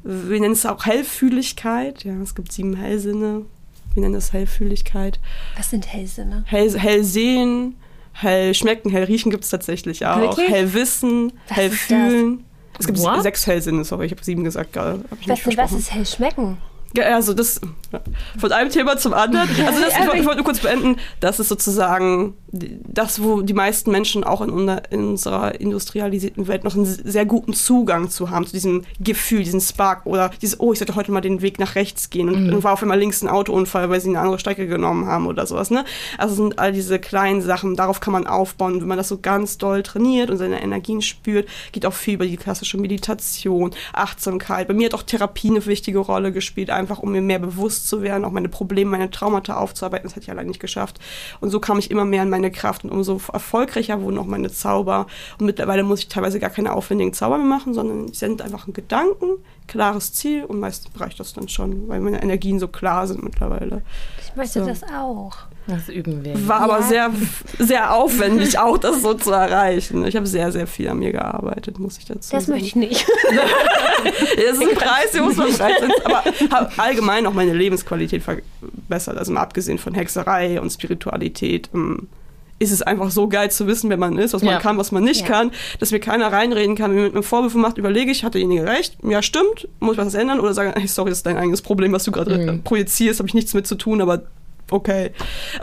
Wir 0.03 0.39
nennen 0.39 0.53
es 0.53 0.65
auch 0.65 0.85
Hellfühligkeit, 0.85 2.03
ja, 2.03 2.13
es 2.21 2.35
gibt 2.35 2.51
sieben 2.51 2.75
Hellsinne. 2.75 3.45
Wir 3.93 4.01
nennen 4.01 4.13
das 4.13 4.33
Hellfühligkeit. 4.33 5.19
Was 5.57 5.71
sind 5.71 5.91
Hellsinne? 5.91 6.43
Hell, 6.45 6.71
hell 6.77 7.03
sehen, 7.03 7.75
hell 8.13 8.53
schmecken, 8.53 8.91
hell 8.91 9.05
riechen 9.05 9.31
gibt 9.31 9.43
es 9.43 9.49
tatsächlich 9.49 10.05
auch. 10.05 10.19
Wirklich? 10.19 10.49
Hell 10.49 10.73
wissen, 10.73 11.33
Was 11.47 11.57
hell 11.57 11.71
fühlen. 11.71 12.45
Es 12.79 12.87
gibt 12.87 12.99
What? 12.99 13.21
sechs 13.21 13.45
Hellsinne, 13.45 13.83
sorry, 13.83 14.05
ich 14.05 14.11
habe 14.11 14.23
sieben 14.23 14.43
gesagt, 14.43 14.73
gerade. 14.73 15.03
Was, 15.27 15.57
was 15.57 15.71
ist 15.73 15.93
hell 15.93 16.05
schmecken? 16.05 16.57
Ja, 16.95 17.15
also 17.15 17.33
das 17.33 17.61
von 18.39 18.51
einem 18.51 18.71
Thema 18.71 18.97
zum 18.97 19.13
anderen. 19.13 19.47
Also 19.65 19.81
das, 19.81 19.93
ich 19.93 20.07
wollte 20.07 20.25
wollt 20.25 20.37
nur 20.37 20.45
kurz 20.45 20.59
beenden. 20.59 20.97
Das 21.19 21.39
ist 21.39 21.49
sozusagen 21.49 22.35
das, 22.51 23.21
wo 23.21 23.41
die 23.41 23.53
meisten 23.53 23.91
Menschen 23.91 24.23
auch 24.23 24.41
in, 24.41 24.67
in 24.89 25.09
unserer 25.09 25.59
industrialisierten 25.59 26.47
Welt 26.47 26.63
noch 26.63 26.75
einen 26.75 26.85
sehr 26.85 27.25
guten 27.25 27.53
Zugang 27.53 28.09
zu 28.09 28.29
haben, 28.31 28.45
zu 28.45 28.53
diesem 28.53 28.83
Gefühl, 28.99 29.43
diesen 29.43 29.61
Spark 29.61 30.05
oder 30.05 30.31
dieses, 30.41 30.59
oh, 30.59 30.73
ich 30.73 30.79
sollte 30.79 30.95
heute 30.95 31.11
mal 31.11 31.21
den 31.21 31.41
Weg 31.41 31.59
nach 31.59 31.75
rechts 31.75 32.09
gehen 32.09 32.27
und 32.29 32.47
dann 32.47 32.63
war 32.63 32.73
auf 32.73 32.81
einmal 32.81 32.97
links 32.97 33.21
ein 33.21 33.27
Autounfall, 33.27 33.89
weil 33.89 34.01
sie 34.01 34.09
eine 34.09 34.19
andere 34.19 34.39
Strecke 34.39 34.67
genommen 34.67 35.05
haben 35.05 35.27
oder 35.27 35.45
sowas. 35.45 35.69
Ne? 35.69 35.85
Also 36.17 36.35
sind 36.35 36.57
all 36.57 36.71
diese 36.71 36.97
kleinen 36.97 37.41
Sachen, 37.41 37.75
darauf 37.75 37.99
kann 37.99 38.13
man 38.13 38.25
aufbauen. 38.25 38.81
Wenn 38.81 38.87
man 38.87 38.97
das 38.97 39.09
so 39.09 39.19
ganz 39.19 39.57
doll 39.57 39.83
trainiert 39.83 40.31
und 40.31 40.37
seine 40.37 40.61
Energien 40.61 41.01
spürt, 41.01 41.47
geht 41.71 41.85
auch 41.85 41.93
viel 41.93 42.15
über 42.15 42.25
die 42.25 42.37
klassische 42.37 42.77
Meditation, 42.77 43.71
Achtsamkeit. 43.93 44.67
Bei 44.67 44.73
mir 44.73 44.85
hat 44.85 44.95
auch 44.95 45.03
Therapie 45.03 45.49
eine 45.49 45.65
wichtige 45.65 45.99
Rolle 45.99 46.31
gespielt, 46.31 46.69
einfach 46.69 46.99
um 46.99 47.11
mir 47.11 47.21
mehr 47.21 47.39
bewusst 47.39 47.87
zu 47.87 48.01
werden, 48.01 48.25
auch 48.25 48.31
meine 48.31 48.49
Probleme, 48.49 48.91
meine 48.91 49.11
Traumata 49.11 49.57
aufzuarbeiten. 49.57 50.07
Das 50.07 50.15
hätte 50.15 50.23
ich 50.23 50.31
allein 50.31 50.47
nicht 50.47 50.59
geschafft. 50.59 50.99
Und 51.41 51.51
so 51.51 51.59
kam 51.59 51.77
ich 51.77 51.91
immer 51.91 52.05
mehr 52.05 52.23
in 52.23 52.29
meine 52.29 52.38
Kraft 52.51 52.85
und 52.85 52.91
umso 52.91 53.19
erfolgreicher 53.33 54.01
wurden 54.01 54.17
auch 54.17 54.25
meine 54.25 54.49
Zauber. 54.49 55.05
Und 55.37 55.45
mittlerweile 55.45 55.83
muss 55.83 55.99
ich 55.99 56.07
teilweise 56.07 56.39
gar 56.39 56.49
keine 56.49 56.73
aufwendigen 56.73 57.11
Zauber 57.13 57.37
mehr 57.37 57.45
machen, 57.47 57.73
sondern 57.73 58.07
ich 58.09 58.17
sende 58.17 58.43
einfach 58.45 58.65
einen 58.65 58.73
Gedanken, 58.73 59.27
klares 59.67 60.13
Ziel 60.13 60.45
und 60.45 60.59
meistens 60.59 60.89
reicht 60.99 61.19
das 61.19 61.33
dann 61.33 61.47
schon, 61.49 61.87
weil 61.89 61.99
meine 61.99 62.23
Energien 62.23 62.57
so 62.59 62.67
klar 62.69 63.05
sind 63.05 63.21
mittlerweile. 63.23 63.81
Ich 64.25 64.35
möchte 64.35 64.61
So. 64.61 64.65
das 64.65 64.81
auch. 64.83 65.33
Das 65.67 65.87
üben 65.87 66.23
wir. 66.25 66.47
War 66.47 66.61
aber 66.61 66.79
Ja. 66.79 66.81
sehr, 66.81 67.11
sehr 67.59 67.93
aufwendig, 67.93 68.57
auch 68.57 68.79
das 68.79 69.03
so 69.03 69.13
zu 69.13 69.29
erreichen. 69.31 70.03
Ich 70.07 70.15
habe 70.15 70.25
sehr, 70.25 70.51
sehr 70.51 70.65
viel 70.65 70.89
an 70.89 70.97
mir 70.97 71.11
gearbeitet, 71.11 71.77
muss 71.77 71.99
ich 71.99 72.05
dazu 72.05 72.31
Das 72.31 72.45
sagen. 72.47 72.53
möchte 72.53 72.67
ich 72.67 72.75
nicht. 72.75 73.05
Das 74.01 74.57
ist 74.57 74.61
ein 74.61 74.75
Preis, 74.75 75.11
den 75.13 75.23
muss 75.25 75.35
man 75.35 75.47
preissetzen. 75.51 75.91
Aber 76.05 76.23
habe 76.51 76.71
allgemein 76.77 77.25
auch 77.27 77.33
meine 77.33 77.53
Lebensqualität 77.53 78.23
verbessert. 78.23 79.17
Also 79.17 79.33
mal 79.33 79.41
abgesehen 79.41 79.77
von 79.77 79.93
Hexerei 79.93 80.59
und 80.61 80.69
Spiritualität. 80.69 81.69
ähm, 81.73 82.07
ist 82.59 82.71
es 82.71 82.81
einfach 82.81 83.09
so 83.09 83.27
geil 83.27 83.49
zu 83.49 83.67
wissen, 83.67 83.89
wer 83.89 83.97
man 83.97 84.17
ist, 84.17 84.33
was 84.33 84.43
man 84.43 84.53
ja. 84.53 84.59
kann, 84.59 84.77
was 84.77 84.91
man 84.91 85.03
nicht 85.03 85.21
ja. 85.21 85.27
kann, 85.27 85.51
dass 85.79 85.91
mir 85.91 85.99
keiner 85.99 86.31
reinreden 86.31 86.75
kann, 86.75 86.91
wenn 86.91 86.97
mir 86.97 87.03
mit 87.05 87.13
einem 87.13 87.23
Vorwürfe 87.23 87.57
macht, 87.57 87.77
überlege 87.77 88.11
ich, 88.11 88.23
hat 88.23 88.33
derjenige 88.33 88.65
recht? 88.65 88.97
Ja, 89.01 89.21
stimmt, 89.21 89.67
muss 89.79 89.93
ich 89.93 89.97
was 89.97 90.13
ändern? 90.13 90.39
Oder 90.39 90.53
sagen, 90.53 90.73
hey, 90.75 90.87
sorry, 90.87 91.09
das 91.09 91.19
ist 91.19 91.25
dein 91.25 91.37
eigenes 91.37 91.61
Problem, 91.61 91.93
was 91.93 92.03
du 92.03 92.11
gerade 92.11 92.37
mhm. 92.37 92.63
projizierst, 92.63 93.19
habe 93.19 93.27
ich 93.27 93.33
nichts 93.33 93.53
mit 93.53 93.65
zu 93.65 93.75
tun, 93.75 94.01
aber 94.01 94.23
okay. 94.69 95.11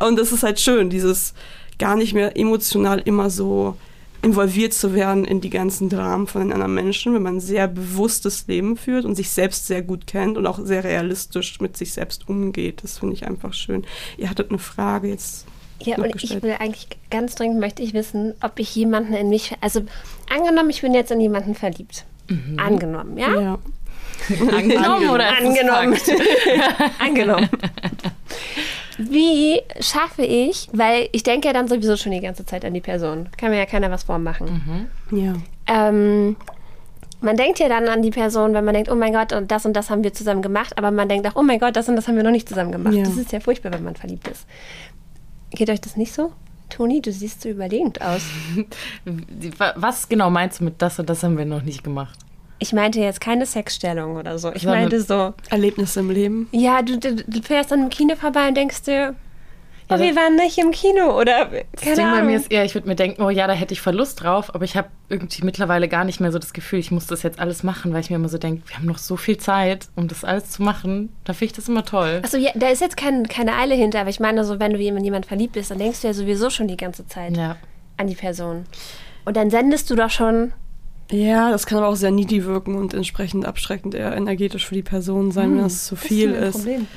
Und 0.00 0.18
das 0.18 0.32
ist 0.32 0.42
halt 0.42 0.58
schön, 0.58 0.90
dieses 0.90 1.34
gar 1.78 1.96
nicht 1.96 2.14
mehr 2.14 2.36
emotional 2.36 3.00
immer 3.00 3.28
so 3.28 3.76
involviert 4.22 4.72
zu 4.72 4.94
werden 4.94 5.24
in 5.24 5.40
die 5.40 5.50
ganzen 5.50 5.88
Dramen 5.88 6.26
von 6.26 6.40
den 6.40 6.52
anderen 6.52 6.74
Menschen, 6.74 7.14
wenn 7.14 7.22
man 7.22 7.36
ein 7.36 7.40
sehr 7.40 7.68
bewusstes 7.68 8.46
Leben 8.48 8.76
führt 8.76 9.04
und 9.04 9.14
sich 9.14 9.30
selbst 9.30 9.66
sehr 9.66 9.82
gut 9.82 10.06
kennt 10.06 10.36
und 10.36 10.46
auch 10.46 10.58
sehr 10.62 10.82
realistisch 10.82 11.60
mit 11.60 11.76
sich 11.76 11.92
selbst 11.92 12.28
umgeht. 12.28 12.82
Das 12.82 12.98
finde 12.98 13.14
ich 13.14 13.26
einfach 13.26 13.52
schön. 13.52 13.84
Ihr 14.16 14.30
hattet 14.30 14.50
eine 14.50 14.58
Frage 14.58 15.08
jetzt. 15.08 15.46
Ja, 15.82 15.96
und 15.98 16.22
ich 16.22 16.42
will 16.42 16.56
eigentlich 16.58 16.88
ganz 17.10 17.34
dringend 17.34 17.60
möchte 17.60 17.82
ich 17.82 17.94
wissen, 17.94 18.34
ob 18.42 18.58
ich 18.58 18.74
jemanden 18.74 19.14
in 19.14 19.28
mich, 19.28 19.52
also 19.60 19.82
angenommen, 20.32 20.70
ich 20.70 20.80
bin 20.80 20.94
jetzt 20.94 21.10
in 21.10 21.20
jemanden 21.20 21.54
verliebt. 21.54 22.04
Mhm. 22.28 22.58
Angenommen, 22.58 23.18
ja? 23.18 23.40
Ja. 23.40 23.58
Angenommen 24.56 25.10
oder 25.10 25.28
angenommen? 25.36 25.96
angenommen. 26.98 27.48
Wie 28.98 29.60
schaffe 29.80 30.22
ich, 30.22 30.68
weil 30.72 31.08
ich 31.12 31.22
denke 31.22 31.48
ja 31.48 31.52
dann 31.52 31.68
sowieso 31.68 31.96
schon 31.96 32.12
die 32.12 32.20
ganze 32.20 32.46
Zeit 32.46 32.64
an 32.64 32.72
die 32.72 32.80
Person. 32.80 33.28
Kann 33.36 33.50
mir 33.50 33.58
ja 33.58 33.66
keiner 33.66 33.90
was 33.90 34.04
vormachen. 34.04 34.88
Mhm. 35.10 35.18
Ja. 35.18 35.34
Ähm, 35.66 36.36
man 37.20 37.36
denkt 37.36 37.58
ja 37.58 37.68
dann 37.68 37.88
an 37.88 38.02
die 38.02 38.10
Person, 38.10 38.54
wenn 38.54 38.64
man 38.64 38.74
denkt, 38.74 38.90
oh 38.90 38.94
mein 38.94 39.12
Gott, 39.12 39.32
und 39.32 39.50
das 39.50 39.66
und 39.66 39.74
das 39.74 39.90
haben 39.90 40.04
wir 40.04 40.12
zusammen 40.12 40.42
gemacht, 40.42 40.76
aber 40.78 40.90
man 40.90 41.08
denkt 41.08 41.26
auch, 41.26 41.36
oh 41.36 41.42
mein 41.42 41.58
Gott, 41.58 41.76
das 41.76 41.88
und 41.88 41.96
das 41.96 42.08
haben 42.08 42.16
wir 42.16 42.22
noch 42.22 42.30
nicht 42.30 42.48
zusammen 42.48 42.72
gemacht. 42.72 42.94
Ja. 42.94 43.04
Das 43.04 43.16
ist 43.16 43.32
ja 43.32 43.40
furchtbar, 43.40 43.72
wenn 43.72 43.84
man 43.84 43.96
verliebt 43.96 44.28
ist. 44.28 44.46
Geht 45.56 45.70
euch 45.70 45.80
das 45.80 45.96
nicht 45.96 46.12
so? 46.12 46.32
Toni, 46.68 47.00
du 47.00 47.10
siehst 47.10 47.40
so 47.40 47.48
überlegend 47.48 48.02
aus. 48.02 48.22
Was 49.76 50.08
genau 50.08 50.28
meinst 50.28 50.60
du 50.60 50.64
mit 50.64 50.82
das 50.82 50.98
und 50.98 51.08
das 51.08 51.22
haben 51.22 51.38
wir 51.38 51.46
noch 51.46 51.62
nicht 51.62 51.82
gemacht? 51.82 52.18
Ich 52.58 52.74
meinte 52.74 53.00
jetzt 53.00 53.20
keine 53.22 53.46
Sexstellung 53.46 54.16
oder 54.16 54.38
so. 54.38 54.52
Ich 54.52 54.62
Sondern 54.62 54.80
meinte 54.82 55.00
so. 55.00 55.32
Erlebnisse 55.48 56.00
im 56.00 56.10
Leben. 56.10 56.48
Ja, 56.52 56.82
du, 56.82 56.98
du, 56.98 57.14
du 57.14 57.42
fährst 57.42 57.72
an 57.72 57.80
einem 57.80 57.88
Kino 57.88 58.16
vorbei 58.16 58.48
und 58.48 58.54
denkst 58.56 58.82
dir, 58.82 59.14
oh, 59.88 59.98
wir 59.98 60.16
waren 60.16 60.36
nicht 60.36 60.58
im 60.58 60.70
Kino 60.70 61.18
oder 61.18 61.46
keine 61.46 61.64
das 61.72 61.94
Ding 61.94 62.04
Ahnung. 62.06 62.20
bei 62.20 62.24
mir 62.24 62.36
ist 62.36 62.50
eher, 62.50 62.64
ich 62.64 62.74
würde 62.74 62.88
mir 62.88 62.96
denken, 62.96 63.22
oh 63.22 63.30
ja, 63.30 63.46
da 63.46 63.52
hätte 63.52 63.72
ich 63.72 63.80
Verlust 63.80 64.22
drauf, 64.22 64.54
aber 64.54 64.64
ich 64.64 64.76
habe 64.76 64.88
irgendwie 65.08 65.44
mittlerweile 65.44 65.88
gar 65.88 66.04
nicht 66.04 66.20
mehr 66.20 66.32
so 66.32 66.38
das 66.38 66.52
Gefühl, 66.52 66.78
ich 66.78 66.90
muss 66.90 67.06
das 67.06 67.22
jetzt 67.22 67.38
alles 67.38 67.62
machen, 67.62 67.92
weil 67.92 68.00
ich 68.00 68.10
mir 68.10 68.16
immer 68.16 68.28
so 68.28 68.38
denke, 68.38 68.68
wir 68.68 68.76
haben 68.76 68.86
noch 68.86 68.98
so 68.98 69.16
viel 69.16 69.38
Zeit, 69.38 69.88
um 69.94 70.08
das 70.08 70.24
alles 70.24 70.50
zu 70.50 70.62
machen. 70.62 71.14
Da 71.24 71.32
finde 71.32 71.46
ich 71.46 71.52
das 71.52 71.68
immer 71.68 71.84
toll. 71.84 72.20
Also 72.22 72.36
ja, 72.36 72.50
da 72.54 72.68
ist 72.68 72.80
jetzt 72.80 72.96
kein, 72.96 73.28
keine 73.28 73.54
Eile 73.54 73.74
hinter, 73.74 74.00
aber 74.00 74.10
ich 74.10 74.20
meine 74.20 74.44
so, 74.44 74.58
wenn 74.58 74.72
du 74.72 74.78
in 74.78 75.04
jemand 75.04 75.26
verliebt 75.26 75.52
bist, 75.52 75.70
dann 75.70 75.78
denkst 75.78 76.00
du 76.00 76.08
ja 76.08 76.14
sowieso 76.14 76.50
schon 76.50 76.68
die 76.68 76.76
ganze 76.76 77.06
Zeit 77.06 77.36
ja. 77.36 77.56
an 77.96 78.06
die 78.06 78.14
Person. 78.14 78.66
Und 79.24 79.36
dann 79.36 79.50
sendest 79.50 79.90
du 79.90 79.96
doch 79.96 80.10
schon 80.10 80.52
ja, 81.10 81.52
das 81.52 81.66
kann 81.66 81.78
aber 81.78 81.88
auch 81.88 81.96
sehr 81.96 82.10
needy 82.10 82.44
wirken 82.44 82.74
und 82.74 82.92
entsprechend 82.92 83.46
abschreckend 83.46 83.94
eher 83.94 84.16
energetisch 84.16 84.66
für 84.66 84.74
die 84.74 84.82
Person 84.82 85.30
sein, 85.30 85.50
hm, 85.50 85.56
wenn 85.56 85.62
das 85.64 85.86
zu 85.86 85.94
viel 85.94 86.32
ist. 86.32 86.56
Problem. 86.56 86.88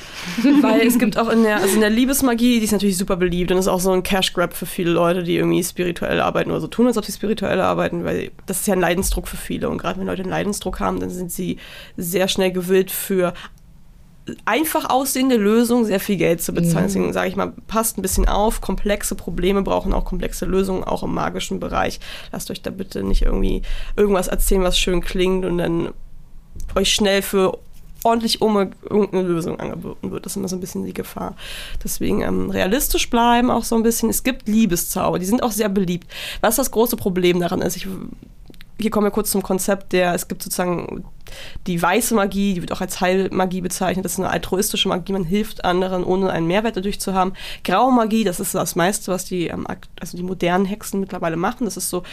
Weil 0.61 0.87
es 0.87 0.97
gibt 0.97 1.17
auch 1.17 1.29
in 1.29 1.43
der, 1.43 1.57
also 1.57 1.75
in 1.75 1.81
der 1.81 1.91
Liebesmagie, 1.91 2.59
die 2.59 2.65
ist 2.65 2.71
natürlich 2.71 2.97
super 2.97 3.17
beliebt 3.17 3.51
und 3.51 3.57
ist 3.57 3.67
auch 3.67 3.79
so 3.79 3.91
ein 3.91 4.01
Cash 4.01 4.33
Grab 4.33 4.53
für 4.53 4.65
viele 4.65 4.91
Leute, 4.91 5.21
die 5.21 5.35
irgendwie 5.35 5.63
spirituell 5.63 6.21
arbeiten 6.21 6.49
oder 6.49 6.61
so 6.61 6.67
tun, 6.67 6.87
als 6.87 6.97
ob 6.97 7.05
sie 7.05 7.11
spirituell 7.11 7.61
arbeiten, 7.61 8.03
weil 8.03 8.31
das 8.47 8.61
ist 8.61 8.67
ja 8.67 8.73
ein 8.73 8.79
Leidensdruck 8.79 9.27
für 9.27 9.37
viele 9.37 9.69
und 9.69 9.77
gerade 9.77 9.99
wenn 9.99 10.07
Leute 10.07 10.23
einen 10.23 10.31
Leidensdruck 10.31 10.79
haben, 10.79 10.99
dann 10.99 11.11
sind 11.11 11.31
sie 11.31 11.57
sehr 11.95 12.27
schnell 12.27 12.51
gewillt 12.51 12.89
für 12.89 13.33
einfach 14.45 14.89
aussehende 14.89 15.35
Lösung 15.35 15.85
sehr 15.85 15.99
viel 15.99 16.17
Geld 16.17 16.41
zu 16.41 16.53
bezahlen. 16.53 16.85
Mhm. 16.85 16.87
Deswegen 16.87 17.13
sage 17.13 17.29
ich 17.29 17.35
mal, 17.35 17.53
passt 17.67 17.97
ein 17.97 18.01
bisschen 18.01 18.27
auf. 18.27 18.61
Komplexe 18.61 19.15
Probleme 19.15 19.61
brauchen 19.61 19.93
auch 19.93 20.05
komplexe 20.05 20.45
Lösungen, 20.45 20.83
auch 20.83 21.03
im 21.03 21.13
magischen 21.13 21.59
Bereich. 21.59 21.99
Lasst 22.31 22.51
euch 22.51 22.61
da 22.61 22.69
bitte 22.69 23.03
nicht 23.03 23.23
irgendwie 23.23 23.61
irgendwas 23.95 24.27
erzählen, 24.27 24.63
was 24.63 24.77
schön 24.77 25.01
klingt 25.01 25.45
und 25.45 25.57
dann 25.57 25.89
euch 26.75 26.93
schnell 26.93 27.21
für 27.21 27.57
ordentlich 28.03 28.41
um 28.41 28.55
irgendeine 28.57 29.23
Lösung 29.23 29.59
angeboten 29.59 30.11
wird. 30.11 30.25
Das 30.25 30.33
ist 30.33 30.37
immer 30.37 30.47
so 30.47 30.55
ein 30.55 30.61
bisschen 30.61 30.85
die 30.85 30.93
Gefahr. 30.93 31.35
Deswegen 31.83 32.21
ähm, 32.21 32.49
realistisch 32.49 33.09
bleiben 33.09 33.51
auch 33.51 33.63
so 33.63 33.75
ein 33.75 33.83
bisschen. 33.83 34.09
Es 34.09 34.23
gibt 34.23 34.47
Liebeszauber, 34.47 35.19
die 35.19 35.25
sind 35.25 35.43
auch 35.43 35.51
sehr 35.51 35.69
beliebt. 35.69 36.07
Was 36.41 36.55
das 36.55 36.71
große 36.71 36.97
Problem 36.97 37.39
daran 37.39 37.61
ist, 37.61 37.75
ich 37.75 37.87
hier 38.79 38.91
kommen 38.91 39.05
wir 39.05 39.11
kurz 39.11 39.31
zum 39.31 39.43
Konzept 39.43 39.93
der, 39.93 40.13
es 40.13 40.27
gibt 40.27 40.41
sozusagen 40.43 41.05
die 41.67 41.81
weiße 41.81 42.15
Magie, 42.15 42.55
die 42.55 42.61
wird 42.61 42.71
auch 42.71 42.81
als 42.81 43.01
Heilmagie 43.01 43.61
bezeichnet. 43.61 44.05
Das 44.05 44.13
ist 44.13 44.19
eine 44.19 44.29
altruistische 44.29 44.89
Magie, 44.89 45.13
man 45.13 45.23
hilft 45.23 45.65
anderen, 45.65 46.03
ohne 46.03 46.31
einen 46.31 46.47
Mehrwert 46.47 46.77
dadurch 46.77 46.99
zu 46.99 47.13
haben. 47.13 47.33
Graue 47.63 47.93
Magie, 47.93 48.23
das 48.23 48.39
ist 48.39 48.55
das 48.55 48.75
meiste, 48.75 49.11
was 49.11 49.25
die, 49.25 49.47
ähm, 49.47 49.67
also 49.99 50.17
die 50.17 50.23
modernen 50.23 50.65
Hexen 50.65 50.99
mittlerweile 50.99 51.35
machen. 51.35 51.65
Das 51.65 51.77
ist 51.77 51.89
so, 51.89 52.03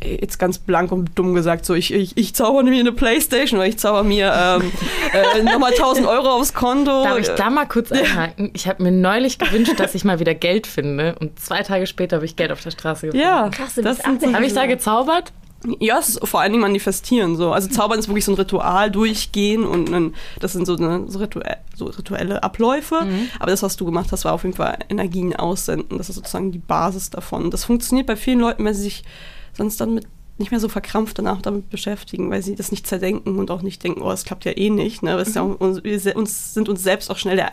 äh, 0.00 0.18
jetzt 0.20 0.38
ganz 0.38 0.58
blank 0.58 0.92
und 0.92 1.10
dumm 1.18 1.34
gesagt, 1.34 1.64
so 1.64 1.74
ich, 1.74 1.92
ich, 1.92 2.16
ich 2.16 2.34
zauber 2.34 2.62
mir 2.62 2.80
eine 2.80 2.92
Playstation 2.92 3.58
oder 3.58 3.68
ich 3.68 3.78
zauber 3.78 4.02
mir 4.02 4.32
ähm, 4.34 4.72
äh, 5.12 5.42
nochmal 5.42 5.72
1000 5.72 6.06
Euro 6.06 6.28
aufs 6.30 6.54
Konto. 6.54 7.04
Darf 7.04 7.18
ich 7.18 7.28
da 7.28 7.50
mal 7.50 7.66
kurz 7.66 7.92
einhaken? 7.92 8.50
Ich 8.54 8.66
habe 8.66 8.82
mir 8.82 8.92
neulich 8.92 9.38
gewünscht, 9.38 9.78
dass 9.78 9.94
ich 9.94 10.04
mal 10.04 10.20
wieder 10.20 10.34
Geld 10.34 10.66
finde 10.66 11.16
und 11.20 11.38
zwei 11.38 11.62
Tage 11.62 11.86
später 11.86 12.16
habe 12.16 12.26
ich 12.26 12.36
Geld 12.36 12.52
auf 12.52 12.60
der 12.60 12.70
Straße 12.70 13.06
gefunden. 13.06 13.24
Ja, 13.24 13.48
krass, 13.48 13.74
das 13.76 14.02
habe 14.04 14.44
ich 14.44 14.52
da 14.52 14.66
gezaubert? 14.66 15.32
Ja, 15.78 15.98
es 15.98 16.10
ist 16.10 16.26
vor 16.26 16.40
allen 16.40 16.52
Dingen 16.52 16.62
manifestieren 16.62 17.36
so. 17.36 17.52
Also 17.52 17.68
Zaubern 17.68 17.98
ist 17.98 18.08
wirklich 18.08 18.24
so 18.24 18.32
ein 18.32 18.36
Ritual 18.36 18.90
durchgehen 18.90 19.64
und 19.64 19.92
ein, 19.92 20.14
das 20.40 20.52
sind 20.52 20.66
so, 20.66 20.76
eine, 20.76 21.08
so, 21.08 21.18
rituell, 21.18 21.58
so 21.74 21.86
rituelle 21.86 22.42
Abläufe. 22.42 23.04
Mhm. 23.04 23.28
Aber 23.38 23.50
das, 23.50 23.62
was 23.62 23.76
du 23.76 23.84
gemacht 23.84 24.10
hast, 24.12 24.24
war 24.24 24.32
auf 24.32 24.42
jeden 24.42 24.56
Fall 24.56 24.78
Energien 24.88 25.36
aussenden. 25.36 25.98
Das 25.98 26.08
ist 26.08 26.16
sozusagen 26.16 26.52
die 26.52 26.58
Basis 26.58 27.10
davon. 27.10 27.50
Das 27.50 27.64
funktioniert 27.64 28.06
bei 28.06 28.16
vielen 28.16 28.40
Leuten, 28.40 28.64
wenn 28.64 28.74
sie 28.74 28.82
sich 28.82 29.04
sonst 29.52 29.80
dann 29.80 29.94
mit 29.94 30.06
nicht 30.38 30.50
mehr 30.50 30.60
so 30.60 30.68
verkrampft 30.68 31.18
danach 31.18 31.42
damit 31.42 31.70
beschäftigen, 31.70 32.30
weil 32.30 32.42
sie 32.42 32.56
das 32.56 32.70
nicht 32.70 32.86
zerdenken 32.86 33.38
und 33.38 33.50
auch 33.50 33.62
nicht 33.62 33.84
denken, 33.84 34.02
oh, 34.02 34.10
es 34.10 34.24
klappt 34.24 34.44
ja 34.44 34.52
eh 34.56 34.70
nicht. 34.70 35.02
Ne? 35.02 35.16
Mhm. 35.16 35.32
Ja 35.32 35.42
auch, 35.42 35.84
wir 35.84 36.16
uns, 36.16 36.54
sind 36.54 36.68
uns 36.68 36.82
selbst 36.82 37.10
auch 37.10 37.18
schnell 37.18 37.36
der 37.36 37.52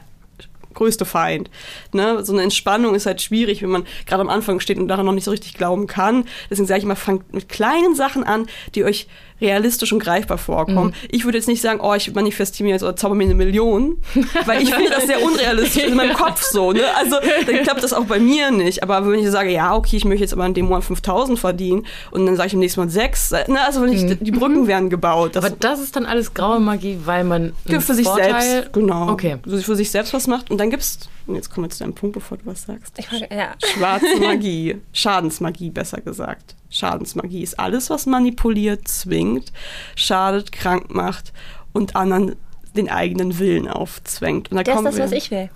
größte 0.73 1.05
Feind. 1.05 1.49
Ne? 1.93 2.23
So 2.23 2.33
eine 2.33 2.43
Entspannung 2.43 2.95
ist 2.95 3.05
halt 3.05 3.21
schwierig, 3.21 3.61
wenn 3.61 3.69
man 3.69 3.85
gerade 4.05 4.21
am 4.21 4.29
Anfang 4.29 4.59
steht 4.59 4.77
und 4.77 4.87
daran 4.87 5.05
noch 5.05 5.13
nicht 5.13 5.23
so 5.23 5.31
richtig 5.31 5.53
glauben 5.53 5.87
kann. 5.87 6.25
Deswegen 6.49 6.67
sage 6.67 6.79
ich 6.79 6.85
mal, 6.85 6.95
fangt 6.95 7.33
mit 7.33 7.49
kleinen 7.49 7.95
Sachen 7.95 8.23
an, 8.23 8.47
die 8.75 8.83
euch 8.83 9.07
realistisch 9.41 9.93
und 9.93 9.99
greifbar 9.99 10.37
vorkommen. 10.37 10.89
Mhm. 10.89 11.07
Ich 11.09 11.25
würde 11.25 11.37
jetzt 11.37 11.47
nicht 11.47 11.61
sagen, 11.61 11.79
oh, 11.81 11.93
ich 11.93 12.13
manifestiere 12.13 12.67
mir 12.67 12.73
jetzt 12.73 12.83
oder 12.83 12.95
zauber 12.95 13.15
mir 13.15 13.25
eine 13.25 13.35
Million, 13.35 13.97
weil 14.45 14.61
ich 14.61 14.73
finde 14.73 14.91
das 14.91 15.05
sehr 15.05 15.21
unrealistisch 15.21 15.83
in 15.83 15.95
meinem 15.95 16.13
Kopf 16.19 16.41
so. 16.43 16.71
Ne? 16.71 16.81
Also 16.95 17.17
dann 17.45 17.63
klappt 17.63 17.83
das 17.83 17.93
auch 17.93 18.05
bei 18.05 18.19
mir 18.19 18.51
nicht. 18.51 18.83
Aber 18.83 19.09
wenn 19.09 19.19
ich 19.19 19.29
sage, 19.29 19.51
ja, 19.51 19.75
okay, 19.75 19.97
ich 19.97 20.05
möchte 20.05 20.23
jetzt 20.23 20.33
aber 20.33 20.45
in 20.45 20.53
dem 20.53 20.65
Monat 20.65 20.83
5000 20.83 21.39
verdienen 21.39 21.85
und 22.11 22.25
dann 22.25 22.35
sage 22.35 22.47
ich 22.47 22.53
im 22.53 22.59
nächsten 22.59 22.81
Monat 22.81 22.93
6, 22.93 23.31
ne? 23.31 23.61
also 23.65 23.81
wenn 23.81 23.93
ich, 23.93 24.03
mhm. 24.03 24.17
die 24.19 24.31
Brücken 24.31 24.67
werden 24.67 24.89
gebaut. 24.89 25.35
Das 25.35 25.45
aber 25.45 25.55
das 25.59 25.79
ist 25.79 25.95
dann 25.95 26.05
alles 26.05 26.33
graue 26.33 26.59
Magie, 26.59 26.99
weil 27.05 27.23
man 27.23 27.53
für 27.65 27.79
sich 27.93 28.07
Vorteil 28.07 28.41
selbst, 28.41 28.73
genau, 28.73 29.09
okay. 29.09 29.37
für 29.43 29.75
sich 29.75 29.91
selbst 29.91 30.13
was 30.13 30.27
macht. 30.27 30.51
Und 30.51 30.57
dann 30.57 30.69
gibt 30.69 30.83
es, 30.83 30.99
jetzt 31.27 31.49
kommen 31.49 31.65
wir 31.65 31.69
zu 31.69 31.79
deinem 31.79 31.93
Punkt, 31.93 32.13
bevor 32.13 32.37
du 32.37 32.45
was 32.45 32.63
sagst. 32.63 32.93
Ich, 32.97 33.07
ja. 33.31 33.53
Schwarze 33.63 34.05
Magie, 34.19 34.77
Schadensmagie 34.93 35.69
besser 35.69 36.01
gesagt. 36.01 36.55
Schadensmagie 36.69 37.41
ist 37.41 37.59
alles, 37.59 37.89
was 37.89 38.05
manipuliert, 38.05 38.87
zwingt, 38.87 39.51
schadet, 39.95 40.51
krank 40.51 40.93
macht 40.93 41.33
und 41.73 41.95
anderen 41.95 42.35
den 42.75 42.89
eigenen 42.89 43.39
Willen 43.39 43.67
aufzwängt. 43.67 44.51
Und 44.51 44.57
da 44.57 44.63
das 44.63 44.77
ist 44.77 44.85
das, 44.85 44.95
wir. 44.97 45.03
was 45.05 45.11
ich 45.11 45.31
will. 45.31 45.49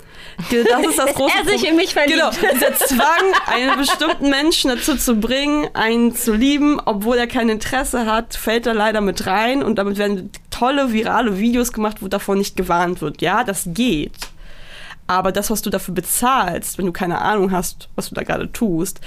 Das 0.49 0.85
ist 0.85 0.99
das 0.99 1.13
große 1.15 1.33
er 1.37 1.45
sich 1.45 1.67
in 1.67 1.75
mich 1.75 1.93
verliebt. 1.93 2.17
Genau, 2.17 2.31
dieser 2.31 2.75
Zwang, 2.75 3.33
einen 3.45 3.77
bestimmten 3.77 4.29
Menschen 4.29 4.69
dazu 4.69 4.95
zu 4.95 5.15
bringen, 5.15 5.67
einen 5.73 6.15
zu 6.15 6.33
lieben, 6.33 6.79
obwohl 6.83 7.17
er 7.17 7.27
kein 7.27 7.49
Interesse 7.49 8.05
hat, 8.05 8.35
fällt 8.35 8.65
er 8.65 8.73
leider 8.73 9.01
mit 9.01 9.25
rein 9.27 9.63
und 9.63 9.75
damit 9.75 9.97
werden 9.97 10.31
tolle 10.49 10.91
virale 10.91 11.37
Videos 11.37 11.71
gemacht, 11.71 11.97
wo 12.01 12.07
davon 12.07 12.39
nicht 12.39 12.55
gewarnt 12.55 13.01
wird. 13.01 13.21
Ja, 13.21 13.43
das 13.43 13.63
geht. 13.67 14.15
Aber 15.05 15.31
das, 15.31 15.49
was 15.49 15.61
du 15.61 15.69
dafür 15.69 15.93
bezahlst, 15.93 16.77
wenn 16.77 16.85
du 16.85 16.91
keine 16.93 17.21
Ahnung 17.21 17.51
hast, 17.51 17.89
was 17.95 18.09
du 18.09 18.15
da 18.15 18.23
gerade 18.23 18.51
tust, 18.51 19.01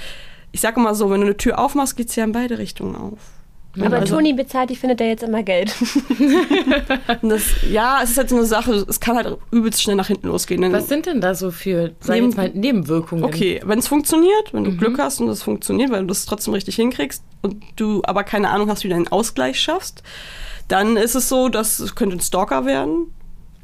ich 0.51 0.61
sage 0.61 0.79
immer 0.79 0.95
so, 0.95 1.09
wenn 1.09 1.21
du 1.21 1.27
eine 1.27 1.37
Tür 1.37 1.59
aufmachst, 1.59 1.97
geht 1.97 2.09
es 2.09 2.15
ja 2.15 2.23
in 2.23 2.31
beide 2.31 2.57
Richtungen 2.57 2.95
auf. 2.95 3.19
Aber 3.79 3.97
also, 3.97 4.15
Toni 4.15 4.33
bezahlt, 4.33 4.71
ich 4.71 4.79
findet 4.79 5.01
er 5.01 5.07
jetzt 5.07 5.23
immer 5.23 5.43
Geld. 5.43 5.73
das, 7.21 7.43
ja, 7.69 7.99
es 8.01 8.11
ist 8.11 8.17
halt 8.17 8.29
so 8.29 8.37
eine 8.37 8.45
Sache, 8.45 8.85
es 8.87 8.99
kann 8.99 9.15
halt 9.15 9.37
übelst 9.51 9.81
schnell 9.81 9.95
nach 9.95 10.07
hinten 10.07 10.27
losgehen. 10.27 10.71
Was 10.71 10.87
sind 10.87 11.05
denn 11.05 11.21
da 11.21 11.35
so 11.35 11.51
für 11.51 11.91
Neben 12.07 12.35
mal, 12.35 12.49
Nebenwirkungen? 12.49 13.23
Okay, 13.23 13.61
wenn 13.65 13.79
es 13.79 13.87
funktioniert, 13.87 14.53
wenn 14.53 14.63
du 14.63 14.71
mhm. 14.71 14.77
Glück 14.77 14.99
hast 14.99 15.21
und 15.21 15.29
es 15.29 15.43
funktioniert, 15.43 15.91
weil 15.91 16.05
du 16.05 16.11
es 16.11 16.25
trotzdem 16.25 16.53
richtig 16.53 16.75
hinkriegst 16.75 17.23
und 17.41 17.63
du 17.75 18.01
aber 18.05 18.23
keine 18.23 18.49
Ahnung 18.49 18.69
hast, 18.69 18.83
wie 18.83 18.89
du 18.89 18.95
einen 18.95 19.09
Ausgleich 19.09 19.59
schaffst, 19.59 20.01
dann 20.67 20.97
ist 20.97 21.15
es 21.15 21.29
so, 21.29 21.49
dass 21.49 21.79
es 21.79 21.95
könnte 21.95 22.17
ein 22.17 22.21
Stalker 22.21 22.65
werden. 22.65 23.13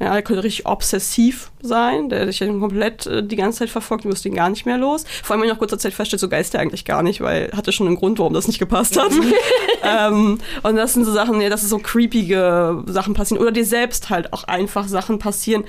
Ja, 0.04 0.12
der 0.12 0.22
könnte 0.22 0.44
richtig 0.44 0.66
obsessiv 0.66 1.50
sein, 1.62 2.10
der 2.10 2.26
dich 2.26 2.38
dann 2.38 2.60
komplett 2.60 3.06
äh, 3.06 3.22
die 3.26 3.36
ganze 3.36 3.60
Zeit 3.60 3.70
verfolgt, 3.70 4.04
du 4.04 4.10
wirst 4.10 4.26
ihn 4.26 4.34
gar 4.34 4.50
nicht 4.50 4.66
mehr 4.66 4.76
los. 4.76 5.04
Vor 5.22 5.32
allem, 5.32 5.40
wenn 5.40 5.48
ich 5.48 5.54
nach 5.54 5.58
kurzer 5.58 5.78
Zeit 5.78 5.94
feststellt, 5.94 6.20
so 6.20 6.28
geist 6.28 6.54
er 6.54 6.60
eigentlich 6.60 6.84
gar 6.84 7.02
nicht, 7.02 7.22
weil 7.22 7.50
hatte 7.56 7.72
schon 7.72 7.86
einen 7.86 7.96
Grund, 7.96 8.18
warum 8.18 8.34
das 8.34 8.46
nicht 8.46 8.58
gepasst 8.58 9.00
hat. 9.00 9.12
ähm, 9.82 10.40
und 10.62 10.76
das 10.76 10.92
sind 10.92 11.06
so 11.06 11.12
Sachen, 11.12 11.40
ja, 11.40 11.48
dass 11.48 11.62
so 11.62 11.78
creepige 11.78 12.82
Sachen 12.84 13.14
passieren 13.14 13.40
oder 13.40 13.50
dir 13.50 13.64
selbst 13.64 14.10
halt 14.10 14.34
auch 14.34 14.44
einfach 14.44 14.88
Sachen 14.88 15.18
passieren, 15.18 15.64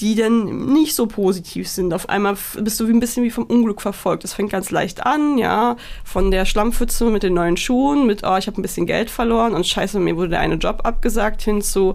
die 0.00 0.14
dann 0.14 0.72
nicht 0.72 0.94
so 0.94 1.06
positiv 1.06 1.68
sind. 1.68 1.94
Auf 1.94 2.08
einmal 2.08 2.36
bist 2.58 2.80
du 2.80 2.88
wie 2.88 2.92
ein 2.92 3.00
bisschen 3.00 3.22
wie 3.24 3.30
vom 3.30 3.44
Unglück 3.44 3.80
verfolgt. 3.80 4.24
Das 4.24 4.34
fängt 4.34 4.50
ganz 4.50 4.70
leicht 4.70 5.06
an, 5.06 5.38
ja, 5.38 5.76
von 6.04 6.30
der 6.30 6.44
Schlammpfütze 6.44 7.04
mit 7.06 7.22
den 7.22 7.34
neuen 7.34 7.56
Schuhen, 7.56 8.06
mit, 8.06 8.22
oh, 8.24 8.36
ich 8.36 8.46
habe 8.46 8.60
ein 8.60 8.62
bisschen 8.62 8.86
Geld 8.86 9.10
verloren 9.10 9.54
und 9.54 9.66
scheiße, 9.66 10.00
mir 10.00 10.16
wurde 10.16 10.30
der 10.30 10.40
eine 10.40 10.56
Job 10.56 10.80
abgesagt, 10.84 11.42
hinzu, 11.42 11.94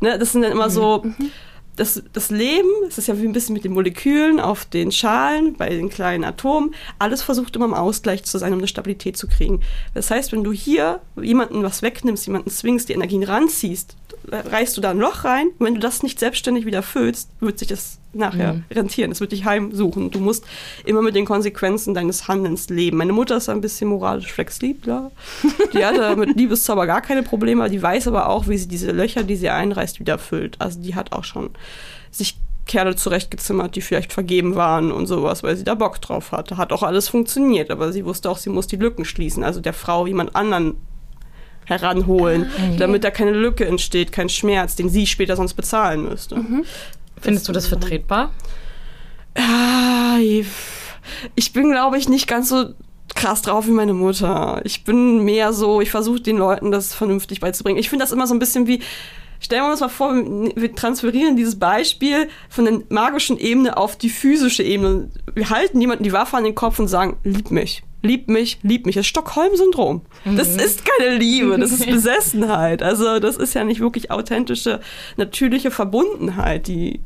ne, 0.00 0.18
das 0.18 0.32
sind 0.32 0.42
dann 0.42 0.52
immer 0.52 0.70
so, 0.70 1.02
mhm 1.04 1.30
das, 1.80 2.02
das 2.12 2.30
Leben, 2.30 2.68
es 2.86 2.98
ist 2.98 3.08
ja 3.08 3.18
wie 3.18 3.24
ein 3.24 3.32
bisschen 3.32 3.54
mit 3.54 3.64
den 3.64 3.72
Molekülen 3.72 4.38
auf 4.38 4.66
den 4.66 4.92
Schalen, 4.92 5.54
bei 5.54 5.70
den 5.70 5.88
kleinen 5.88 6.24
Atomen, 6.24 6.74
alles 6.98 7.22
versucht 7.22 7.56
immer 7.56 7.64
im 7.64 7.72
Ausgleich 7.72 8.22
zu 8.24 8.36
sein, 8.36 8.52
um 8.52 8.58
eine 8.58 8.68
Stabilität 8.68 9.16
zu 9.16 9.26
kriegen. 9.26 9.62
Das 9.94 10.10
heißt, 10.10 10.30
wenn 10.32 10.44
du 10.44 10.52
hier 10.52 11.00
jemanden 11.20 11.62
was 11.62 11.80
wegnimmst, 11.80 12.26
jemanden 12.26 12.50
zwingst, 12.50 12.90
die 12.90 12.92
Energien 12.92 13.22
ranziehst, 13.22 13.96
reißt 14.30 14.76
du 14.76 14.82
da 14.82 14.90
ein 14.90 14.98
Loch 14.98 15.24
rein. 15.24 15.48
Und 15.58 15.66
wenn 15.66 15.74
du 15.74 15.80
das 15.80 16.02
nicht 16.02 16.20
selbstständig 16.20 16.66
wieder 16.66 16.82
füllst, 16.82 17.30
wird 17.40 17.58
sich 17.58 17.68
das 17.68 17.98
nachher 18.12 18.54
mhm. 18.54 18.64
rentieren. 18.70 19.12
Es 19.12 19.20
wird 19.20 19.32
dich 19.32 19.44
heimsuchen. 19.44 20.10
Du 20.10 20.20
musst 20.20 20.44
immer 20.84 21.02
mit 21.02 21.14
den 21.14 21.24
Konsequenzen 21.24 21.94
deines 21.94 22.28
Handelns 22.28 22.68
leben. 22.68 22.96
Meine 22.96 23.12
Mutter 23.12 23.36
ist 23.36 23.48
ein 23.48 23.60
bisschen 23.60 23.88
moralisch 23.88 24.32
flexibler. 24.32 25.10
Die 25.72 25.84
hatte 25.84 26.16
mit 26.16 26.36
Liebeszauber 26.36 26.86
gar 26.86 27.00
keine 27.02 27.22
Probleme. 27.22 27.68
Die 27.70 27.82
weiß 27.82 28.08
aber 28.08 28.28
auch, 28.28 28.48
wie 28.48 28.58
sie 28.58 28.68
diese 28.68 28.90
Löcher, 28.90 29.22
die 29.22 29.36
sie 29.36 29.50
einreißt, 29.50 30.00
wieder 30.00 30.18
füllt. 30.18 30.56
Also 30.60 30.80
die 30.80 30.94
hat 30.94 31.12
auch 31.12 31.24
schon 31.24 31.50
sich 32.10 32.36
Kerle 32.66 32.94
zurechtgezimmert, 32.94 33.74
die 33.74 33.80
vielleicht 33.80 34.12
vergeben 34.12 34.54
waren 34.54 34.92
und 34.92 35.06
sowas, 35.06 35.42
weil 35.42 35.56
sie 35.56 35.64
da 35.64 35.74
Bock 35.74 36.00
drauf 36.00 36.32
hatte. 36.32 36.56
Hat 36.56 36.72
auch 36.72 36.82
alles 36.82 37.08
funktioniert, 37.08 37.70
aber 37.70 37.92
sie 37.92 38.04
wusste 38.04 38.30
auch, 38.30 38.38
sie 38.38 38.50
muss 38.50 38.66
die 38.66 38.76
Lücken 38.76 39.04
schließen. 39.04 39.42
Also 39.42 39.60
der 39.60 39.72
Frau 39.72 40.06
jemand 40.06 40.36
anderen 40.36 40.76
heranholen, 41.64 42.46
ah, 42.46 42.62
okay. 42.68 42.76
damit 42.78 43.04
da 43.04 43.10
keine 43.10 43.32
Lücke 43.32 43.66
entsteht, 43.66 44.12
kein 44.12 44.28
Schmerz, 44.28 44.76
den 44.76 44.88
sie 44.88 45.06
später 45.06 45.36
sonst 45.36 45.54
bezahlen 45.54 46.02
müsste. 46.02 46.36
Mhm. 46.36 46.64
Findest 47.20 47.48
du 47.48 47.52
das 47.52 47.66
vertretbar? 47.66 48.32
Ah, 49.34 50.18
ich 51.34 51.52
bin, 51.52 51.70
glaube 51.70 51.98
ich, 51.98 52.08
nicht 52.08 52.26
ganz 52.26 52.48
so 52.48 52.74
krass 53.14 53.42
drauf 53.42 53.66
wie 53.66 53.72
meine 53.72 53.92
Mutter. 53.92 54.60
Ich 54.64 54.84
bin 54.84 55.24
mehr 55.24 55.52
so, 55.52 55.80
ich 55.80 55.90
versuche 55.90 56.20
den 56.20 56.36
Leuten 56.36 56.70
das 56.70 56.94
vernünftig 56.94 57.40
beizubringen. 57.40 57.78
Ich 57.78 57.90
finde 57.90 58.04
das 58.04 58.12
immer 58.12 58.26
so 58.26 58.34
ein 58.34 58.38
bisschen 58.38 58.66
wie, 58.66 58.80
stellen 59.40 59.64
wir 59.64 59.70
uns 59.70 59.80
mal 59.80 59.88
vor, 59.88 60.14
wir 60.14 60.74
transferieren 60.74 61.36
dieses 61.36 61.58
Beispiel 61.58 62.28
von 62.48 62.64
der 62.64 62.80
magischen 62.88 63.38
Ebene 63.38 63.76
auf 63.76 63.96
die 63.96 64.10
physische 64.10 64.62
Ebene. 64.62 65.10
Wir 65.34 65.50
halten 65.50 65.80
jemanden 65.80 66.04
die 66.04 66.12
Waffe 66.12 66.36
an 66.36 66.44
den 66.44 66.54
Kopf 66.54 66.78
und 66.78 66.88
sagen, 66.88 67.18
lieb 67.24 67.50
mich 67.50 67.82
lieb 68.02 68.28
mich, 68.28 68.58
lieb 68.62 68.86
mich. 68.86 68.94
Das 68.94 69.06
Stockholm-Syndrom. 69.06 70.02
Mhm. 70.24 70.36
Das 70.36 70.56
ist 70.56 70.84
keine 70.84 71.16
Liebe, 71.16 71.58
das 71.58 71.72
ist 71.72 71.86
Besessenheit. 71.90 72.82
Also 72.82 73.18
das 73.18 73.36
ist 73.36 73.54
ja 73.54 73.64
nicht 73.64 73.80
wirklich 73.80 74.10
authentische, 74.10 74.80
natürliche 75.16 75.70
Verbundenheit, 75.70 76.66
die 76.66 77.00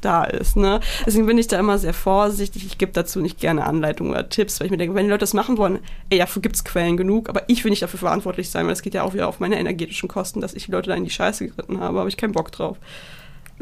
da 0.00 0.24
ist. 0.24 0.56
Ne? 0.56 0.80
Deswegen 1.06 1.26
bin 1.26 1.38
ich 1.38 1.48
da 1.48 1.58
immer 1.58 1.78
sehr 1.78 1.94
vorsichtig. 1.94 2.66
Ich 2.66 2.78
gebe 2.78 2.92
dazu 2.92 3.20
nicht 3.20 3.38
gerne 3.40 3.66
Anleitungen 3.66 4.12
oder 4.12 4.28
Tipps, 4.28 4.60
weil 4.60 4.66
ich 4.66 4.70
mir 4.70 4.78
denke, 4.78 4.94
wenn 4.94 5.04
die 5.04 5.10
Leute 5.10 5.20
das 5.20 5.34
machen 5.34 5.58
wollen, 5.58 5.80
ey, 6.10 6.18
dafür 6.18 6.42
gibt 6.42 6.56
es 6.56 6.64
Quellen 6.64 6.96
genug, 6.96 7.28
aber 7.28 7.42
ich 7.48 7.64
will 7.64 7.70
nicht 7.70 7.82
dafür 7.82 7.98
verantwortlich 7.98 8.50
sein, 8.50 8.66
weil 8.66 8.72
es 8.72 8.82
geht 8.82 8.94
ja 8.94 9.02
auch 9.02 9.14
wieder 9.14 9.28
auf 9.28 9.40
meine 9.40 9.58
energetischen 9.58 10.08
Kosten, 10.08 10.40
dass 10.40 10.54
ich 10.54 10.66
die 10.66 10.72
Leute 10.72 10.90
da 10.90 10.96
in 10.96 11.04
die 11.04 11.10
Scheiße 11.10 11.48
geritten 11.48 11.80
habe, 11.80 11.98
habe 11.98 12.08
ich 12.08 12.16
keinen 12.16 12.32
Bock 12.32 12.52
drauf. 12.52 12.78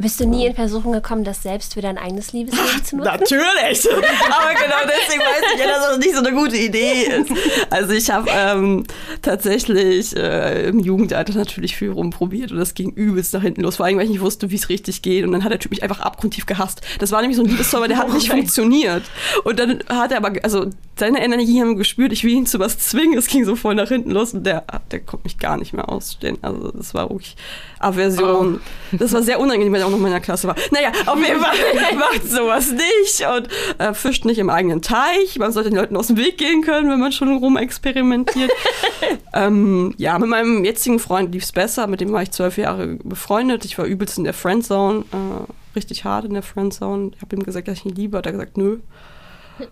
Bist 0.01 0.21
du 0.21 0.27
nie 0.27 0.47
in 0.47 0.55
Versuchung 0.55 0.93
gekommen, 0.93 1.25
das 1.25 1.43
selbst 1.43 1.75
für 1.75 1.81
dein 1.81 1.99
eigenes 1.99 2.33
Liebesleben 2.33 2.85
zu 2.85 2.97
nutzen? 2.97 3.19
Natürlich! 3.19 3.89
Aber 3.93 4.55
genau 4.55 4.77
deswegen 4.85 5.21
weiß 5.21 5.43
ich 5.55 5.61
ja, 5.61 5.67
dass 5.67 5.89
das 5.89 5.99
nicht 5.99 6.15
so 6.15 6.25
eine 6.25 6.33
gute 6.33 6.57
Idee 6.57 7.03
ist. 7.03 7.33
Also 7.69 7.95
ich 7.95 8.09
habe 8.09 8.31
ähm, 8.33 8.85
tatsächlich 9.23 10.17
äh, 10.17 10.69
im 10.69 10.79
Jugendalter 10.79 11.35
natürlich 11.35 11.77
viel 11.77 11.91
rumprobiert 11.91 12.53
und 12.53 12.59
das 12.59 12.75
ging 12.75 12.93
übelst 12.93 13.35
nach 13.35 13.43
hinten 13.43 13.63
los. 13.63 13.75
Vor 13.77 13.87
allem, 13.87 13.97
weil 13.97 14.05
ich 14.05 14.11
nicht 14.11 14.21
wusste, 14.21 14.53
wie 14.53 14.55
es 14.55 14.69
richtig 14.69 15.03
geht. 15.03 15.25
Und 15.25 15.33
dann 15.33 15.43
hat 15.43 15.51
der 15.51 15.59
Typ 15.59 15.73
mich 15.73 15.83
einfach 15.83 15.99
abgrundtief 15.99 16.47
gehasst. 16.47 16.81
Das 17.01 17.11
war 17.11 17.21
nämlich 17.21 17.37
so 17.37 17.43
ein 17.43 17.49
Liebeszauber, 17.49 17.89
der 17.89 17.99
hat 17.99 18.07
oh 18.09 18.15
nicht 18.15 18.31
funktioniert. 18.31 19.03
Und 19.43 19.59
dann 19.59 19.83
hat 19.89 20.13
er 20.13 20.19
aber, 20.19 20.33
also 20.45 20.71
seine 20.97 21.25
Energie 21.25 21.61
haben 21.61 21.77
gespürt, 21.77 22.13
ich 22.13 22.23
will 22.23 22.33
ihn 22.33 22.47
zu 22.47 22.61
was 22.61 22.79
zwingen. 22.79 23.19
Es 23.19 23.27
ging 23.27 23.45
so 23.45 23.57
voll 23.57 23.75
nach 23.75 23.89
hinten 23.89 24.13
los 24.13 24.33
und 24.33 24.45
der, 24.45 24.65
der 24.93 25.01
konnte 25.01 25.25
mich 25.25 25.39
gar 25.39 25.57
nicht 25.57 25.73
mehr 25.73 25.89
ausstehen. 25.89 26.39
Also 26.43 26.71
das 26.71 26.95
war 26.95 27.11
wirklich 27.11 27.37
Aversion. 27.81 28.61
Oh. 28.93 28.97
Das 28.97 29.13
war 29.13 29.23
sehr 29.23 29.41
unangenehm, 29.41 29.73
auch 29.89 29.93
noch 29.93 29.99
in 29.99 30.03
meiner 30.03 30.21
Klasse 30.21 30.49
war. 30.49 30.57
Naja, 30.71 30.93
auf 31.07 31.19
jeden 31.19 31.41
Fall 31.41 31.57
macht 31.97 32.29
sowas 32.29 32.71
nicht 32.71 33.27
und 33.37 33.49
äh, 33.79 33.95
fischt 33.95 34.25
nicht 34.25 34.39
im 34.39 34.51
eigenen 34.51 34.83
Teich. 34.83 35.39
Man 35.39 35.53
sollte 35.53 35.71
den 35.71 35.79
Leuten 35.79 35.97
aus 35.97 36.09
dem 36.09 36.17
Weg 36.17 36.39
gehen 36.39 36.63
können, 36.63 36.91
wenn 36.91 37.01
man 37.01 37.13
schon 37.13 37.37
rumexperimentiert. 37.37 38.51
ähm, 39.35 39.95
ja, 39.97 40.19
mit 40.19 40.29
meinem 40.29 40.65
jetzigen 40.65 40.99
Freund 40.99 41.33
lief 41.33 41.45
es 41.45 41.53
besser. 41.53 41.87
Mit 41.87 42.01
dem 42.01 42.13
war 42.13 42.23
ich 42.23 42.31
zwölf 42.31 42.59
Jahre 42.59 42.99
befreundet. 43.03 43.65
Ich 43.65 43.79
war 43.79 43.85
übelst 43.85 44.19
in 44.19 44.25
der 44.25 44.35
Friendzone. 44.35 45.05
Äh, 45.13 45.53
richtig 45.77 46.05
hart 46.05 46.25
in 46.25 46.35
der 46.35 46.43
Friendzone. 46.43 47.13
Ich 47.17 47.23
habe 47.23 47.37
ihm 47.37 47.43
gesagt, 47.43 47.69
dass 47.69 47.79
ich 47.79 47.87
ihn 47.87 47.95
liebe. 47.95 48.19
Hat 48.19 48.27
er 48.27 48.33
gesagt, 48.33 48.57
nö. 48.57 48.79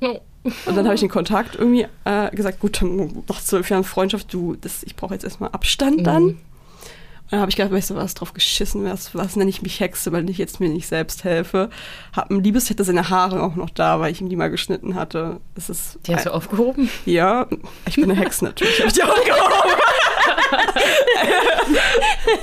Und 0.00 0.76
dann 0.76 0.84
habe 0.84 0.94
ich 0.94 1.00
den 1.00 1.10
Kontakt 1.10 1.56
irgendwie 1.56 1.86
äh, 2.04 2.30
gesagt, 2.30 2.60
gut, 2.60 2.80
nach 2.82 3.42
zwölf 3.42 3.70
Jahren 3.70 3.84
Freundschaft, 3.84 4.32
du, 4.32 4.56
das, 4.60 4.82
ich 4.82 4.96
brauche 4.96 5.14
jetzt 5.14 5.24
erstmal 5.24 5.50
Abstand 5.50 6.06
dann. 6.06 6.22
Mhm. 6.22 6.38
Und 7.26 7.32
dann 7.32 7.40
habe 7.40 7.50
ich 7.50 7.56
gedacht, 7.56 7.72
weißt 7.72 7.90
du 7.90 7.96
was, 7.96 8.14
drauf 8.14 8.34
geschissen, 8.34 8.84
was, 8.84 9.12
was 9.12 9.34
nenne 9.34 9.50
ich 9.50 9.60
mich 9.60 9.80
Hexe, 9.80 10.12
weil 10.12 10.30
ich 10.30 10.38
jetzt 10.38 10.60
mir 10.60 10.68
nicht 10.68 10.86
selbst 10.86 11.24
helfe. 11.24 11.70
Hab 12.14 12.30
ein 12.30 12.40
Liebes 12.40 12.70
hätte 12.70 12.84
seine 12.84 13.10
Haare 13.10 13.42
auch 13.42 13.56
noch 13.56 13.70
da, 13.70 13.98
weil 13.98 14.12
ich 14.12 14.20
ihm 14.20 14.28
die 14.28 14.36
mal 14.36 14.48
geschnitten 14.48 14.94
hatte. 14.94 15.40
Das 15.56 15.68
ist 15.68 15.98
die 16.06 16.14
hast 16.14 16.26
du 16.26 16.32
aufgehoben? 16.32 16.88
Ja, 17.04 17.48
ich 17.88 17.96
bin 17.96 18.04
eine 18.04 18.14
Hexe 18.14 18.44
natürlich, 18.44 18.78
habe 18.78 18.88
ich 18.88 18.94
die 18.94 19.02
aufgehoben. 19.02 19.54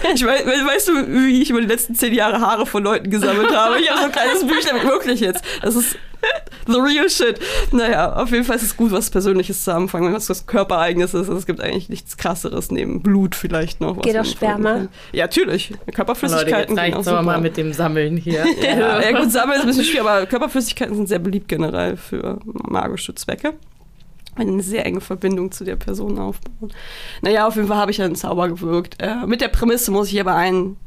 ich 0.14 0.26
weiß, 0.26 0.46
weißt 0.46 0.88
du, 0.90 0.94
wie 1.08 1.42
ich 1.42 1.50
über 1.50 1.62
die 1.62 1.68
letzten 1.68 1.96
zehn 1.96 2.14
Jahre 2.14 2.42
Haare 2.42 2.66
von 2.66 2.84
Leuten 2.84 3.10
gesammelt 3.10 3.56
habe? 3.56 3.80
Ich 3.80 3.90
habe 3.90 4.00
so 4.00 4.06
ein 4.08 4.12
kleines 4.12 4.46
Büchlein, 4.46 4.84
wirklich 4.84 5.22
jetzt. 5.22 5.46
Das 5.62 5.76
ist 5.76 5.98
the 6.68 6.80
real 6.80 7.10
shit. 7.10 7.40
Naja, 7.72 8.14
auf 8.14 8.32
jeden 8.32 8.44
Fall 8.44 8.56
ist 8.56 8.64
es 8.64 8.78
gut, 8.78 8.92
was 8.92 9.10
Persönliches 9.10 9.64
zu 9.64 9.74
allem 9.74 9.92
wenn 9.92 10.16
es 10.16 10.30
was 10.30 10.46
Körpereigenes 10.46 11.14
ist. 11.14 11.28
Es 11.28 11.46
gibt 11.46 11.62
eigentlich 11.62 11.90
nichts 11.90 12.18
krasseres 12.18 12.72
neben 12.72 13.02
Blut 13.02 13.36
vielleicht 13.36 13.82
noch. 13.82 14.02
Geht 14.02 14.18
auch 14.18 14.26
Sperma? 14.26 14.88
Ja, 15.12 15.26
natürlich. 15.26 15.74
Körperflüssigkeiten. 15.94 16.76
Leute, 16.76 16.98
jetzt 16.98 17.08
reicht 17.08 17.26
mal 17.26 17.42
mit 17.42 17.58
dem 17.58 17.74
Sammeln 17.74 18.18
hier. 18.18 18.46
ja, 18.62 19.02
ja, 19.02 19.20
gut, 19.20 19.32
Sammeln 19.32 19.58
ist 19.58 19.62
ein 19.62 19.68
bisschen 19.68 19.86
schwierig, 19.86 20.08
aber 20.08 20.26
Körperflüssigkeiten 20.26 20.96
sind 20.96 21.08
sehr 21.08 21.20
beliebt 21.20 21.48
generell 21.48 21.98
für 21.98 22.40
magische 22.46 23.16
Zwecke 23.16 23.54
eine 24.36 24.64
sehr 24.64 24.86
enge 24.86 25.02
Verbindung 25.02 25.52
zu 25.52 25.64
der 25.64 25.76
Person 25.76 26.18
aufbauen. 26.18 26.74
Naja, 27.22 27.48
auf 27.48 27.56
jeden 27.56 27.68
Fall 27.68 27.78
habe 27.78 27.92
ich 27.92 28.02
einen 28.02 28.16
Zauber 28.16 28.50
gewirkt. 28.50 28.96
Äh, 29.00 29.28
mit 29.28 29.42
der 29.42 29.48
Prämisse 29.50 29.92
muss 29.92 30.12
ich 30.12 30.20
aber 30.20 30.36
ein, 30.36 30.78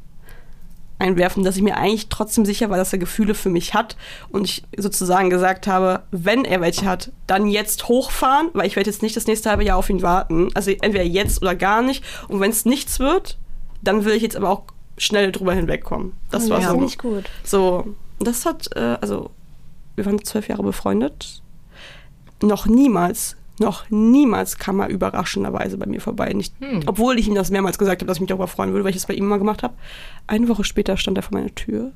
einwerfen, 0.98 1.44
dass 1.44 1.56
ich 1.56 1.62
mir 1.62 1.76
eigentlich 1.76 2.08
trotzdem 2.08 2.44
sicher 2.44 2.70
war, 2.70 2.76
dass 2.76 2.92
er 2.92 2.98
Gefühle 2.98 3.34
für 3.34 3.50
mich 3.50 3.74
hat 3.74 3.96
und 4.30 4.44
ich 4.44 4.62
sozusagen 4.76 5.30
gesagt 5.30 5.66
habe, 5.66 6.02
wenn 6.10 6.44
er 6.44 6.60
welche 6.60 6.86
hat, 6.86 7.12
dann 7.26 7.46
jetzt 7.46 7.88
hochfahren, 7.88 8.48
weil 8.54 8.66
ich 8.66 8.76
werde 8.76 8.90
jetzt 8.90 9.02
nicht 9.02 9.16
das 9.16 9.26
nächste 9.26 9.50
halbe 9.50 9.64
Jahr 9.64 9.76
auf 9.76 9.90
ihn 9.90 10.02
warten. 10.02 10.48
Also 10.54 10.70
entweder 10.70 11.04
jetzt 11.04 11.42
oder 11.42 11.54
gar 11.54 11.82
nicht. 11.82 12.02
Und 12.28 12.40
wenn 12.40 12.50
es 12.50 12.64
nichts 12.64 12.98
wird, 12.98 13.38
dann 13.82 14.04
will 14.04 14.14
ich 14.14 14.22
jetzt 14.22 14.36
aber 14.36 14.50
auch 14.50 14.62
schnell 14.96 15.32
drüber 15.32 15.52
hinwegkommen. 15.52 16.12
Das 16.30 16.48
war 16.48 16.60
ja, 16.60 16.70
so. 16.70 16.80
Nicht 16.80 16.98
gut. 16.98 17.24
So, 17.44 17.94
das 18.18 18.46
hat, 18.46 18.70
äh, 18.74 18.96
also 19.00 19.30
wir 19.96 20.06
waren 20.06 20.24
zwölf 20.24 20.48
Jahre 20.48 20.62
befreundet. 20.62 21.42
Noch 22.42 22.66
niemals 22.66 23.35
noch 23.58 23.84
niemals 23.90 24.58
kam 24.58 24.80
er 24.80 24.88
überraschenderweise 24.88 25.78
bei 25.78 25.86
mir 25.86 26.00
vorbei. 26.00 26.32
Nicht, 26.32 26.54
hm. 26.60 26.82
Obwohl 26.86 27.18
ich 27.18 27.28
ihm 27.28 27.34
das 27.34 27.50
mehrmals 27.50 27.78
gesagt 27.78 28.02
habe, 28.02 28.06
dass 28.06 28.18
ich 28.18 28.20
mich 28.20 28.28
darüber 28.28 28.48
freuen 28.48 28.72
würde, 28.72 28.84
weil 28.84 28.90
ich 28.90 28.96
es 28.96 29.06
bei 29.06 29.14
ihm 29.14 29.24
immer 29.24 29.38
gemacht 29.38 29.62
habe. 29.62 29.74
Eine 30.26 30.48
Woche 30.48 30.64
später 30.64 30.96
stand 30.96 31.18
er 31.18 31.22
vor 31.22 31.38
meiner 31.38 31.54
Tür 31.54 31.92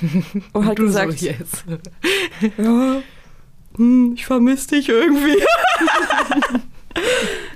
und 0.52 0.66
hat 0.66 0.76
gesagt, 0.76 1.18
so 1.18 1.26
jetzt. 1.26 1.64
ja, 2.58 3.02
hm, 3.76 4.14
ich 4.14 4.26
vermisse 4.26 4.68
dich 4.68 4.88
irgendwie. 4.88 5.38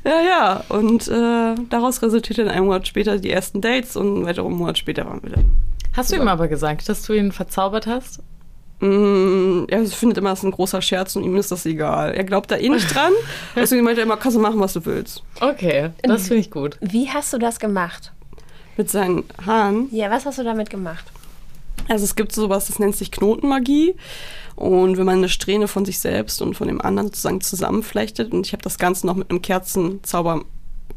ja, 0.04 0.20
ja. 0.22 0.64
Und 0.68 1.08
äh, 1.08 1.54
daraus 1.68 2.02
resultierte 2.02 2.44
dann 2.44 2.52
einen 2.54 2.66
Monat 2.66 2.86
später 2.86 3.18
die 3.18 3.30
ersten 3.30 3.60
Dates 3.60 3.96
und 3.96 4.16
einen 4.16 4.26
weiteren 4.26 4.52
Monat 4.52 4.78
später 4.78 5.06
waren 5.06 5.22
wir 5.22 5.30
dann. 5.30 5.50
Hast 5.94 6.12
du 6.12 6.16
ihm 6.16 6.28
aber 6.28 6.48
gesagt, 6.48 6.88
dass 6.88 7.02
du 7.02 7.14
ihn 7.14 7.32
verzaubert 7.32 7.86
hast? 7.86 8.22
Mm, 8.80 9.64
er 9.68 9.84
findet 9.86 10.18
immer, 10.18 10.30
das 10.30 10.40
ist 10.40 10.44
ein 10.44 10.50
großer 10.52 10.80
Scherz 10.80 11.14
und 11.14 11.24
ihm 11.24 11.36
ist 11.36 11.52
das 11.52 11.66
egal. 11.66 12.14
Er 12.14 12.24
glaubt 12.24 12.50
da 12.50 12.56
eh 12.56 12.68
nicht 12.68 12.94
dran. 12.94 13.12
Deswegen 13.54 13.84
meint 13.84 13.98
er 13.98 14.04
immer, 14.04 14.16
kannst 14.16 14.36
du 14.36 14.40
machen, 14.40 14.58
was 14.58 14.72
du 14.72 14.84
willst. 14.84 15.22
Okay, 15.40 15.90
das 16.02 16.28
finde 16.28 16.40
ich 16.40 16.50
gut. 16.50 16.78
Wie 16.80 17.08
hast 17.08 17.32
du 17.32 17.38
das 17.38 17.60
gemacht? 17.60 18.12
Mit 18.76 18.90
seinen 18.90 19.24
Haaren? 19.46 19.88
Ja, 19.92 20.10
was 20.10 20.24
hast 20.24 20.38
du 20.38 20.44
damit 20.44 20.70
gemacht? 20.70 21.04
Also 21.88 22.04
es 22.04 22.16
gibt 22.16 22.32
sowas, 22.32 22.66
das 22.66 22.78
nennt 22.78 22.96
sich 22.96 23.10
Knotenmagie. 23.10 23.94
Und 24.56 24.96
wenn 24.96 25.06
man 25.06 25.18
eine 25.18 25.28
Strähne 25.28 25.68
von 25.68 25.84
sich 25.84 25.98
selbst 25.98 26.40
und 26.40 26.54
von 26.54 26.68
dem 26.68 26.80
anderen 26.80 27.08
sozusagen 27.08 27.40
zusammenflechtet, 27.40 28.32
und 28.32 28.46
ich 28.46 28.52
habe 28.52 28.62
das 28.62 28.78
Ganze 28.78 29.06
noch 29.06 29.16
mit 29.16 29.30
einem 29.30 29.42
Kerzenzauber 29.42 30.44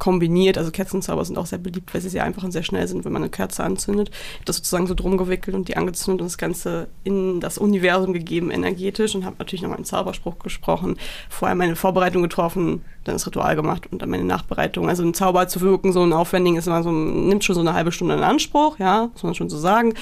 kombiniert. 0.04 0.58
Also 0.58 0.70
Kerzenzauber 0.70 1.24
sind 1.24 1.38
auch 1.38 1.46
sehr 1.46 1.60
beliebt, 1.60 1.94
weil 1.94 2.02
sie 2.02 2.10
sehr 2.10 2.26
einfach 2.26 2.44
und 2.44 2.52
sehr 2.52 2.64
schnell 2.64 2.86
sind, 2.90 3.06
wenn 3.06 3.14
man 3.14 3.22
eine 3.22 3.30
Kerze 3.30 3.64
anzündet. 3.64 4.10
Ich 4.10 4.34
habe 4.36 4.46
das 4.46 4.58
sozusagen 4.58 4.86
so 4.86 4.96
drum 4.96 5.16
gewickelt 5.16 5.56
und 5.56 5.70
die 5.70 5.78
angezündet 5.78 6.20
und 6.20 6.28
das 6.28 6.38
Ganze 6.38 6.90
in 7.06 7.40
das 7.40 7.58
Universum 7.58 8.12
gegeben, 8.12 8.52
energetisch 8.52 9.16
und 9.16 9.24
habe 9.24 9.38
natürlich 9.40 9.62
noch 9.62 9.70
meinen 9.70 9.86
Zauberspruch 9.86 10.40
gesprochen, 10.40 10.98
vorher 11.30 11.56
meine 11.56 11.78
Vorbereitung 11.78 12.22
getroffen, 12.22 12.84
dann 13.06 13.16
das 13.16 13.26
Ritual 13.26 13.56
gemacht 13.56 13.88
und 13.94 14.02
dann 14.02 14.10
meine 14.10 14.26
Nachbereitung. 14.26 14.90
Also 14.90 15.04
ein 15.04 15.14
Zauber 15.14 15.48
zu 15.48 15.62
wirken, 15.62 15.94
so 15.94 16.04
ein 16.04 16.12
Aufwendigen 16.12 16.58
ist 16.58 16.68
immer 16.68 16.84
so, 16.84 16.92
nimmt 16.92 17.46
schon 17.46 17.56
so 17.56 17.62
eine 17.62 17.74
halbe 17.74 17.94
Stunde 17.94 18.16
in 18.16 18.24
Anspruch, 18.24 18.80
ja, 18.80 19.08
muss 19.14 19.24
man 19.24 19.36
schon 19.36 19.50
so 19.50 19.58
sagen. 19.58 19.94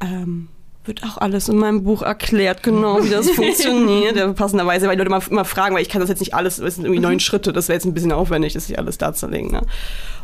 Ähm, 0.00 0.48
wird 0.88 1.04
auch 1.04 1.18
alles 1.18 1.48
in 1.48 1.56
meinem 1.56 1.84
Buch 1.84 2.02
erklärt, 2.02 2.62
genau 2.62 3.04
wie 3.04 3.10
das 3.10 3.30
funktioniert. 3.30 4.16
Ja, 4.16 4.32
passenderweise, 4.32 4.88
weil 4.88 4.96
die 4.96 5.04
Leute 5.04 5.10
immer, 5.10 5.30
immer 5.30 5.44
fragen, 5.44 5.74
weil 5.74 5.82
ich 5.82 5.88
kann 5.88 6.00
das 6.00 6.08
jetzt 6.08 6.20
nicht 6.20 6.34
alles, 6.34 6.56
das 6.56 6.74
sind 6.74 6.84
irgendwie 6.84 7.00
neun 7.00 7.14
mhm. 7.14 7.20
Schritte, 7.20 7.52
das 7.52 7.68
wäre 7.68 7.76
jetzt 7.76 7.84
ein 7.84 7.94
bisschen 7.94 8.12
aufwendig, 8.12 8.54
das 8.54 8.66
hier 8.66 8.78
alles 8.78 8.98
darzulegen. 8.98 9.52
Ne? 9.52 9.62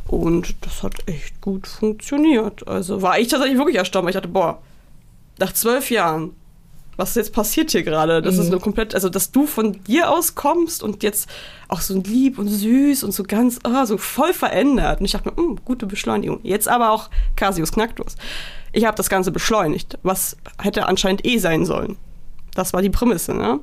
Und 0.08 0.56
das 0.62 0.82
hat 0.82 0.94
echt 1.06 1.40
gut 1.40 1.66
funktioniert. 1.66 2.66
Also 2.66 3.02
war 3.02 3.18
ich 3.18 3.28
tatsächlich 3.28 3.58
wirklich 3.58 3.76
erstaunt, 3.76 4.04
weil 4.04 4.10
ich 4.10 4.16
dachte, 4.16 4.28
boah, 4.28 4.58
nach 5.38 5.52
zwölf 5.52 5.90
Jahren, 5.90 6.32
was 6.96 7.14
jetzt 7.16 7.32
passiert 7.32 7.70
hier 7.72 7.82
gerade? 7.82 8.22
Das 8.22 8.36
mhm. 8.36 8.42
ist 8.42 8.50
nur 8.50 8.60
komplett, 8.60 8.94
also 8.94 9.08
dass 9.08 9.32
du 9.32 9.46
von 9.46 9.82
dir 9.84 10.10
aus 10.10 10.34
kommst 10.34 10.82
und 10.82 11.02
jetzt 11.02 11.28
auch 11.68 11.80
so 11.80 12.00
lieb 12.00 12.38
und 12.38 12.48
süß 12.48 13.02
und 13.04 13.12
so 13.12 13.24
ganz, 13.24 13.58
oh, 13.64 13.84
so 13.84 13.98
voll 13.98 14.32
verändert. 14.32 15.00
Und 15.00 15.06
ich 15.06 15.12
dachte 15.12 15.30
mir, 15.30 15.36
hm, 15.36 15.58
gute 15.64 15.86
Beschleunigung. 15.86 16.40
Jetzt 16.42 16.68
aber 16.68 16.90
auch 16.90 17.10
Casius 17.36 17.72
Knacktus. 17.72 18.16
Ich 18.74 18.84
habe 18.84 18.96
das 18.96 19.08
Ganze 19.08 19.30
beschleunigt, 19.30 19.98
was 20.02 20.36
hätte 20.60 20.86
anscheinend 20.86 21.24
eh 21.24 21.38
sein 21.38 21.64
sollen. 21.64 21.96
Das 22.54 22.72
war 22.72 22.82
die 22.82 22.90
Prämisse, 22.90 23.34
ne? 23.34 23.60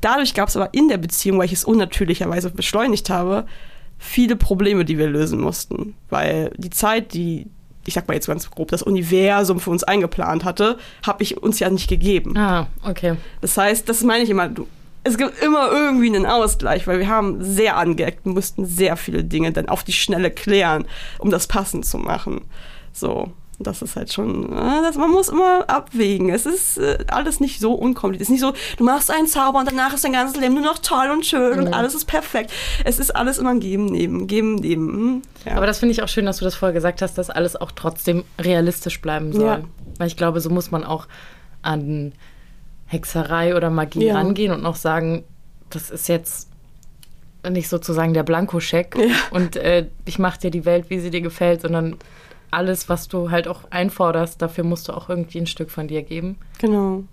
Dadurch 0.00 0.34
gab 0.34 0.48
es 0.48 0.56
aber 0.56 0.72
in 0.72 0.88
der 0.88 0.98
Beziehung, 0.98 1.38
weil 1.38 1.46
ich 1.46 1.52
es 1.52 1.64
unnatürlicherweise 1.64 2.50
beschleunigt 2.50 3.10
habe, 3.10 3.46
viele 3.98 4.36
Probleme, 4.36 4.84
die 4.84 4.98
wir 4.98 5.08
lösen 5.08 5.40
mussten. 5.40 5.94
Weil 6.08 6.52
die 6.56 6.70
Zeit, 6.70 7.12
die, 7.12 7.46
ich 7.86 7.94
sag 7.94 8.08
mal 8.08 8.14
jetzt 8.14 8.26
ganz 8.26 8.50
grob, 8.50 8.68
das 8.68 8.82
Universum 8.82 9.60
für 9.60 9.70
uns 9.70 9.84
eingeplant 9.84 10.44
hatte, 10.44 10.78
habe 11.06 11.22
ich 11.22 11.42
uns 11.42 11.58
ja 11.58 11.68
nicht 11.70 11.88
gegeben. 11.88 12.36
Ah, 12.36 12.68
okay. 12.82 13.16
Das 13.42 13.56
heißt, 13.56 13.88
das 13.88 14.02
meine 14.02 14.24
ich 14.24 14.30
immer, 14.30 14.48
du, 14.48 14.66
es 15.04 15.18
gibt 15.18 15.42
immer 15.42 15.70
irgendwie 15.70 16.08
einen 16.08 16.26
Ausgleich, 16.26 16.86
weil 16.86 16.98
wir 16.98 17.08
haben 17.08 17.42
sehr 17.42 17.76
angeeckt 17.76 18.26
und 18.26 18.34
mussten 18.34 18.64
sehr 18.64 18.96
viele 18.96 19.24
Dinge 19.24 19.52
dann 19.52 19.68
auf 19.68 19.84
die 19.84 19.92
Schnelle 19.92 20.30
klären, 20.30 20.86
um 21.18 21.30
das 21.30 21.46
passend 21.46 21.86
zu 21.86 21.98
machen. 21.98 22.42
So 22.92 23.32
das 23.62 23.82
ist 23.82 23.94
halt 23.94 24.12
schon, 24.12 24.52
äh, 24.52 24.82
das, 24.82 24.96
man 24.96 25.10
muss 25.10 25.28
immer 25.28 25.68
abwägen. 25.68 26.30
Es 26.30 26.46
ist 26.46 26.78
äh, 26.78 26.98
alles 27.08 27.40
nicht 27.40 27.60
so 27.60 27.74
unkompliziert. 27.74 28.22
Es 28.22 28.28
ist 28.28 28.32
nicht 28.32 28.40
so, 28.40 28.54
du 28.76 28.84
machst 28.84 29.10
einen 29.10 29.26
Zauber 29.26 29.58
und 29.58 29.70
danach 29.70 29.92
ist 29.92 30.04
dein 30.04 30.12
ganzes 30.12 30.40
Leben 30.40 30.54
nur 30.54 30.64
noch 30.64 30.78
toll 30.78 31.10
und 31.10 31.26
schön 31.26 31.58
mhm. 31.60 31.66
und 31.66 31.74
alles 31.74 31.94
ist 31.94 32.06
perfekt. 32.06 32.52
Es 32.84 32.98
ist 32.98 33.14
alles 33.14 33.38
immer 33.38 33.50
ein 33.50 33.60
Geben, 33.60 33.86
Nehmen, 33.86 34.26
Geben, 34.26 34.54
Nehmen. 34.56 34.88
Hm, 34.88 35.22
ja. 35.44 35.56
Aber 35.56 35.66
das 35.66 35.78
finde 35.78 35.92
ich 35.92 36.02
auch 36.02 36.08
schön, 36.08 36.26
dass 36.26 36.38
du 36.38 36.44
das 36.44 36.54
vorher 36.54 36.72
gesagt 36.72 37.02
hast, 37.02 37.18
dass 37.18 37.28
alles 37.30 37.56
auch 37.56 37.70
trotzdem 37.72 38.24
realistisch 38.40 39.00
bleiben 39.00 39.32
soll. 39.32 39.44
Ja. 39.44 39.60
Weil 39.98 40.06
ich 40.06 40.16
glaube, 40.16 40.40
so 40.40 40.48
muss 40.48 40.70
man 40.70 40.82
auch 40.84 41.06
an 41.62 42.12
Hexerei 42.86 43.54
oder 43.54 43.70
Magie 43.70 44.06
ja. 44.06 44.14
rangehen 44.14 44.52
und 44.52 44.62
noch 44.62 44.76
sagen, 44.76 45.24
das 45.68 45.90
ist 45.90 46.08
jetzt 46.08 46.48
nicht 47.48 47.68
sozusagen 47.68 48.12
der 48.12 48.22
Blankoscheck 48.22 48.96
ja. 48.98 49.14
und 49.30 49.56
äh, 49.56 49.86
ich 50.04 50.18
mache 50.18 50.40
dir 50.40 50.50
die 50.50 50.64
Welt, 50.64 50.90
wie 50.90 50.98
sie 50.98 51.10
dir 51.10 51.20
gefällt, 51.20 51.62
sondern 51.62 51.96
alles, 52.50 52.88
was 52.88 53.08
du 53.08 53.30
halt 53.30 53.48
auch 53.48 53.62
einforderst, 53.70 54.40
dafür 54.42 54.64
musst 54.64 54.88
du 54.88 54.92
auch 54.92 55.08
irgendwie 55.08 55.38
ein 55.38 55.46
Stück 55.46 55.70
von 55.70 55.88
dir 55.88 56.02
geben. 56.02 56.36
Genau. 56.58 57.04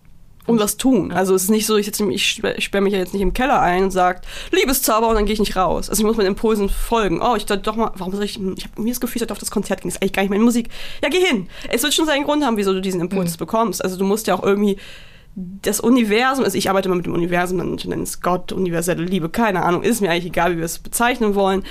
Und 0.47 0.61
was 0.61 0.77
tun. 0.77 1.11
Also 1.11 1.35
es 1.35 1.43
ist 1.43 1.49
nicht 1.49 1.65
so, 1.65 1.75
ich, 1.75 1.91
ich 1.99 2.25
sperre 2.63 2.81
mich 2.81 2.93
ja 2.93 2.99
jetzt 2.99 3.13
nicht 3.13 3.21
im 3.21 3.33
Keller 3.33 3.61
ein 3.61 3.83
und 3.83 3.91
sage, 3.91 4.21
Liebeszauber 4.51 5.09
und 5.09 5.15
dann 5.15 5.25
gehe 5.25 5.33
ich 5.33 5.41
nicht 5.41 5.57
raus. 5.57 5.89
Also 5.89 6.01
ich 6.01 6.05
muss 6.07 6.15
meinen 6.15 6.27
Impulsen 6.27 6.69
folgen. 6.69 7.21
Oh, 7.21 7.35
ich 7.35 7.45
dachte 7.45 7.63
doch 7.63 7.75
mal, 7.75 7.91
warum 7.95 8.13
soll 8.15 8.23
ich, 8.23 8.39
ich 8.39 8.63
habe 8.63 8.81
mir 8.81 8.89
das 8.89 9.01
Gefühl, 9.01 9.17
ich 9.17 9.19
sollte 9.19 9.33
auf 9.33 9.39
das 9.39 9.51
Konzert 9.51 9.81
gehen, 9.81 9.89
das 9.89 9.95
ist 9.95 10.01
eigentlich 10.01 10.13
gar 10.13 10.21
nicht 10.21 10.29
meine 10.29 10.43
Musik. 10.43 10.69
Ja, 11.03 11.09
geh 11.09 11.19
hin. 11.19 11.49
Es 11.69 11.83
wird 11.83 11.93
schon 11.93 12.05
seinen 12.05 12.23
Grund 12.23 12.45
haben, 12.45 12.55
wieso 12.55 12.71
du 12.71 12.79
diesen 12.79 13.01
Impuls 13.01 13.33
mhm. 13.33 13.39
bekommst. 13.39 13.83
Also 13.83 13.97
du 13.97 14.05
musst 14.05 14.27
ja 14.27 14.35
auch 14.35 14.43
irgendwie 14.43 14.77
das 15.35 15.81
Universum, 15.81 16.45
also 16.45 16.57
ich 16.57 16.69
arbeite 16.69 16.87
immer 16.87 16.95
mit 16.95 17.05
dem 17.05 17.13
Universum, 17.13 17.57
dann 17.57 17.75
nenne 17.75 18.03
es 18.03 18.21
Gott, 18.21 18.51
universelle 18.51 19.03
Liebe, 19.03 19.29
keine 19.29 19.63
Ahnung, 19.63 19.83
ist 19.83 20.01
mir 20.01 20.09
eigentlich 20.09 20.27
egal, 20.27 20.53
wie 20.53 20.57
wir 20.57 20.65
es 20.65 20.79
bezeichnen 20.79 21.35
wollen 21.35 21.63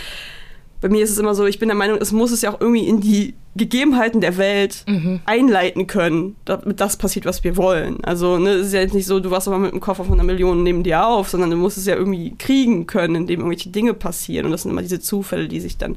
bei 0.86 0.92
mir 0.92 1.02
ist 1.02 1.10
es 1.10 1.18
immer 1.18 1.34
so, 1.34 1.46
ich 1.46 1.58
bin 1.58 1.68
der 1.68 1.76
Meinung, 1.76 1.98
es 2.00 2.12
muss 2.12 2.30
es 2.30 2.42
ja 2.42 2.54
auch 2.54 2.60
irgendwie 2.60 2.86
in 2.86 3.00
die 3.00 3.34
Gegebenheiten 3.56 4.20
der 4.20 4.36
Welt 4.36 4.84
mhm. 4.86 5.18
einleiten 5.24 5.88
können, 5.88 6.36
damit 6.44 6.80
das 6.80 6.96
passiert, 6.96 7.24
was 7.24 7.42
wir 7.42 7.56
wollen. 7.56 8.04
Also 8.04 8.38
ne, 8.38 8.50
es 8.50 8.68
ist 8.68 8.72
ja 8.72 8.82
jetzt 8.82 8.94
nicht 8.94 9.06
so, 9.06 9.18
du 9.18 9.32
warst 9.32 9.48
aber 9.48 9.58
mit 9.58 9.72
einem 9.72 9.80
Koffer 9.80 10.04
von 10.04 10.14
einer 10.14 10.22
Million 10.22 10.62
neben 10.62 10.84
dir 10.84 11.04
auf, 11.04 11.28
sondern 11.28 11.50
du 11.50 11.56
musst 11.56 11.76
es 11.76 11.86
ja 11.86 11.96
irgendwie 11.96 12.36
kriegen 12.38 12.86
können, 12.86 13.16
indem 13.16 13.40
irgendwelche 13.40 13.70
Dinge 13.70 13.94
passieren. 13.94 14.46
Und 14.46 14.52
das 14.52 14.62
sind 14.62 14.70
immer 14.70 14.82
diese 14.82 15.00
Zufälle, 15.00 15.48
die 15.48 15.58
sich 15.58 15.76
dann 15.76 15.96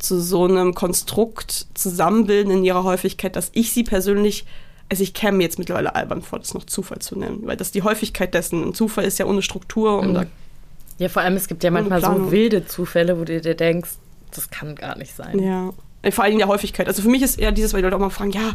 zu 0.00 0.20
so 0.20 0.44
einem 0.44 0.74
Konstrukt 0.74 1.68
zusammenbilden 1.74 2.50
in 2.50 2.64
ihrer 2.64 2.82
Häufigkeit, 2.82 3.36
dass 3.36 3.50
ich 3.54 3.72
sie 3.72 3.84
persönlich 3.84 4.44
also 4.88 5.02
ich 5.02 5.14
käme 5.14 5.38
mir 5.38 5.42
jetzt 5.44 5.58
mittlerweile 5.58 5.96
albern 5.96 6.22
vor, 6.22 6.38
das 6.38 6.54
noch 6.54 6.64
Zufall 6.64 7.00
zu 7.00 7.18
nennen, 7.18 7.40
weil 7.42 7.56
das 7.56 7.72
die 7.72 7.82
Häufigkeit 7.82 8.34
dessen, 8.34 8.62
ein 8.62 8.72
Zufall 8.72 9.04
ist 9.04 9.18
ja 9.18 9.26
ohne 9.26 9.42
Struktur 9.42 9.98
und 9.98 10.12
mhm. 10.12 10.26
ja, 10.98 11.08
vor 11.08 11.22
allem, 11.22 11.34
es 11.34 11.48
gibt 11.48 11.64
ja 11.64 11.72
manchmal 11.72 12.00
so 12.00 12.30
wilde 12.30 12.66
Zufälle, 12.66 13.18
wo 13.18 13.24
du 13.24 13.40
dir 13.40 13.56
denkst, 13.56 13.90
das 14.34 14.50
kann 14.50 14.74
gar 14.74 14.96
nicht 14.96 15.14
sein. 15.14 15.38
Ja. 15.38 15.72
Äh, 16.02 16.10
vor 16.10 16.24
allem 16.24 16.34
in 16.34 16.38
der 16.38 16.48
Häufigkeit. 16.48 16.86
Also 16.88 17.02
für 17.02 17.08
mich 17.08 17.22
ist 17.22 17.38
eher 17.38 17.52
dieses, 17.52 17.72
weil 17.72 17.80
die 17.80 17.84
Leute 17.84 17.96
auch 17.96 18.00
mal 18.00 18.10
fragen, 18.10 18.30
ja, 18.30 18.52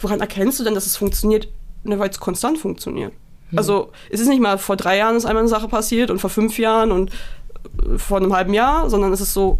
woran 0.00 0.20
erkennst 0.20 0.60
du 0.60 0.64
denn, 0.64 0.74
dass 0.74 0.86
es 0.86 0.96
funktioniert? 0.96 1.48
Ne, 1.84 1.98
weil 1.98 2.10
es 2.10 2.18
konstant 2.18 2.58
funktioniert. 2.58 3.12
Hm. 3.50 3.58
Also 3.58 3.92
es 4.10 4.20
ist 4.20 4.28
nicht 4.28 4.40
mal 4.40 4.58
vor 4.58 4.76
drei 4.76 4.96
Jahren 4.96 5.16
ist 5.16 5.24
einmal 5.24 5.42
eine 5.42 5.48
Sache 5.48 5.68
passiert 5.68 6.10
und 6.10 6.18
vor 6.18 6.30
fünf 6.30 6.58
Jahren 6.58 6.90
und 6.90 7.10
äh, 7.10 7.98
vor 7.98 8.18
einem 8.18 8.34
halben 8.34 8.54
Jahr, 8.54 8.90
sondern 8.90 9.12
es 9.12 9.20
ist 9.20 9.34
so 9.34 9.58